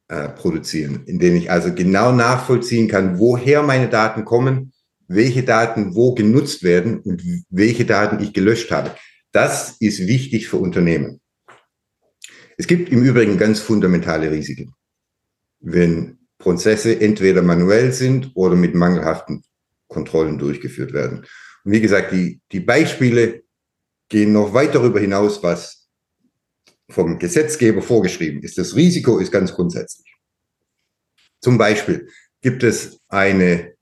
äh, 0.08 0.28
produzieren, 0.28 1.04
in 1.06 1.18
denen 1.18 1.36
ich 1.36 1.50
also 1.50 1.74
genau 1.74 2.12
nachvollziehen 2.12 2.86
kann, 2.86 3.18
woher 3.18 3.62
meine 3.62 3.88
Daten 3.88 4.24
kommen, 4.24 4.72
welche 5.08 5.42
Daten 5.42 5.94
wo 5.94 6.14
genutzt 6.14 6.62
werden 6.62 7.00
und 7.00 7.22
welche 7.50 7.84
Daten 7.84 8.22
ich 8.22 8.32
gelöscht 8.32 8.70
habe. 8.70 8.94
Das 9.32 9.76
ist 9.80 10.06
wichtig 10.06 10.48
für 10.48 10.58
Unternehmen. 10.58 11.20
Es 12.58 12.66
gibt 12.66 12.90
im 12.90 13.02
Übrigen 13.02 13.38
ganz 13.38 13.60
fundamentale 13.60 14.30
Risiken, 14.30 14.74
wenn 15.60 16.18
Prozesse 16.38 17.00
entweder 17.00 17.42
manuell 17.42 17.92
sind 17.92 18.30
oder 18.34 18.54
mit 18.54 18.74
mangelhaften 18.74 19.42
Kontrollen 19.92 20.38
durchgeführt 20.38 20.92
werden. 20.92 21.26
Und 21.64 21.72
wie 21.72 21.80
gesagt, 21.80 22.12
die, 22.12 22.40
die 22.50 22.60
Beispiele 22.60 23.42
gehen 24.08 24.32
noch 24.32 24.52
weit 24.52 24.74
darüber 24.74 25.00
hinaus, 25.00 25.42
was 25.42 25.88
vom 26.90 27.18
Gesetzgeber 27.18 27.82
vorgeschrieben 27.82 28.42
ist. 28.42 28.58
Das 28.58 28.76
Risiko 28.76 29.18
ist 29.18 29.32
ganz 29.32 29.54
grundsätzlich. 29.54 30.14
Zum 31.40 31.58
Beispiel 31.58 32.08
gibt 32.40 32.62
es 32.62 33.00
eine 33.08 33.74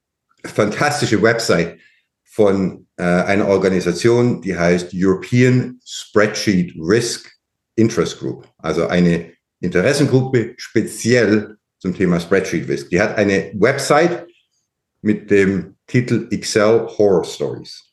fantastische 0.44 1.22
Website 1.22 1.78
von 2.24 2.86
äh, 2.96 3.02
einer 3.02 3.48
Organisation, 3.48 4.40
die 4.40 4.56
heißt 4.56 4.90
European 4.94 5.80
Spreadsheet 5.84 6.74
Risk 6.78 7.30
Interest 7.74 8.18
Group, 8.18 8.48
also 8.58 8.86
eine 8.86 9.32
Interessengruppe 9.60 10.54
speziell 10.56 11.56
zum 11.78 11.94
Thema 11.94 12.20
Spreadsheet 12.20 12.68
Risk. 12.68 12.90
Die 12.90 13.00
hat 13.00 13.16
eine 13.16 13.52
Website 13.54 14.26
mit 15.02 15.30
dem 15.30 15.76
Titel 15.90 16.28
Excel 16.30 16.86
Horror 16.86 17.24
Stories. 17.24 17.92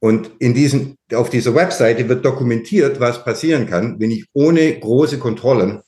Und 0.00 0.30
in 0.38 0.52
diesen, 0.54 0.96
auf 1.12 1.30
dieser 1.30 1.54
Webseite 1.54 2.08
wird 2.08 2.24
dokumentiert, 2.24 3.00
was 3.00 3.24
passieren 3.24 3.66
kann, 3.66 3.98
wenn 3.98 4.10
ich 4.10 4.26
ohne 4.32 4.78
große 4.78 5.18
Kontrollen 5.18 5.82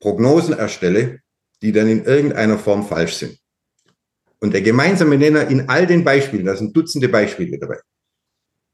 Prognosen 0.00 0.58
erstelle, 0.58 1.20
die 1.62 1.70
dann 1.70 1.88
in 1.88 2.04
irgendeiner 2.04 2.58
Form 2.58 2.84
falsch 2.86 3.14
sind. 3.16 3.38
Und 4.40 4.54
der 4.54 4.62
gemeinsame 4.62 5.18
Nenner 5.18 5.46
in 5.48 5.68
all 5.68 5.86
den 5.86 6.02
Beispielen, 6.02 6.46
da 6.46 6.56
sind 6.56 6.74
Dutzende 6.74 7.10
Beispiele 7.10 7.58
dabei, 7.58 7.78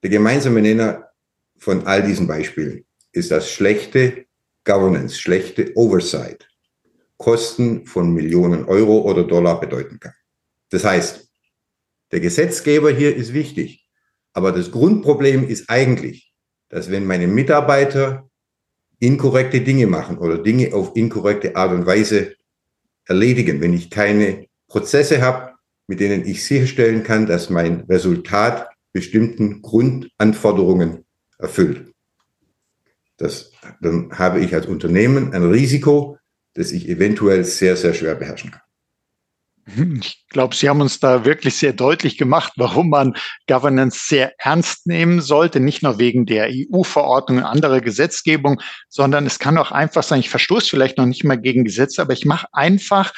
der 0.04 0.10
gemeinsame 0.10 0.62
Nenner 0.62 1.10
von 1.58 1.84
all 1.86 2.04
diesen 2.04 2.28
Beispielen 2.28 2.86
ist 3.10 3.32
das 3.32 3.50
schlechte 3.50 4.26
Governance, 4.64 5.18
schlechte 5.18 5.72
Oversight, 5.74 6.48
Kosten 7.16 7.84
von 7.86 8.12
Millionen 8.12 8.66
Euro 8.66 9.00
oder 9.00 9.24
Dollar 9.24 9.58
bedeuten 9.58 9.98
kann. 9.98 10.14
Das 10.70 10.84
heißt, 10.84 11.28
der 12.12 12.20
Gesetzgeber 12.20 12.90
hier 12.90 13.14
ist 13.14 13.32
wichtig, 13.32 13.88
aber 14.32 14.52
das 14.52 14.70
Grundproblem 14.70 15.48
ist 15.48 15.70
eigentlich, 15.70 16.32
dass 16.68 16.90
wenn 16.90 17.06
meine 17.06 17.26
Mitarbeiter 17.26 18.28
inkorrekte 18.98 19.60
Dinge 19.60 19.86
machen 19.86 20.18
oder 20.18 20.38
Dinge 20.38 20.74
auf 20.74 20.96
inkorrekte 20.96 21.56
Art 21.56 21.72
und 21.72 21.86
Weise 21.86 22.34
erledigen, 23.04 23.60
wenn 23.60 23.72
ich 23.72 23.90
keine 23.90 24.46
Prozesse 24.68 25.22
habe, 25.22 25.54
mit 25.86 26.00
denen 26.00 26.26
ich 26.26 26.44
sicherstellen 26.44 27.02
kann, 27.02 27.26
dass 27.26 27.50
mein 27.50 27.82
Resultat 27.82 28.68
bestimmten 28.92 29.62
Grundanforderungen 29.62 31.04
erfüllt. 31.38 31.92
Das, 33.16 33.52
dann 33.80 34.10
habe 34.18 34.40
ich 34.40 34.54
als 34.54 34.66
Unternehmen 34.66 35.32
ein 35.32 35.44
Risiko, 35.44 36.18
das 36.54 36.72
ich 36.72 36.88
eventuell 36.88 37.44
sehr, 37.44 37.76
sehr 37.76 37.94
schwer 37.94 38.14
beherrschen 38.14 38.50
kann. 38.50 38.65
Hm, 39.68 40.00
ich 40.00 40.24
glaube, 40.30 40.54
Sie 40.54 40.68
haben 40.68 40.80
uns 40.80 41.00
da 41.00 41.24
wirklich 41.24 41.56
sehr 41.56 41.72
deutlich 41.72 42.16
gemacht, 42.16 42.52
warum 42.56 42.88
man 42.88 43.16
Governance 43.48 44.06
sehr 44.06 44.32
ernst 44.38 44.86
nehmen 44.86 45.20
sollte, 45.20 45.58
nicht 45.58 45.82
nur 45.82 45.98
wegen 45.98 46.24
der 46.24 46.48
EU-Verordnung 46.50 47.38
und 47.38 47.44
anderer 47.44 47.80
Gesetzgebung, 47.80 48.60
sondern 48.88 49.26
es 49.26 49.40
kann 49.40 49.58
auch 49.58 49.72
einfach 49.72 50.04
sein, 50.04 50.20
ich 50.20 50.30
verstoße 50.30 50.68
vielleicht 50.68 50.98
noch 50.98 51.06
nicht 51.06 51.24
mal 51.24 51.40
gegen 51.40 51.64
Gesetze, 51.64 52.00
aber 52.00 52.12
ich 52.12 52.24
mache 52.24 52.46
einfach 52.52 53.12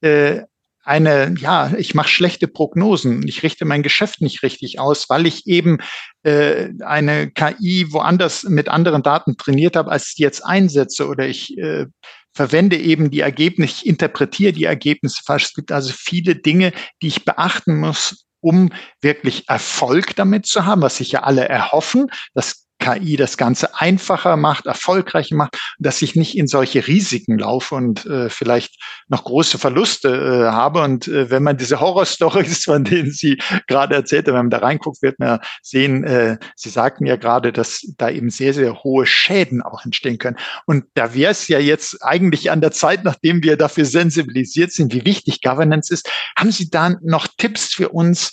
äh, 0.00 0.40
eine, 0.84 1.34
ja, 1.38 1.72
ich 1.78 1.94
mache 1.94 2.08
schlechte 2.08 2.48
Prognosen. 2.48 3.26
Ich 3.28 3.44
richte 3.44 3.64
mein 3.64 3.84
Geschäft 3.84 4.20
nicht 4.20 4.42
richtig 4.42 4.80
aus, 4.80 5.08
weil 5.08 5.26
ich 5.26 5.46
eben 5.46 5.78
äh, 6.24 6.70
eine 6.84 7.30
KI 7.30 7.86
woanders 7.92 8.42
mit 8.44 8.68
anderen 8.68 9.04
Daten 9.04 9.36
trainiert 9.36 9.76
habe, 9.76 9.92
als 9.92 10.10
ich 10.12 10.18
jetzt 10.18 10.44
einsetze 10.44 11.06
oder 11.06 11.28
ich 11.28 11.56
äh, 11.56 11.86
verwende 12.34 12.76
eben 12.76 13.10
die 13.10 13.20
Ergebnisse, 13.20 13.82
ich 13.82 13.86
interpretiere 13.86 14.52
die 14.52 14.64
Ergebnisse 14.64 15.22
falsch. 15.24 15.44
Es 15.44 15.54
gibt 15.54 15.72
also 15.72 15.92
viele 15.96 16.36
Dinge, 16.36 16.72
die 17.02 17.08
ich 17.08 17.24
beachten 17.24 17.78
muss, 17.78 18.26
um 18.40 18.70
wirklich 19.00 19.48
Erfolg 19.48 20.16
damit 20.16 20.46
zu 20.46 20.64
haben, 20.64 20.82
was 20.82 20.96
sich 20.96 21.12
ja 21.12 21.22
alle 21.22 21.48
erhoffen. 21.48 22.10
Das 22.34 22.66
KI 22.82 23.16
das 23.16 23.36
Ganze 23.36 23.78
einfacher 23.80 24.36
macht, 24.36 24.66
erfolgreicher 24.66 25.36
macht, 25.36 25.56
dass 25.78 26.02
ich 26.02 26.16
nicht 26.16 26.36
in 26.36 26.48
solche 26.48 26.86
Risiken 26.86 27.38
laufe 27.38 27.76
und 27.76 28.04
äh, 28.06 28.28
vielleicht 28.28 28.82
noch 29.08 29.22
große 29.22 29.56
Verluste 29.58 30.08
äh, 30.08 30.50
habe. 30.50 30.82
Und 30.82 31.06
äh, 31.06 31.30
wenn 31.30 31.44
man 31.44 31.56
diese 31.56 31.78
Horrorstories, 31.78 32.64
von 32.64 32.82
denen 32.82 33.12
Sie 33.12 33.38
gerade 33.68 33.94
erzählt 33.94 34.26
haben, 34.26 34.34
wenn 34.34 34.46
man 34.46 34.50
da 34.50 34.58
reinguckt, 34.58 35.00
wird 35.00 35.20
man 35.20 35.38
sehen, 35.62 36.02
äh, 36.02 36.38
Sie 36.56 36.70
sagten 36.70 37.06
ja 37.06 37.14
gerade, 37.14 37.52
dass 37.52 37.86
da 37.98 38.10
eben 38.10 38.30
sehr, 38.30 38.52
sehr 38.52 38.82
hohe 38.82 39.06
Schäden 39.06 39.62
auch 39.62 39.84
entstehen 39.84 40.18
können. 40.18 40.36
Und 40.66 40.84
da 40.94 41.14
wäre 41.14 41.30
es 41.30 41.46
ja 41.46 41.60
jetzt 41.60 42.02
eigentlich 42.02 42.50
an 42.50 42.60
der 42.60 42.72
Zeit, 42.72 43.04
nachdem 43.04 43.44
wir 43.44 43.56
dafür 43.56 43.84
sensibilisiert 43.84 44.72
sind, 44.72 44.92
wie 44.92 45.04
wichtig 45.04 45.40
Governance 45.40 45.94
ist, 45.94 46.10
haben 46.36 46.50
Sie 46.50 46.68
da 46.68 46.96
noch 47.02 47.28
Tipps 47.38 47.74
für 47.74 47.90
uns, 47.90 48.32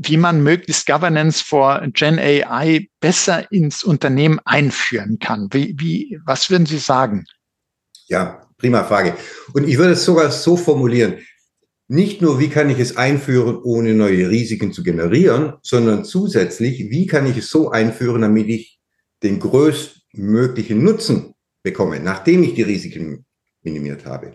wie 0.00 0.16
man 0.16 0.42
möglichst 0.42 0.86
Governance 0.86 1.44
for 1.44 1.82
Gen 1.92 2.18
AI 2.18 2.88
besser 3.00 3.50
ins 3.50 3.82
Unternehmen 3.82 4.38
einführen 4.44 5.18
kann. 5.18 5.48
Wie, 5.52 5.74
wie, 5.78 6.20
was 6.24 6.50
würden 6.50 6.66
Sie 6.66 6.78
sagen? 6.78 7.26
Ja, 8.06 8.46
prima 8.56 8.84
Frage. 8.84 9.16
Und 9.54 9.68
ich 9.68 9.76
würde 9.76 9.92
es 9.92 10.04
sogar 10.04 10.30
so 10.30 10.56
formulieren. 10.56 11.18
Nicht 11.88 12.22
nur, 12.22 12.38
wie 12.38 12.48
kann 12.48 12.70
ich 12.70 12.78
es 12.78 12.96
einführen, 12.96 13.56
ohne 13.64 13.94
neue 13.94 14.30
Risiken 14.30 14.72
zu 14.72 14.82
generieren, 14.82 15.54
sondern 15.62 16.04
zusätzlich, 16.04 16.90
wie 16.90 17.06
kann 17.06 17.26
ich 17.26 17.38
es 17.38 17.50
so 17.50 17.70
einführen, 17.70 18.22
damit 18.22 18.48
ich 18.48 18.78
den 19.22 19.40
größtmöglichen 19.40 20.82
Nutzen 20.84 21.34
bekomme, 21.62 21.98
nachdem 21.98 22.44
ich 22.44 22.54
die 22.54 22.62
Risiken 22.62 23.24
minimiert 23.62 24.04
habe. 24.04 24.34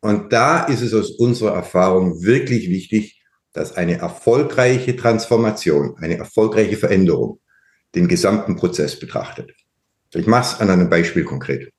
Und 0.00 0.32
da 0.32 0.64
ist 0.64 0.80
es 0.80 0.94
aus 0.94 1.10
unserer 1.10 1.54
Erfahrung 1.54 2.22
wirklich 2.22 2.70
wichtig, 2.70 3.17
dass 3.58 3.76
eine 3.76 3.98
erfolgreiche 3.98 4.94
Transformation, 4.94 5.96
eine 5.98 6.16
erfolgreiche 6.16 6.76
Veränderung 6.76 7.40
den 7.92 8.06
gesamten 8.06 8.54
Prozess 8.54 8.96
betrachtet. 8.96 9.50
Ich 10.14 10.28
mache 10.28 10.54
es 10.54 10.60
an 10.60 10.70
einem 10.70 10.88
Beispiel 10.88 11.24
konkret. 11.24 11.72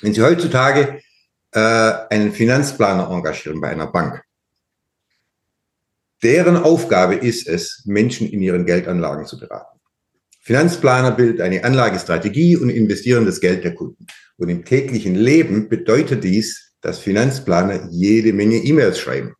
Wenn 0.00 0.14
Sie 0.14 0.22
heutzutage 0.22 1.02
äh, 1.52 1.60
einen 2.08 2.32
Finanzplaner 2.32 3.10
engagieren 3.10 3.60
bei 3.60 3.68
einer 3.68 3.88
Bank, 3.88 4.22
deren 6.22 6.56
Aufgabe 6.56 7.16
ist 7.16 7.46
es, 7.46 7.82
Menschen 7.84 8.26
in 8.26 8.40
ihren 8.40 8.64
Geldanlagen 8.64 9.26
zu 9.26 9.38
beraten. 9.38 9.78
Finanzplaner 10.40 11.10
bildet 11.10 11.42
eine 11.42 11.62
Anlagestrategie 11.62 12.56
und 12.56 12.70
investieren 12.70 13.26
das 13.26 13.40
Geld 13.40 13.64
der 13.64 13.74
Kunden. 13.74 14.06
Und 14.38 14.48
im 14.48 14.64
täglichen 14.64 15.14
Leben 15.14 15.68
bedeutet 15.68 16.24
dies, 16.24 16.72
dass 16.80 17.00
Finanzplaner 17.00 17.88
jede 17.90 18.32
Menge 18.32 18.56
E-Mails 18.56 18.98
schreiben. 18.98 19.34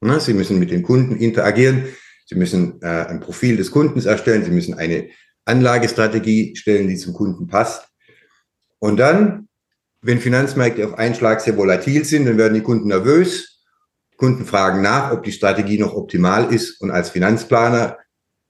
Sie 0.00 0.34
müssen 0.34 0.58
mit 0.58 0.70
den 0.70 0.82
Kunden 0.82 1.16
interagieren. 1.16 1.84
Sie 2.26 2.34
müssen 2.34 2.80
äh, 2.82 2.86
ein 2.86 3.20
Profil 3.20 3.56
des 3.56 3.70
Kundens 3.70 4.04
erstellen. 4.04 4.44
Sie 4.44 4.50
müssen 4.50 4.74
eine 4.74 5.08
Anlagestrategie 5.44 6.56
stellen, 6.56 6.88
die 6.88 6.96
zum 6.96 7.14
Kunden 7.14 7.46
passt. 7.46 7.88
Und 8.78 8.98
dann, 8.98 9.48
wenn 10.02 10.20
Finanzmärkte 10.20 10.86
auf 10.86 10.94
einen 10.94 11.14
Schlag 11.14 11.40
sehr 11.40 11.56
volatil 11.56 12.04
sind, 12.04 12.26
dann 12.26 12.38
werden 12.38 12.54
die 12.54 12.62
Kunden 12.62 12.88
nervös. 12.88 13.64
Kunden 14.16 14.44
fragen 14.44 14.82
nach, 14.82 15.12
ob 15.12 15.22
die 15.22 15.32
Strategie 15.32 15.78
noch 15.78 15.94
optimal 15.94 16.52
ist. 16.52 16.80
Und 16.80 16.90
als 16.90 17.10
Finanzplaner 17.10 17.98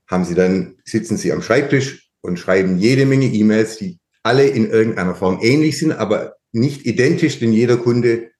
haben 0.08 0.24
sie 0.24 0.34
dann, 0.34 0.76
sitzen 0.84 1.16
sie 1.16 1.32
am 1.32 1.42
Schreibtisch 1.42 2.10
und 2.20 2.38
schreiben 2.38 2.78
jede 2.78 3.06
Menge 3.06 3.26
E-Mails, 3.26 3.76
die 3.76 3.98
alle 4.22 4.46
in 4.46 4.68
irgendeiner 4.68 5.14
Form 5.14 5.38
ähnlich 5.42 5.78
sind, 5.78 5.92
aber 5.92 6.36
nicht 6.52 6.86
identisch, 6.86 7.38
denn 7.38 7.52
jeder 7.52 7.76
Kunde 7.76 8.30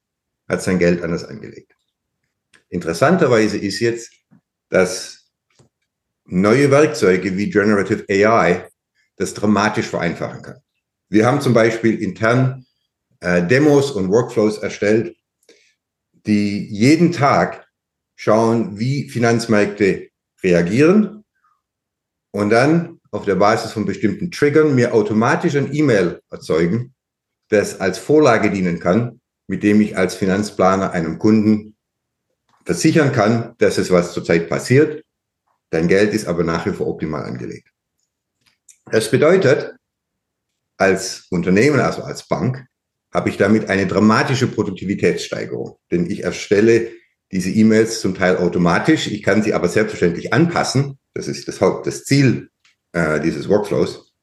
hat 0.49 0.61
sein 0.61 0.79
Geld 0.79 1.01
anders 1.01 1.23
angelegt. 1.23 1.76
Interessanterweise 2.69 3.57
ist 3.57 3.79
jetzt, 3.79 4.11
dass 4.69 5.31
neue 6.25 6.69
Werkzeuge 6.71 7.37
wie 7.37 7.49
Generative 7.49 8.05
AI 8.09 8.69
das 9.15 9.33
dramatisch 9.33 9.87
vereinfachen 9.87 10.41
kann. 10.41 10.57
Wir 11.09 11.25
haben 11.25 11.41
zum 11.41 11.53
Beispiel 11.53 12.01
intern 12.01 12.65
äh, 13.21 13.45
Demos 13.45 13.91
und 13.91 14.09
Workflows 14.09 14.57
erstellt, 14.57 15.15
die 16.11 16.67
jeden 16.67 17.13
Tag 17.13 17.67
schauen, 18.15 18.77
wie 18.77 19.09
Finanzmärkte 19.09 20.09
reagieren 20.43 21.23
und 22.31 22.49
dann 22.49 22.99
auf 23.11 23.23
der 23.23 23.35
Basis 23.35 23.71
von 23.71 23.85
bestimmten 23.85 24.31
Triggern 24.31 24.75
mir 24.75 24.93
automatisch 24.93 25.55
ein 25.55 25.73
E-Mail 25.73 26.21
erzeugen, 26.29 26.93
das 27.49 27.79
als 27.79 27.97
Vorlage 27.97 28.51
dienen 28.51 28.79
kann, 28.79 29.21
mit 29.47 29.63
dem 29.63 29.79
ich 29.79 29.97
als 29.97 30.15
Finanzplaner 30.15 30.91
einem 30.91 31.17
Kunden 31.17 31.76
versichern 32.67 33.13
kann, 33.13 33.55
dass 33.59 33.77
es 33.77 33.89
was 33.91 34.11
zurzeit 34.11 34.49
passiert. 34.49 35.01
Dein 35.69 35.87
Geld 35.87 36.13
ist 36.13 36.27
aber 36.27 36.43
nach 36.43 36.65
wie 36.65 36.73
vor 36.73 36.87
optimal 36.87 37.23
angelegt. 37.23 37.69
Das 38.91 39.09
bedeutet, 39.09 39.73
als 40.75 41.27
Unternehmen, 41.29 41.79
also 41.79 42.03
als 42.03 42.27
Bank, 42.27 42.65
habe 43.13 43.29
ich 43.29 43.37
damit 43.37 43.69
eine 43.69 43.87
dramatische 43.87 44.47
Produktivitätssteigerung. 44.47 45.77
Denn 45.91 46.11
ich 46.11 46.25
erstelle 46.25 46.91
diese 47.31 47.49
E-Mails 47.49 48.01
zum 48.01 48.15
Teil 48.15 48.35
automatisch. 48.35 49.07
Ich 49.07 49.23
kann 49.23 49.43
sie 49.43 49.53
aber 49.53 49.69
selbstverständlich 49.69 50.33
anpassen. 50.33 50.99
Das 51.13 51.29
ist 51.29 51.47
das 51.47 51.61
Haupt, 51.61 51.87
das 51.87 52.03
Ziel 52.03 52.49
äh, 52.91 53.21
dieses 53.21 53.47
Workflows. 53.47 54.13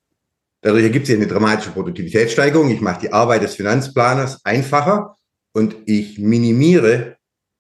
Dadurch 0.60 0.84
ergibt 0.84 1.06
sich 1.06 1.16
eine 1.16 1.26
dramatische 1.26 1.70
Produktivitätssteigerung. 1.70 2.70
Ich 2.70 2.82
mache 2.82 3.00
die 3.00 3.12
Arbeit 3.12 3.42
des 3.42 3.54
Finanzplaners 3.54 4.44
einfacher 4.44 5.16
und 5.52 5.76
ich 5.86 6.18
minimiere 6.18 7.16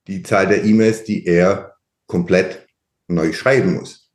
die 0.06 0.22
Zahl 0.22 0.46
der 0.46 0.64
E-Mails, 0.64 1.04
die 1.04 1.26
er 1.26 1.76
komplett 2.06 2.66
neu 3.08 3.32
schreiben 3.32 3.74
muss. 3.74 4.10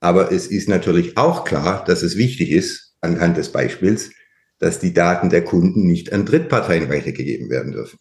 Aber 0.00 0.32
es 0.32 0.46
ist 0.46 0.68
natürlich 0.68 1.16
auch 1.16 1.44
klar, 1.44 1.84
dass 1.84 2.02
es 2.02 2.16
wichtig 2.16 2.50
ist, 2.50 2.94
anhand 3.00 3.36
des 3.36 3.52
Beispiels, 3.52 4.10
dass 4.58 4.78
die 4.78 4.92
Daten 4.92 5.30
der 5.30 5.44
Kunden 5.44 5.86
nicht 5.86 6.12
an 6.12 6.26
Drittparteien 6.26 6.88
weitergegeben 6.88 7.50
werden 7.50 7.72
dürfen. 7.72 7.98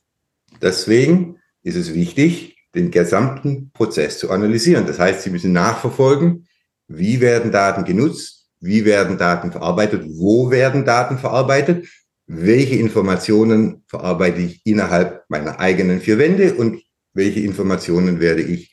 Deswegen 0.61 1.37
ist 1.63 1.75
es 1.75 1.93
wichtig, 1.93 2.57
den 2.75 2.91
gesamten 2.91 3.71
Prozess 3.71 4.19
zu 4.19 4.29
analysieren. 4.29 4.85
Das 4.85 4.99
heißt, 4.99 5.21
Sie 5.21 5.29
müssen 5.29 5.53
nachverfolgen, 5.53 6.47
wie 6.87 7.21
werden 7.21 7.51
Daten 7.51 7.85
genutzt, 7.85 8.49
wie 8.59 8.85
werden 8.85 9.17
Daten 9.17 9.51
verarbeitet, 9.51 10.03
wo 10.07 10.51
werden 10.51 10.85
Daten 10.85 11.17
verarbeitet, 11.17 11.87
welche 12.27 12.75
Informationen 12.75 13.83
verarbeite 13.87 14.41
ich 14.41 14.61
innerhalb 14.65 15.23
meiner 15.29 15.59
eigenen 15.59 16.01
vier 16.01 16.19
Wände 16.19 16.53
und 16.53 16.81
welche 17.13 17.41
Informationen 17.41 18.19
werde 18.19 18.41
ich 18.41 18.71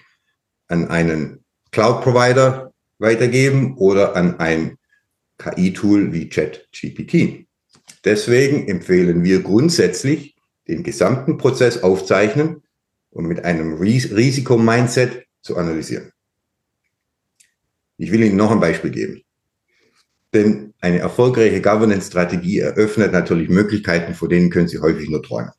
an 0.69 0.89
einen 0.89 1.45
Cloud-Provider 1.73 2.73
weitergeben 2.99 3.77
oder 3.77 4.17
an 4.17 4.39
ein 4.41 4.79
KI-Tool 5.39 6.13
wie 6.13 6.29
ChatGPT. 6.29 7.47
Deswegen 8.05 8.69
empfehlen 8.69 9.25
wir 9.25 9.43
grundsätzlich, 9.43 10.37
den 10.69 10.83
gesamten 10.83 11.39
Prozess 11.39 11.83
aufzeichnen 11.83 12.63
und 13.11 13.27
mit 13.27 13.45
einem 13.45 13.75
Risikomindset 13.75 15.27
zu 15.41 15.57
analysieren. 15.57 16.13
Ich 17.99 18.11
will 18.11 18.23
Ihnen 18.23 18.37
noch 18.37 18.51
ein 18.51 18.61
Beispiel 18.61 18.91
geben. 18.91 19.23
Denn 20.35 20.75
eine 20.81 20.99
erfolgreiche 20.99 21.63
Governance-Strategie 21.63 22.59
eröffnet 22.59 23.13
natürlich 23.13 23.49
Möglichkeiten, 23.49 24.15
vor 24.15 24.29
denen 24.29 24.51
können 24.51 24.69
Sie 24.69 24.81
häufig 24.81 25.09
nur 25.09 25.23
träumen. 25.23 25.53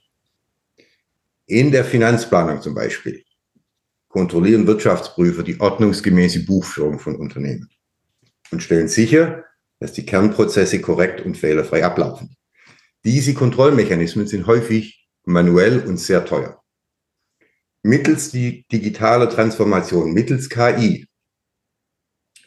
In 1.49 1.71
der 1.71 1.85
Finanzplanung 1.85 2.61
zum 2.61 2.75
Beispiel 2.75 3.23
kontrollieren 4.09 4.67
Wirtschaftsprüfer 4.67 5.43
die 5.43 5.59
ordnungsgemäße 5.59 6.43
Buchführung 6.45 6.99
von 6.99 7.15
Unternehmen 7.15 7.69
und 8.51 8.61
stellen 8.61 8.89
sicher, 8.89 9.45
dass 9.79 9.93
die 9.93 10.05
Kernprozesse 10.05 10.81
korrekt 10.81 11.21
und 11.21 11.37
fehlerfrei 11.37 11.85
ablaufen. 11.85 12.35
Diese 13.05 13.33
Kontrollmechanismen 13.33 14.27
sind 14.27 14.45
häufig 14.45 15.07
manuell 15.23 15.79
und 15.87 15.97
sehr 15.97 16.25
teuer. 16.25 16.61
Mittels 17.81 18.29
die 18.31 18.65
digitale 18.69 19.29
Transformation, 19.29 20.11
mittels 20.11 20.49
KI, 20.49 21.07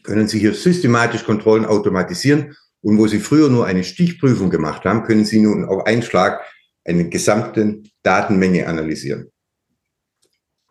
können 0.03 0.29
Sie 0.29 0.39
hier 0.39 0.53
systematisch 0.53 1.25
Kontrollen 1.25 1.65
automatisieren 1.65 2.55
und 2.83 2.99
wo 2.99 3.07
Sie 3.07 3.21
früher 3.21 3.49
nur 3.49 3.65
eine 3.65 3.85
Stichprüfung 3.85 4.51
gemacht 4.51 4.85
haben, 4.85 5.05
können 5.05 5.25
Sie 5.25 5.41
nun 5.41 5.65
auf 5.65 5.87
einen 5.87 6.03
Schlag 6.03 6.45
eine 6.85 7.09
gesamte 7.09 7.83
Datenmenge 8.03 8.67
analysieren. 8.67 9.31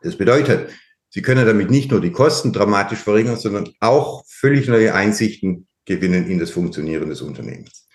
Das 0.02 0.18
bedeutet, 0.18 0.72
Sie 1.12 1.24
können 1.24 1.46
damit 1.46 1.72
nicht 1.72 1.90
nur 1.90 2.02
die 2.02 2.12
Kosten 2.12 2.54
dramatisch 2.54 3.00
verringern, 3.00 3.38
sondern 3.38 3.72
auch 3.80 4.24
völlig 4.28 4.68
neue 4.68 4.94
Einsichten 4.94 5.68
gewinnen 5.86 6.28
in 6.30 6.38
das 6.38 6.52
Funktionieren 6.52 7.10
des 7.10 7.22
Unternehmens. 7.22 7.88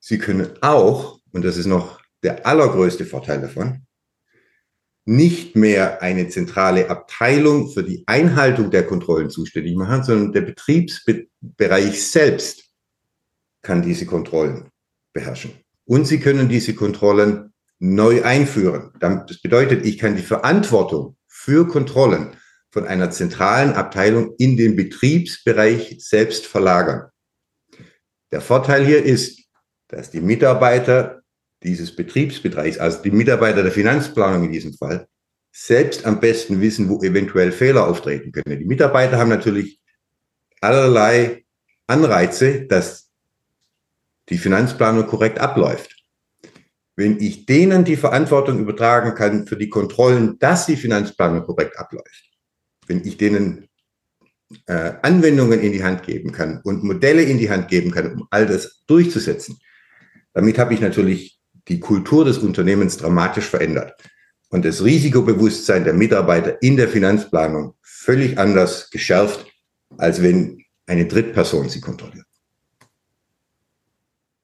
Sie 0.00 0.18
können 0.18 0.50
auch, 0.62 1.20
und 1.32 1.44
das 1.44 1.58
ist 1.58 1.66
noch 1.66 2.00
der 2.22 2.46
allergrößte 2.46 3.04
Vorteil 3.04 3.42
davon, 3.42 3.86
nicht 5.06 5.54
mehr 5.54 6.00
eine 6.02 6.28
zentrale 6.28 6.88
Abteilung 6.88 7.70
für 7.70 7.82
die 7.82 8.04
Einhaltung 8.06 8.70
der 8.70 8.86
Kontrollen 8.86 9.28
zuständig 9.28 9.76
machen, 9.76 10.02
sondern 10.02 10.32
der 10.32 10.40
Betriebsbereich 10.40 12.02
selbst 12.02 12.70
kann 13.60 13.82
diese 13.82 14.06
Kontrollen 14.06 14.70
beherrschen. 15.12 15.52
Und 15.84 16.06
Sie 16.06 16.20
können 16.20 16.48
diese 16.48 16.74
Kontrollen 16.74 17.53
neu 17.78 18.22
einführen. 18.22 18.92
Das 19.00 19.40
bedeutet, 19.42 19.84
ich 19.84 19.98
kann 19.98 20.16
die 20.16 20.22
Verantwortung 20.22 21.16
für 21.26 21.68
Kontrollen 21.68 22.36
von 22.70 22.86
einer 22.86 23.10
zentralen 23.10 23.74
Abteilung 23.74 24.34
in 24.38 24.56
den 24.56 24.76
Betriebsbereich 24.76 25.96
selbst 26.00 26.46
verlagern. 26.46 27.10
Der 28.32 28.40
Vorteil 28.40 28.84
hier 28.84 29.04
ist, 29.04 29.44
dass 29.88 30.10
die 30.10 30.20
Mitarbeiter 30.20 31.22
dieses 31.62 31.94
Betriebsbereichs, 31.94 32.78
also 32.78 33.02
die 33.02 33.10
Mitarbeiter 33.10 33.62
der 33.62 33.72
Finanzplanung 33.72 34.44
in 34.44 34.52
diesem 34.52 34.74
Fall, 34.74 35.06
selbst 35.52 36.04
am 36.04 36.18
besten 36.18 36.60
wissen, 36.60 36.88
wo 36.88 37.00
eventuell 37.02 37.52
Fehler 37.52 37.86
auftreten 37.86 38.32
können. 38.32 38.58
Die 38.58 38.64
Mitarbeiter 38.64 39.18
haben 39.18 39.28
natürlich 39.28 39.80
allerlei 40.60 41.44
Anreize, 41.86 42.66
dass 42.66 43.10
die 44.30 44.38
Finanzplanung 44.38 45.06
korrekt 45.06 45.38
abläuft. 45.38 45.93
Wenn 46.96 47.18
ich 47.20 47.46
denen 47.46 47.84
die 47.84 47.96
Verantwortung 47.96 48.60
übertragen 48.60 49.14
kann 49.14 49.46
für 49.46 49.56
die 49.56 49.68
Kontrollen, 49.68 50.38
dass 50.38 50.66
die 50.66 50.76
Finanzplanung 50.76 51.44
korrekt 51.44 51.76
abläuft, 51.78 52.30
wenn 52.86 53.04
ich 53.04 53.16
denen 53.16 53.68
äh, 54.66 54.92
Anwendungen 55.02 55.60
in 55.60 55.72
die 55.72 55.82
Hand 55.82 56.04
geben 56.04 56.30
kann 56.30 56.60
und 56.62 56.84
Modelle 56.84 57.22
in 57.22 57.38
die 57.38 57.50
Hand 57.50 57.68
geben 57.68 57.90
kann, 57.90 58.12
um 58.12 58.28
all 58.30 58.46
das 58.46 58.84
durchzusetzen, 58.86 59.58
damit 60.32 60.58
habe 60.58 60.74
ich 60.74 60.80
natürlich 60.80 61.40
die 61.68 61.80
Kultur 61.80 62.24
des 62.24 62.38
Unternehmens 62.38 62.96
dramatisch 62.96 63.46
verändert 63.46 63.94
und 64.50 64.64
das 64.64 64.84
Risikobewusstsein 64.84 65.84
der 65.84 65.94
Mitarbeiter 65.94 66.60
in 66.62 66.76
der 66.76 66.88
Finanzplanung 66.88 67.74
völlig 67.82 68.38
anders 68.38 68.90
geschärft, 68.90 69.46
als 69.96 70.22
wenn 70.22 70.62
eine 70.86 71.06
Drittperson 71.06 71.68
sie 71.68 71.80
kontrolliert. 71.80 72.23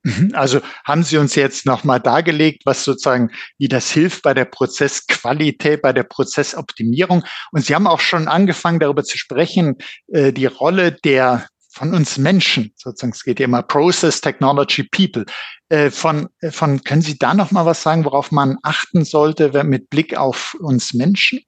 Mhm. 0.03 0.31
Also 0.35 0.61
haben 0.85 1.03
Sie 1.03 1.19
uns 1.19 1.35
jetzt 1.35 1.67
nochmal 1.67 2.01
dargelegt, 2.01 2.63
was 2.65 2.85
sozusagen, 2.85 3.31
wie 3.59 3.69
das 3.69 3.91
hilft 3.91 4.23
bei 4.23 4.33
der 4.33 4.47
Prozessqualität, 4.47 5.83
bei 5.83 5.93
der 5.93 6.05
Prozessoptimierung. 6.05 7.25
Und 7.53 7.67
Sie 7.67 7.75
haben 7.75 7.87
auch 7.87 8.01
schon 8.01 8.29
angefangen, 8.29 8.81
darüber 8.81 9.05
zu 9.05 9.19
sprechen, 9.19 9.77
äh, 10.09 10.33
die 10.33 10.47
Rolle 10.47 10.93
der 10.93 11.47
von 11.73 11.95
uns 11.95 12.19
Menschen, 12.19 12.73
sozusagen, 12.77 13.13
es 13.13 13.23
geht 13.23 13.39
ja 13.39 13.45
immer 13.45 13.63
Process, 13.63 14.21
Technology, 14.21 14.83
People. 14.85 15.25
Äh, 15.69 15.91
von, 15.91 16.29
äh, 16.41 16.51
von, 16.51 16.83
können 16.83 17.03
Sie 17.03 17.17
da 17.17 17.33
noch 17.33 17.53
mal 17.53 17.65
was 17.65 17.83
sagen, 17.83 18.05
worauf 18.05 18.33
man 18.33 18.59
achten 18.63 19.05
sollte 19.05 19.63
mit 19.65 19.89
Blick 19.89 20.17
auf 20.17 20.57
uns 20.61 20.95
Menschen? 20.95 21.41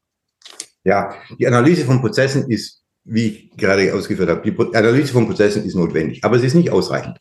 Ja, 0.84 1.14
die 1.38 1.46
Analyse 1.46 1.84
von 1.84 2.00
Prozessen 2.00 2.50
ist, 2.50 2.82
wie 3.04 3.26
ich 3.26 3.56
gerade 3.56 3.92
ausgeführt 3.94 4.28
habe, 4.28 4.48
die 4.48 4.76
Analyse 4.76 5.12
von 5.12 5.26
Prozessen 5.26 5.64
ist 5.64 5.74
notwendig, 5.74 6.24
aber 6.24 6.38
sie 6.38 6.46
ist 6.46 6.54
nicht 6.54 6.70
ausreichend. 6.70 7.18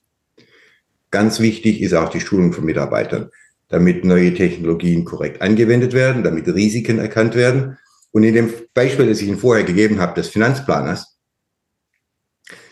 Ganz 1.12 1.42
wichtig 1.42 1.82
ist 1.82 1.94
auch 1.94 2.10
die 2.10 2.22
Schulung 2.22 2.54
von 2.54 2.64
Mitarbeitern, 2.64 3.30
damit 3.68 4.06
neue 4.06 4.34
Technologien 4.34 5.04
korrekt 5.04 5.42
angewendet 5.42 5.94
werden, 5.94 6.24
damit 6.24 6.48
Risiken 6.48 7.00
erkannt 7.00 7.36
werden. 7.36 7.78
Und 8.12 8.24
in 8.24 8.34
dem 8.34 8.54
Beispiel, 8.74 9.08
das 9.08 9.22
ich 9.22 9.28
Ihnen 9.28 9.38
vorher 9.38 9.66
gegeben 9.66 10.00
habe, 10.00 10.16
des 10.16 10.30
Finanzplaners, 10.30 11.18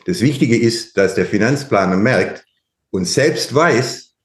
das 0.05 0.21
Wichtige 0.21 0.57
ist, 0.57 0.97
dass 0.97 1.15
der 1.15 1.25
Finanzplaner 1.25 1.97
merkt 1.97 2.45
und 2.89 3.05
selbst 3.05 3.53
weiß, 3.53 4.15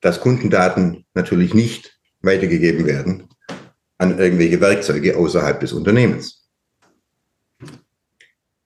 dass 0.00 0.20
Kundendaten 0.20 1.04
natürlich 1.14 1.54
nicht 1.54 1.98
weitergegeben 2.20 2.86
werden 2.86 3.28
an 3.98 4.18
irgendwelche 4.18 4.60
Werkzeuge 4.60 5.16
außerhalb 5.16 5.60
des 5.60 5.72
Unternehmens. 5.72 6.48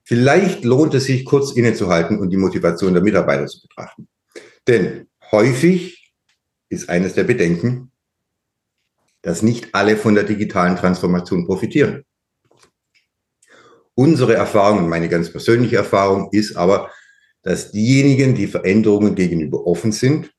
Vielleicht 0.04 0.64
lohnt 0.64 0.94
es 0.94 1.04
sich, 1.04 1.24
kurz 1.24 1.52
innezuhalten 1.52 2.18
und 2.18 2.30
die 2.30 2.36
Motivation 2.36 2.94
der 2.94 3.02
Mitarbeiter 3.02 3.46
zu 3.46 3.60
betrachten. 3.60 4.08
Denn 4.66 5.08
häufig 5.30 6.12
ist 6.68 6.88
eines 6.88 7.14
der 7.14 7.24
Bedenken, 7.24 7.92
dass 9.22 9.42
nicht 9.42 9.74
alle 9.74 9.96
von 9.96 10.14
der 10.14 10.24
digitalen 10.24 10.76
Transformation 10.76 11.46
profitieren. 11.46 12.04
Unsere 13.94 14.34
Erfahrung 14.34 14.80
und 14.80 14.88
meine 14.88 15.08
ganz 15.08 15.30
persönliche 15.30 15.76
Erfahrung 15.76 16.28
ist 16.32 16.56
aber, 16.56 16.90
dass 17.42 17.70
diejenigen, 17.70 18.34
die 18.34 18.46
Veränderungen 18.46 19.14
gegenüber 19.14 19.66
offen 19.66 19.92
sind, 19.92 20.32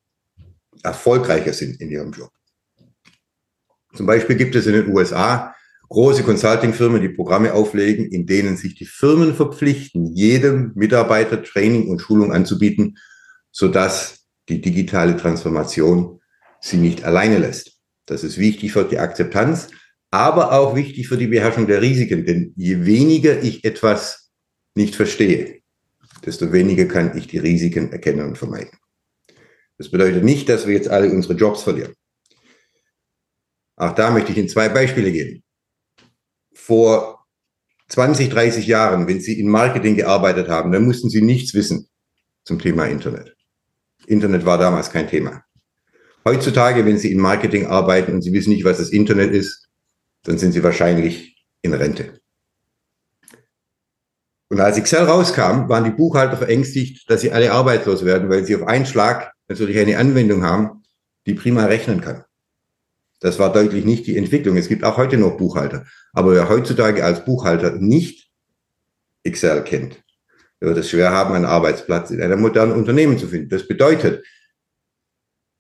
erfolgreicher 0.84 1.54
sind 1.54 1.82
in 1.82 1.90
ihrem 1.90 2.12
Job. 2.12 2.30
Zum 3.96 4.06
Beispiel 4.06 4.36
gibt 4.36 4.56
es 4.56 4.68
in 4.68 4.74
den 4.74 4.94
USA 4.94 5.56
große 5.90 6.24
Consulting-Firmen, 6.24 7.02
die 7.02 7.10
Programme 7.10 7.54
auflegen, 7.54 8.06
in 8.12 8.26
denen 8.26 8.58
sich 8.58 8.76
die 8.76 8.86
Firmen 8.86 9.34
verpflichten, 9.34 10.14
jedem 10.14 10.74
Mitarbeiter 10.76 11.42
Training 11.42 11.90
und 11.90 12.00
Schulung 12.00 12.34
anzubieten, 12.34 12.98
sodass 13.58 14.28
die 14.50 14.62
digitale 14.62 15.18
Transformation 15.18 16.22
sie 16.62 16.78
nicht 16.78 17.04
alleine 17.04 17.40
lässt. 17.40 17.80
Das 18.06 18.24
ist 18.24 18.38
wichtig 18.38 18.72
für 18.72 18.84
die 18.84 19.00
Akzeptanz, 19.00 19.70
aber 20.12 20.52
auch 20.52 20.76
wichtig 20.76 21.08
für 21.08 21.18
die 21.18 21.26
Beherrschung 21.26 21.66
der 21.66 21.82
Risiken. 21.82 22.24
Denn 22.24 22.54
je 22.56 22.86
weniger 22.86 23.42
ich 23.42 23.66
etwas 23.66 24.30
nicht 24.76 24.94
verstehe, 24.94 25.62
desto 26.24 26.52
weniger 26.52 26.86
kann 26.86 27.18
ich 27.18 27.26
die 27.26 27.40
Risiken 27.40 27.92
erkennen 27.92 28.28
und 28.28 28.38
vermeiden. 28.38 28.78
Das 29.80 29.90
bedeutet 29.90 30.24
nicht, 30.24 30.48
dass 30.50 30.68
wir 30.68 30.76
jetzt 30.76 30.90
alle 30.90 31.12
unsere 31.12 31.34
Jobs 31.34 31.64
verlieren. 31.64 31.94
Auch 33.76 33.96
da 33.96 34.12
möchte 34.12 34.32
ich 34.34 34.38
Ihnen 34.38 34.50
zwei 34.50 34.70
Beispiele 34.70 35.12
geben. 35.12 35.44
Vor 36.54 37.26
20, 37.90 38.30
30 38.30 38.68
Jahren, 38.68 39.08
wenn 39.08 39.20
Sie 39.20 39.40
in 39.40 39.50
Marketing 39.50 39.96
gearbeitet 39.96 40.48
haben, 40.48 40.72
dann 40.72 40.86
mussten 40.86 41.10
Sie 41.10 41.24
nichts 41.24 41.56
wissen 41.56 41.90
zum 42.44 42.60
Thema 42.60 42.86
Internet. 42.86 43.37
Internet 44.08 44.46
war 44.46 44.58
damals 44.58 44.90
kein 44.90 45.08
Thema. 45.08 45.44
Heutzutage, 46.26 46.86
wenn 46.86 46.98
Sie 46.98 47.12
in 47.12 47.20
Marketing 47.20 47.68
arbeiten 47.68 48.14
und 48.14 48.22
Sie 48.22 48.34
wissen 48.34 48.50
nicht, 48.50 48.66
was 48.66 48.80
das 48.80 48.90
Internet 48.90 49.32
ist, 49.32 49.70
dann 50.24 50.38
sind 50.38 50.54
Sie 50.54 50.64
wahrscheinlich 50.64 51.46
in 51.62 51.74
Rente. 51.74 52.20
Und 54.50 54.60
als 54.60 54.78
Excel 54.78 55.04
rauskam, 55.04 55.68
waren 55.68 55.84
die 55.84 55.92
Buchhalter 55.92 56.38
verängstigt, 56.38 57.10
dass 57.10 57.22
sie 57.22 57.32
alle 57.32 57.52
arbeitslos 57.52 58.06
werden, 58.06 58.30
weil 58.30 58.46
sie 58.46 58.56
auf 58.56 58.64
einen 58.64 58.86
Schlag 58.86 59.34
natürlich 59.50 59.78
eine 59.78 59.98
Anwendung 59.98 60.44
haben, 60.44 60.84
die 61.26 61.34
prima 61.34 61.66
rechnen 61.66 62.02
kann. 62.02 62.24
Das 63.20 63.40
war 63.40 63.52
deutlich 63.52 63.84
nicht 63.84 64.08
die 64.08 64.16
Entwicklung. 64.16 64.58
Es 64.58 64.70
gibt 64.70 64.84
auch 64.84 64.98
heute 64.98 65.18
noch 65.18 65.38
Buchhalter. 65.38 65.86
Aber 66.14 66.34
wer 66.34 66.50
heutzutage 66.50 67.04
als 67.04 67.26
Buchhalter 67.26 67.74
nicht 67.74 68.30
Excel 69.24 69.64
kennt, 69.64 70.02
wird 70.60 70.78
es 70.78 70.90
schwer 70.90 71.12
haben, 71.12 71.34
einen 71.34 71.46
Arbeitsplatz 71.46 72.12
in 72.12 72.22
einem 72.22 72.42
modernen 72.42 72.74
Unternehmen 72.74 73.18
zu 73.18 73.28
finden. 73.28 73.50
Das 73.50 73.68
bedeutet, 73.68 74.26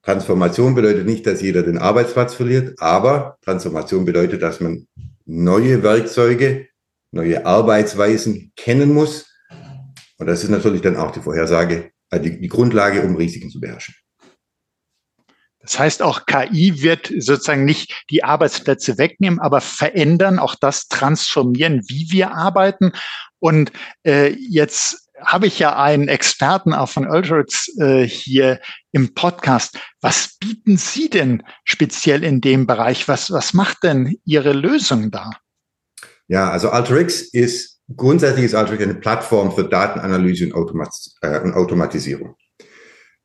Transformation 0.04 0.74
bedeutet 0.74 1.06
nicht, 1.06 1.28
dass 1.28 1.41
jeder 1.41 1.64
den 1.64 1.78
Arbeitsplatz 1.78 2.34
verliert, 2.34 2.80
aber 2.80 3.38
Transformation 3.41 4.06
bedeutet, 4.06 4.41
dass 4.41 4.60
man 4.60 4.88
neue 5.26 5.84
Werkzeuge, 5.84 6.70
neue 7.12 7.45
Arbeitsweisen 7.45 8.54
kennen 8.56 8.93
muss. 8.93 9.30
Und 10.18 10.28
das 10.28 10.43
ist 10.43 10.50
natürlich 10.50 10.82
dann 10.82 10.95
auch 10.95 11.12
die 11.12 11.20
Vorhersage, 11.20 11.91
äh, 12.10 12.20
die, 12.20 12.39
die 12.39 12.48
Grundlage, 12.48 13.02
um 13.02 13.16
Risiken 13.16 13.50
zu 13.50 13.60
beherrschen. 13.60 13.95
Das 15.60 15.78
heißt, 15.78 16.02
auch 16.02 16.26
KI 16.26 16.82
wird 16.82 17.08
sozusagen 17.08 17.66
nicht 17.66 18.06
die 18.10 18.24
Arbeitsplätze 18.24 18.98
wegnehmen, 18.98 19.39
aber 19.39 19.60
verändern, 19.60 20.39
auch 20.39 20.56
das 20.56 20.88
transformieren, 20.88 21.82
wie 21.89 22.08
wir 22.10 22.32
arbeiten. 22.32 22.93
Und 23.39 23.71
äh, 24.03 24.33
jetzt 24.33 25.09
habe 25.19 25.47
ich 25.47 25.59
ja 25.59 25.75
einen 25.77 26.07
Experten 26.07 26.73
auch 26.73 26.89
von 26.89 27.07
Ultrix 27.07 27.75
äh, 27.79 28.07
hier 28.07 28.59
im 28.91 29.13
Podcast. 29.13 29.77
Was 30.01 30.38
bieten 30.39 30.77
Sie 30.77 31.09
denn 31.09 31.43
speziell 31.63 32.23
in 32.23 32.41
dem 32.41 32.67
Bereich? 32.67 33.07
Was, 33.07 33.31
was 33.31 33.53
macht 33.53 33.83
denn 33.83 34.15
Ihre 34.25 34.53
Lösung 34.53 35.11
da? 35.11 35.31
Ja, 36.27 36.51
also 36.51 36.69
Alterix 36.69 37.21
ist 37.21 37.79
grundsätzlich 37.95 38.45
ist 38.45 38.55
Alteryx 38.55 38.83
eine 38.83 38.95
Plattform 38.95 39.51
für 39.51 39.63
Datenanalyse 39.63 40.45
und, 40.45 40.53
Automat 40.53 40.89
äh, 41.21 41.39
und 41.39 41.53
Automatisierung. 41.53 42.35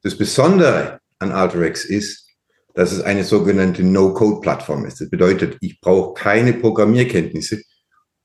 Das 0.02 0.16
Besondere 0.16 1.00
an 1.18 1.32
Alteryx 1.32 1.84
ist, 1.84 2.28
dass 2.74 2.92
es 2.92 3.02
eine 3.02 3.24
sogenannte 3.24 3.82
No-Code-Plattform 3.82 4.86
ist. 4.86 5.00
Das 5.00 5.10
bedeutet, 5.10 5.58
ich 5.60 5.80
brauche 5.80 6.14
keine 6.14 6.54
Programmierkenntnisse, 6.54 7.62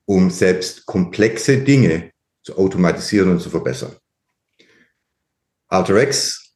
um 0.07 0.31
selbst 0.31 0.85
komplexe 0.85 1.57
Dinge 1.59 2.11
zu 2.41 2.57
automatisieren 2.57 3.29
und 3.29 3.41
zu 3.41 3.49
verbessern. 3.49 3.95
AlterX 5.67 6.55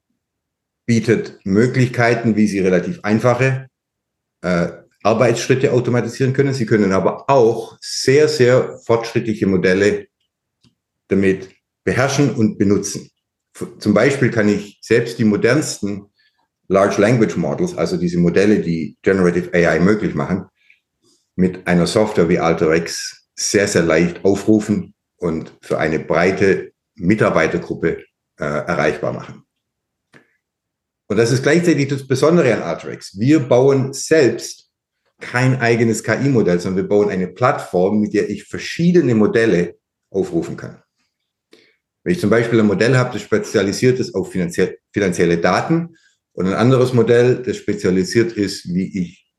bietet 0.85 1.45
Möglichkeiten, 1.45 2.35
wie 2.37 2.47
Sie 2.47 2.59
relativ 2.59 3.01
einfache 3.03 3.67
äh, 4.41 4.69
Arbeitsschritte 5.03 5.73
automatisieren 5.73 6.33
können. 6.33 6.53
Sie 6.53 6.65
können 6.65 6.93
aber 6.93 7.29
auch 7.29 7.77
sehr, 7.81 8.29
sehr 8.29 8.77
fortschrittliche 8.85 9.47
Modelle 9.47 10.07
damit 11.09 11.49
beherrschen 11.83 12.33
und 12.35 12.57
benutzen. 12.57 13.09
Zum 13.79 13.93
Beispiel 13.93 14.31
kann 14.31 14.47
ich 14.47 14.79
selbst 14.81 15.19
die 15.19 15.25
modernsten 15.25 16.05
Large 16.69 17.01
Language 17.01 17.35
Models, 17.35 17.75
also 17.75 17.97
diese 17.97 18.17
Modelle, 18.17 18.61
die 18.61 18.95
Generative 19.01 19.53
AI 19.53 19.79
möglich 19.79 20.15
machen, 20.15 20.45
mit 21.35 21.67
einer 21.67 21.85
Software 21.85 22.29
wie 22.29 22.39
AlterX 22.39 23.20
sehr, 23.35 23.67
sehr 23.67 23.83
leicht 23.83 24.23
aufrufen 24.23 24.93
und 25.17 25.53
für 25.61 25.77
eine 25.77 25.99
breite 25.99 26.73
Mitarbeitergruppe 26.95 28.03
äh, 28.39 28.43
erreichbar 28.43 29.13
machen. 29.13 29.43
Und 31.07 31.17
das 31.17 31.31
ist 31.31 31.43
gleichzeitig 31.43 31.89
das 31.89 32.07
Besondere 32.07 32.53
an 32.53 32.61
Artrex. 32.61 33.19
Wir 33.19 33.39
bauen 33.39 33.93
selbst 33.93 34.69
kein 35.19 35.59
eigenes 35.61 36.03
KI-Modell, 36.03 36.59
sondern 36.59 36.83
wir 36.83 36.89
bauen 36.89 37.09
eine 37.09 37.27
Plattform, 37.27 37.99
mit 38.01 38.13
der 38.13 38.29
ich 38.29 38.45
verschiedene 38.45 39.13
Modelle 39.15 39.75
aufrufen 40.09 40.57
kann. 40.57 40.81
Wenn 42.03 42.13
ich 42.13 42.19
zum 42.19 42.29
Beispiel 42.29 42.59
ein 42.59 42.65
Modell 42.65 42.97
habe, 42.97 43.13
das 43.13 43.21
spezialisiert 43.21 43.99
ist 43.99 44.15
auf 44.15 44.31
finanzie 44.31 44.77
finanzielle 44.91 45.37
Daten 45.37 45.95
und 46.33 46.47
ein 46.47 46.53
anderes 46.53 46.93
Modell, 46.93 47.43
das 47.43 47.57
spezialisiert 47.57 48.33
ist, 48.33 48.67
wie 48.73 48.99
ich 48.99 49.31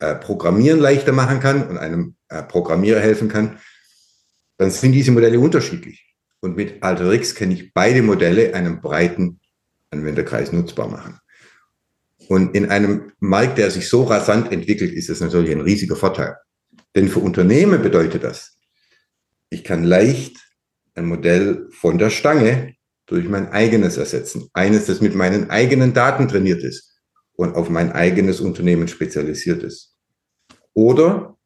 äh, 0.00 0.16
Programmieren 0.16 0.80
leichter 0.80 1.12
machen 1.12 1.40
kann 1.40 1.68
und 1.68 1.78
einem 1.78 2.16
Programmierer 2.28 3.00
helfen 3.00 3.28
kann, 3.28 3.58
dann 4.58 4.70
sind 4.70 4.92
diese 4.92 5.12
Modelle 5.12 5.40
unterschiedlich. 5.40 6.14
Und 6.40 6.56
mit 6.56 6.82
AlterX 6.82 7.34
kann 7.34 7.50
ich 7.50 7.72
beide 7.72 8.02
Modelle 8.02 8.54
einem 8.54 8.80
breiten 8.80 9.40
Anwenderkreis 9.90 10.52
nutzbar 10.52 10.88
machen. 10.88 11.18
Und 12.28 12.54
in 12.54 12.70
einem 12.70 13.12
Markt, 13.20 13.58
der 13.58 13.70
sich 13.70 13.88
so 13.88 14.04
rasant 14.04 14.52
entwickelt, 14.52 14.92
ist 14.92 15.08
das 15.08 15.20
natürlich 15.20 15.50
ein 15.50 15.62
riesiger 15.62 15.96
Vorteil. 15.96 16.36
Denn 16.94 17.08
für 17.08 17.20
Unternehmen 17.20 17.82
bedeutet 17.82 18.24
das, 18.24 18.58
ich 19.50 19.64
kann 19.64 19.82
leicht 19.84 20.36
ein 20.94 21.06
Modell 21.06 21.68
von 21.70 21.96
der 21.96 22.10
Stange 22.10 22.74
durch 23.06 23.26
mein 23.28 23.48
eigenes 23.48 23.96
ersetzen. 23.96 24.48
Eines, 24.52 24.86
das 24.86 25.00
mit 25.00 25.14
meinen 25.14 25.48
eigenen 25.48 25.94
Daten 25.94 26.28
trainiert 26.28 26.62
ist 26.62 27.00
und 27.32 27.54
auf 27.54 27.70
mein 27.70 27.92
eigenes 27.92 28.40
Unternehmen 28.40 28.88
spezialisiert 28.88 29.62
ist. 29.62 29.96
Oder 30.74 31.37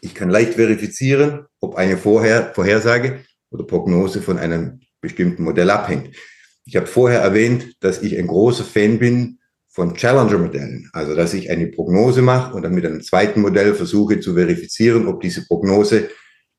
ich 0.00 0.14
kann 0.14 0.30
leicht 0.30 0.54
verifizieren, 0.54 1.46
ob 1.60 1.76
eine 1.76 1.96
Vorher 1.96 2.52
Vorhersage 2.54 3.24
oder 3.50 3.64
Prognose 3.64 4.22
von 4.22 4.38
einem 4.38 4.80
bestimmten 5.00 5.44
Modell 5.44 5.70
abhängt. 5.70 6.16
Ich 6.64 6.76
habe 6.76 6.86
vorher 6.86 7.20
erwähnt, 7.20 7.76
dass 7.80 8.02
ich 8.02 8.18
ein 8.18 8.26
großer 8.26 8.64
Fan 8.64 8.98
bin 8.98 9.38
von 9.68 9.94
Challenger-Modellen. 9.94 10.90
Also, 10.92 11.14
dass 11.14 11.34
ich 11.34 11.50
eine 11.50 11.68
Prognose 11.68 12.22
mache 12.22 12.54
und 12.54 12.62
dann 12.62 12.74
mit 12.74 12.86
einem 12.86 13.02
zweiten 13.02 13.40
Modell 13.40 13.74
versuche 13.74 14.20
zu 14.20 14.34
verifizieren, 14.34 15.06
ob 15.06 15.20
diese 15.20 15.46
Prognose 15.46 16.10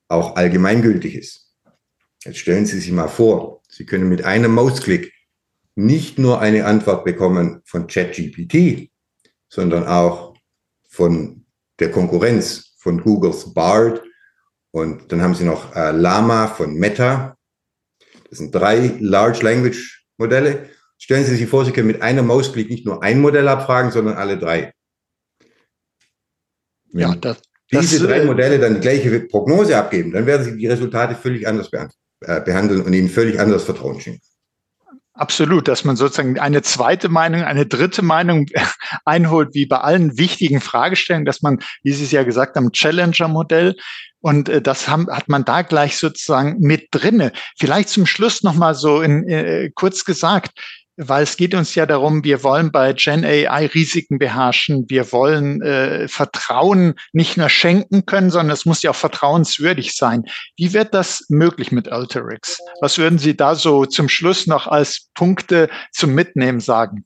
auch 0.08 0.36
allgemeingültig 0.36 1.16
ist. 1.16 1.52
Jetzt 2.24 2.38
stellen 2.38 2.66
Sie 2.66 2.80
sich 2.80 2.92
mal 2.92 3.08
vor, 3.08 3.64
Sie 3.70 3.86
können 3.86 4.08
mit 4.08 4.24
einem 4.24 4.54
Mausklick 4.54 5.14
nicht 5.76 6.18
nur 6.18 6.42
eine 6.42 6.66
Antwort 6.66 7.06
bekommen 7.06 7.62
von 7.66 7.88
ChatGPT, 7.88 8.90
sondern 9.50 9.86
auch 9.86 10.36
von 10.90 11.46
der 11.80 11.92
Konkurrenz, 11.92 12.67
von 12.88 13.02
Googles 13.02 13.54
Bard 13.54 14.02
und 14.72 15.12
dann 15.12 15.22
haben 15.22 15.36
Sie 15.36 15.44
noch 15.44 15.76
äh, 15.76 15.92
Lama 15.92 16.48
von 16.48 16.74
Meta. 16.74 17.36
Das 18.30 18.40
sind 18.40 18.56
drei 18.56 18.96
Large 19.02 19.44
Language 19.44 20.06
Modelle. 20.18 20.70
Stellen 20.98 21.26
Sie 21.26 21.36
sich 21.36 21.50
vor, 21.50 21.66
Sie 21.66 21.74
können 21.74 21.88
mit 21.88 22.02
einem 22.02 22.28
Mausklick 22.28 22.70
nicht 22.70 22.86
nur 22.86 23.04
ein 23.04 23.20
Modell 23.20 23.50
abfragen, 23.50 23.92
sondern 23.92 24.16
alle 24.16 24.38
drei. 24.38 24.72
Wenn 26.94 27.02
ja, 27.02 27.16
das, 27.16 27.42
diese 27.70 28.00
das, 28.00 28.08
drei 28.08 28.22
äh, 28.22 28.26
Modelle 28.26 28.58
dann 28.58 28.76
die 28.76 28.80
gleiche 28.80 29.20
Prognose 29.20 29.78
abgeben, 29.78 30.14
dann 30.14 30.26
werden 30.26 30.46
Sie 30.46 30.56
die 30.56 30.68
Resultate 30.68 31.16
völlig 31.16 31.46
anders 31.46 31.70
äh, 31.74 32.40
behandeln 32.40 32.84
und 32.84 32.94
Ihnen 32.94 33.10
völlig 33.10 33.38
anders 33.38 33.66
Vertrauen 33.66 34.00
schenken. 34.00 34.22
Absolut, 35.18 35.68
dass 35.68 35.84
man 35.84 35.96
sozusagen 35.96 36.38
eine 36.40 36.62
zweite 36.62 37.10
Meinung, 37.10 37.42
eine 37.42 37.66
dritte 37.66 38.04
Meinung 38.04 38.46
einholt, 39.06 39.50
wie 39.54 39.66
bei 39.66 39.78
allen 39.80 40.18
wichtigen 40.20 40.62
Fragestellungen, 40.62 41.26
dass 41.26 41.42
man, 41.42 41.60
wie 41.82 41.92
Sie 41.92 42.04
es 42.04 42.12
ja 42.12 42.22
gesagt 42.22 42.56
haben, 42.56 42.72
Challenger-Modell 42.72 43.76
und 44.20 44.48
äh, 44.48 44.62
das 44.62 44.88
hat 44.88 45.28
man 45.28 45.44
da 45.44 45.64
gleich 45.64 45.98
sozusagen 45.98 46.60
mit 46.60 46.90
drinne. 46.92 47.32
Vielleicht 47.58 47.90
zum 47.90 48.06
Schluss 48.06 48.44
noch 48.44 48.54
mal 48.54 48.76
so 48.76 49.02
in, 49.02 49.28
äh, 49.28 49.72
kurz 49.74 50.06
gesagt, 50.06 50.52
weil 50.98 51.24
es 51.24 51.38
geht 51.38 51.54
uns 51.54 51.76
ja 51.76 51.86
darum, 51.86 52.24
wir 52.24 52.44
wollen 52.44 52.72
bei 52.72 52.94
Gen 52.94 53.24
AI 53.24 53.68
Risiken 53.68 54.18
beherrschen, 54.18 54.86
wir 54.90 55.12
wollen 55.12 55.62
äh, 55.62 56.08
Vertrauen 56.08 56.96
nicht 57.14 57.38
nur 57.38 57.50
schenken 57.50 58.06
können, 58.06 58.32
sondern 58.32 58.54
es 58.54 58.66
muss 58.66 58.82
ja 58.82 58.92
auch 58.92 58.96
vertrauenswürdig 58.96 59.96
sein. 59.96 60.24
Wie 60.58 60.74
wird 60.74 60.94
das 60.94 61.26
möglich 61.30 61.72
mit 61.72 61.90
Alterix? 61.90 62.58
Was 62.82 62.98
würden 62.98 63.20
Sie 63.20 63.38
da 63.38 63.56
so 63.56 63.86
zum 63.86 64.10
Schluss 64.10 64.48
noch 64.48 64.68
als 64.68 65.10
Punkte 65.14 65.70
zum 65.92 66.16
Mitnehmen 66.16 66.60
sagen? 66.60 67.06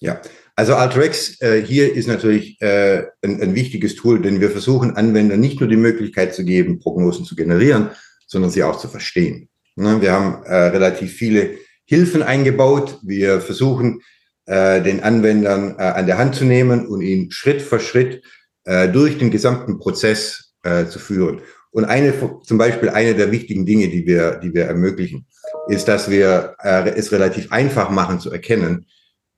Ja, 0.00 0.20
also 0.56 0.74
Alterix 0.74 1.40
äh, 1.40 1.62
hier 1.62 1.94
ist 1.94 2.08
natürlich 2.08 2.60
äh, 2.60 3.04
ein, 3.22 3.40
ein 3.42 3.54
wichtiges 3.54 3.96
Tool, 3.96 4.20
denn 4.20 4.40
wir 4.40 4.50
versuchen 4.50 4.96
Anwendern 4.96 5.40
nicht 5.40 5.60
nur 5.60 5.68
die 5.68 5.76
Möglichkeit 5.76 6.34
zu 6.34 6.44
geben, 6.44 6.80
Prognosen 6.80 7.24
zu 7.24 7.34
generieren, 7.34 7.90
sondern 8.26 8.50
sie 8.50 8.62
auch 8.62 8.78
zu 8.78 8.88
verstehen. 8.88 9.48
Ne, 9.76 10.02
wir 10.02 10.12
haben 10.12 10.42
äh, 10.44 10.54
relativ 10.54 11.14
viele 11.14 11.54
Hilfen 11.90 12.22
eingebaut. 12.22 13.00
Wir 13.02 13.40
versuchen, 13.40 14.02
äh, 14.46 14.80
den 14.80 15.02
Anwendern 15.02 15.74
äh, 15.76 15.82
an 15.82 16.06
der 16.06 16.18
Hand 16.18 16.36
zu 16.36 16.44
nehmen 16.44 16.86
und 16.86 17.00
ihn 17.00 17.32
Schritt 17.32 17.60
für 17.60 17.80
Schritt 17.80 18.22
äh, 18.62 18.88
durch 18.88 19.18
den 19.18 19.32
gesamten 19.32 19.80
Prozess 19.80 20.54
äh, 20.62 20.86
zu 20.86 21.00
führen. 21.00 21.40
Und 21.72 21.86
eine, 21.86 22.14
zum 22.44 22.58
Beispiel 22.58 22.90
eine 22.90 23.16
der 23.16 23.32
wichtigen 23.32 23.66
Dinge, 23.66 23.88
die 23.88 24.06
wir, 24.06 24.36
die 24.36 24.54
wir 24.54 24.66
ermöglichen, 24.66 25.26
ist, 25.66 25.88
dass 25.88 26.08
wir 26.08 26.54
äh, 26.62 26.90
es 26.90 27.10
relativ 27.10 27.50
einfach 27.50 27.90
machen 27.90 28.20
zu 28.20 28.30
erkennen, 28.30 28.86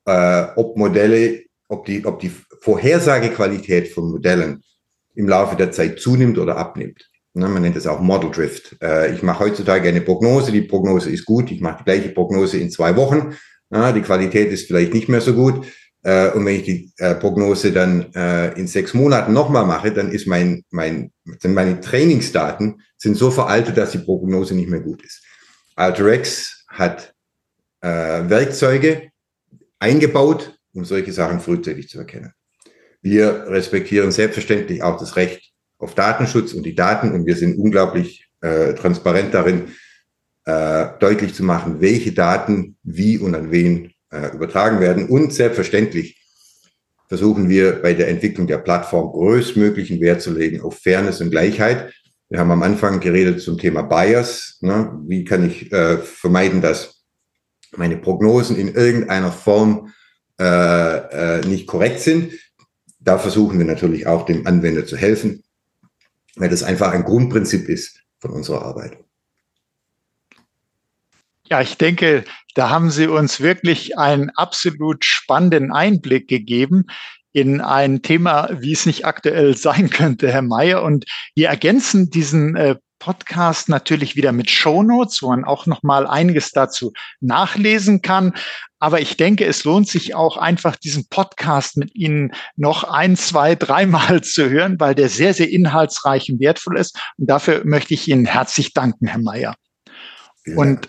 äh, 0.04 0.44
ob 0.54 0.76
Modelle, 0.76 1.44
ob 1.68 1.86
die, 1.86 2.04
ob 2.04 2.20
die 2.20 2.32
Vorhersagequalität 2.60 3.88
von 3.88 4.10
Modellen 4.10 4.62
im 5.14 5.26
Laufe 5.26 5.56
der 5.56 5.72
Zeit 5.72 6.00
zunimmt 6.00 6.36
oder 6.36 6.58
abnimmt. 6.58 7.08
Ne, 7.34 7.48
man 7.48 7.62
nennt 7.62 7.76
es 7.76 7.86
auch 7.86 8.00
Model 8.00 8.30
Drift. 8.30 8.76
Äh, 8.82 9.14
ich 9.14 9.22
mache 9.22 9.44
heutzutage 9.44 9.88
eine 9.88 10.02
Prognose, 10.02 10.52
die 10.52 10.62
Prognose 10.62 11.10
ist 11.10 11.24
gut, 11.24 11.50
ich 11.50 11.62
mache 11.62 11.78
die 11.78 11.84
gleiche 11.84 12.08
Prognose 12.10 12.58
in 12.58 12.70
zwei 12.70 12.94
Wochen, 12.96 13.34
die 13.74 14.02
Qualität 14.02 14.52
ist 14.52 14.66
vielleicht 14.66 14.92
nicht 14.92 15.08
mehr 15.08 15.22
so 15.22 15.32
gut. 15.32 15.66
Äh, 16.02 16.30
und 16.32 16.44
wenn 16.44 16.56
ich 16.56 16.64
die 16.64 16.92
äh, 16.98 17.14
Prognose 17.14 17.72
dann 17.72 18.12
in 18.54 18.66
sechs 18.66 18.92
Monaten 18.92 19.32
nochmal 19.32 19.64
mache, 19.64 19.92
dann 19.92 20.12
ist 20.12 20.26
mein, 20.26 20.62
mein, 20.70 21.10
sind 21.38 21.54
meine 21.54 21.80
Trainingsdaten 21.80 22.82
sind 22.98 23.16
so 23.16 23.30
veraltet, 23.30 23.78
dass 23.78 23.92
die 23.92 23.98
Prognose 23.98 24.54
nicht 24.54 24.68
mehr 24.68 24.80
gut 24.80 25.02
ist. 25.02 25.24
Alterex 25.74 26.66
hat 26.68 27.14
Werkzeuge 27.80 29.10
eingebaut, 29.80 30.56
um 30.72 30.84
solche 30.84 31.12
Sachen 31.12 31.40
frühzeitig 31.40 31.88
zu 31.88 31.98
erkennen. 31.98 32.32
Wir 33.00 33.46
respektieren 33.48 34.12
selbstverständlich 34.12 34.82
auch 34.82 34.98
das 34.98 35.16
Recht 35.16 35.51
auf 35.82 35.94
Datenschutz 35.94 36.52
und 36.52 36.64
die 36.64 36.74
Daten 36.74 37.12
und 37.12 37.26
wir 37.26 37.36
sind 37.36 37.58
unglaublich 37.58 38.28
äh, 38.40 38.74
transparent 38.74 39.34
darin, 39.34 39.68
äh, 40.44 40.86
deutlich 41.00 41.34
zu 41.34 41.42
machen, 41.42 41.80
welche 41.80 42.12
Daten 42.12 42.76
wie 42.82 43.18
und 43.18 43.34
an 43.34 43.50
wen 43.50 43.92
äh, 44.10 44.34
übertragen 44.34 44.80
werden. 44.80 45.08
Und 45.08 45.32
selbstverständlich 45.34 46.20
versuchen 47.08 47.48
wir 47.48 47.82
bei 47.82 47.94
der 47.94 48.08
Entwicklung 48.08 48.46
der 48.46 48.58
Plattform 48.58 49.12
größtmöglichen 49.12 50.00
Wert 50.00 50.22
zu 50.22 50.32
legen 50.32 50.62
auf 50.62 50.78
Fairness 50.78 51.20
und 51.20 51.30
Gleichheit. 51.30 51.92
Wir 52.28 52.38
haben 52.38 52.50
am 52.50 52.62
Anfang 52.62 53.00
geredet 53.00 53.42
zum 53.42 53.58
Thema 53.58 53.82
Bias. 53.82 54.58
Ne? 54.60 54.98
Wie 55.06 55.24
kann 55.24 55.46
ich 55.46 55.70
äh, 55.72 55.98
vermeiden, 55.98 56.60
dass 56.60 57.02
meine 57.76 57.96
Prognosen 57.96 58.56
in 58.56 58.74
irgendeiner 58.74 59.32
Form 59.32 59.92
äh, 60.40 60.44
äh, 60.44 61.46
nicht 61.46 61.66
korrekt 61.66 62.00
sind? 62.00 62.32
Da 62.98 63.18
versuchen 63.18 63.58
wir 63.58 63.66
natürlich 63.66 64.06
auch 64.06 64.24
dem 64.24 64.46
Anwender 64.46 64.86
zu 64.86 64.96
helfen 64.96 65.42
weil 66.36 66.48
das 66.48 66.62
einfach 66.62 66.92
ein 66.92 67.04
Grundprinzip 67.04 67.68
ist 67.68 68.02
von 68.18 68.30
unserer 68.30 68.62
Arbeit. 68.62 68.98
Ja, 71.48 71.60
ich 71.60 71.76
denke, 71.76 72.24
da 72.54 72.70
haben 72.70 72.90
Sie 72.90 73.06
uns 73.06 73.40
wirklich 73.40 73.98
einen 73.98 74.30
absolut 74.30 75.04
spannenden 75.04 75.72
Einblick 75.72 76.28
gegeben 76.28 76.86
in 77.32 77.60
ein 77.60 78.02
Thema, 78.02 78.48
wie 78.60 78.72
es 78.72 78.86
nicht 78.86 79.04
aktuell 79.04 79.56
sein 79.58 79.90
könnte, 79.90 80.30
Herr 80.30 80.42
Mayer. 80.42 80.82
Und 80.82 81.04
wir 81.34 81.48
ergänzen 81.48 82.10
diesen 82.10 82.56
äh, 82.56 82.76
Podcast 83.02 83.68
natürlich 83.68 84.14
wieder 84.14 84.30
mit 84.30 84.48
Shownotes, 84.48 85.22
wo 85.22 85.30
man 85.30 85.44
auch 85.44 85.66
noch 85.66 85.82
mal 85.82 86.06
einiges 86.06 86.52
dazu 86.52 86.92
nachlesen 87.20 88.00
kann. 88.00 88.32
Aber 88.78 89.00
ich 89.00 89.16
denke, 89.16 89.44
es 89.44 89.64
lohnt 89.64 89.88
sich 89.88 90.14
auch 90.14 90.36
einfach 90.36 90.76
diesen 90.76 91.08
Podcast 91.08 91.76
mit 91.76 91.92
Ihnen 91.96 92.32
noch 92.54 92.84
ein, 92.84 93.16
zwei, 93.16 93.54
dreimal 93.56 94.20
zu 94.20 94.48
hören, 94.48 94.78
weil 94.78 94.94
der 94.94 95.08
sehr, 95.08 95.34
sehr 95.34 95.50
inhaltsreich 95.50 96.30
und 96.30 96.38
wertvoll 96.38 96.78
ist. 96.78 96.96
Und 97.18 97.28
dafür 97.28 97.62
möchte 97.64 97.92
ich 97.92 98.06
Ihnen 98.06 98.24
herzlich 98.24 98.72
danken, 98.72 99.08
Herr 99.08 99.20
Mayer. 99.20 99.56
Und 100.54 100.88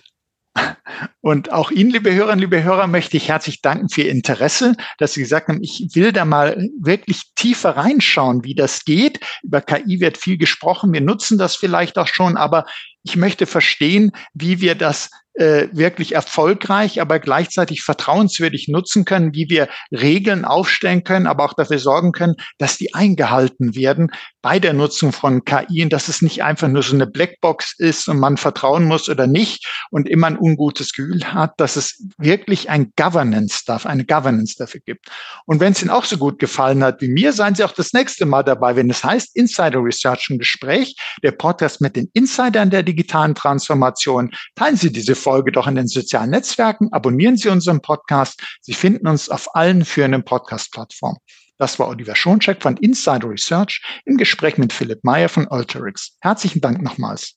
und 1.21 1.51
auch 1.51 1.71
Ihnen, 1.71 1.89
liebe 1.89 2.13
Hörerinnen, 2.13 2.39
liebe 2.39 2.63
Hörer, 2.63 2.87
möchte 2.87 3.17
ich 3.17 3.29
herzlich 3.29 3.61
danken 3.61 3.89
für 3.89 4.01
Ihr 4.01 4.11
Interesse, 4.11 4.75
dass 4.97 5.13
Sie 5.13 5.21
gesagt 5.21 5.47
haben, 5.47 5.63
ich 5.63 5.87
will 5.93 6.11
da 6.11 6.25
mal 6.25 6.69
wirklich 6.79 7.33
tiefer 7.35 7.77
reinschauen, 7.77 8.43
wie 8.43 8.55
das 8.55 8.85
geht. 8.85 9.19
Über 9.41 9.61
KI 9.61 9.99
wird 9.99 10.17
viel 10.17 10.37
gesprochen. 10.37 10.93
Wir 10.93 11.01
nutzen 11.01 11.37
das 11.37 11.55
vielleicht 11.55 11.97
auch 11.97 12.07
schon, 12.07 12.37
aber 12.37 12.65
ich 13.03 13.15
möchte 13.15 13.45
verstehen, 13.45 14.11
wie 14.33 14.61
wir 14.61 14.75
das 14.75 15.09
äh, 15.33 15.67
wirklich 15.71 16.13
erfolgreich, 16.13 17.01
aber 17.01 17.19
gleichzeitig 17.19 17.83
vertrauenswürdig 17.83 18.67
nutzen 18.67 19.05
können, 19.05 19.33
wie 19.33 19.49
wir 19.49 19.67
Regeln 19.91 20.45
aufstellen 20.45 21.03
können, 21.03 21.27
aber 21.27 21.45
auch 21.45 21.53
dafür 21.53 21.79
sorgen 21.79 22.11
können, 22.11 22.35
dass 22.57 22.77
die 22.77 22.93
eingehalten 22.93 23.75
werden 23.75 24.11
bei 24.41 24.59
der 24.59 24.73
Nutzung 24.73 25.13
von 25.13 25.45
KI 25.45 25.83
und 25.83 25.93
dass 25.93 26.09
es 26.09 26.21
nicht 26.21 26.43
einfach 26.43 26.67
nur 26.67 26.83
so 26.83 26.93
eine 26.93 27.07
Blackbox 27.07 27.75
ist 27.77 28.09
und 28.09 28.19
man 28.19 28.37
vertrauen 28.37 28.85
muss 28.85 29.09
oder 29.09 29.25
nicht 29.25 29.67
und 29.89 30.07
immer 30.07 30.27
ein 30.27 30.37
ungutes 30.37 30.91
Gefühl 30.91 31.23
hat, 31.33 31.53
dass 31.57 31.77
es 31.77 32.03
wirklich 32.17 32.69
ein 32.69 32.91
Governance 32.97 33.63
darf, 33.65 33.85
eine 33.85 34.05
Governance 34.05 34.55
dafür 34.57 34.81
gibt. 34.85 35.07
Und 35.45 35.59
wenn 35.59 35.71
es 35.71 35.81
Ihnen 35.81 35.91
auch 35.91 36.05
so 36.05 36.17
gut 36.17 36.39
gefallen 36.39 36.83
hat 36.83 37.01
wie 37.01 37.07
mir, 37.07 37.33
seien 37.33 37.55
Sie 37.55 37.63
auch 37.63 37.71
das 37.71 37.93
nächste 37.93 38.25
Mal 38.25 38.43
dabei, 38.43 38.75
wenn 38.75 38.89
es 38.89 39.03
heißt 39.03 39.35
Insider 39.35 39.79
Research 39.83 40.27
im 40.29 40.39
Gespräch, 40.39 40.95
der 41.23 41.31
Podcast 41.31 41.81
mit 41.81 41.95
den 41.95 42.09
Insidern 42.13 42.69
der 42.69 42.83
digitalen 42.83 43.35
Transformation. 43.35 44.31
Teilen 44.55 44.75
Sie 44.75 44.91
diese 44.91 45.15
Folge 45.23 45.51
doch 45.51 45.67
in 45.67 45.75
den 45.75 45.87
sozialen 45.87 46.31
Netzwerken, 46.31 46.91
abonnieren 46.91 47.37
Sie 47.37 47.49
unseren 47.49 47.81
Podcast. 47.81 48.41
Sie 48.61 48.73
finden 48.73 49.07
uns 49.07 49.29
auf 49.29 49.55
allen 49.55 49.85
führenden 49.85 50.23
Podcast-Plattformen. 50.23 51.17
Das 51.57 51.79
war 51.79 51.87
Oliver 51.87 52.15
Schoncheck 52.15 52.61
von 52.61 52.75
Insider 52.77 53.29
Research 53.29 53.81
im 54.05 54.17
Gespräch 54.17 54.57
mit 54.57 54.73
Philipp 54.73 55.03
Meyer 55.03 55.29
von 55.29 55.47
Alterix. 55.47 56.17
Herzlichen 56.19 56.59
Dank 56.59 56.81
nochmals. 56.81 57.31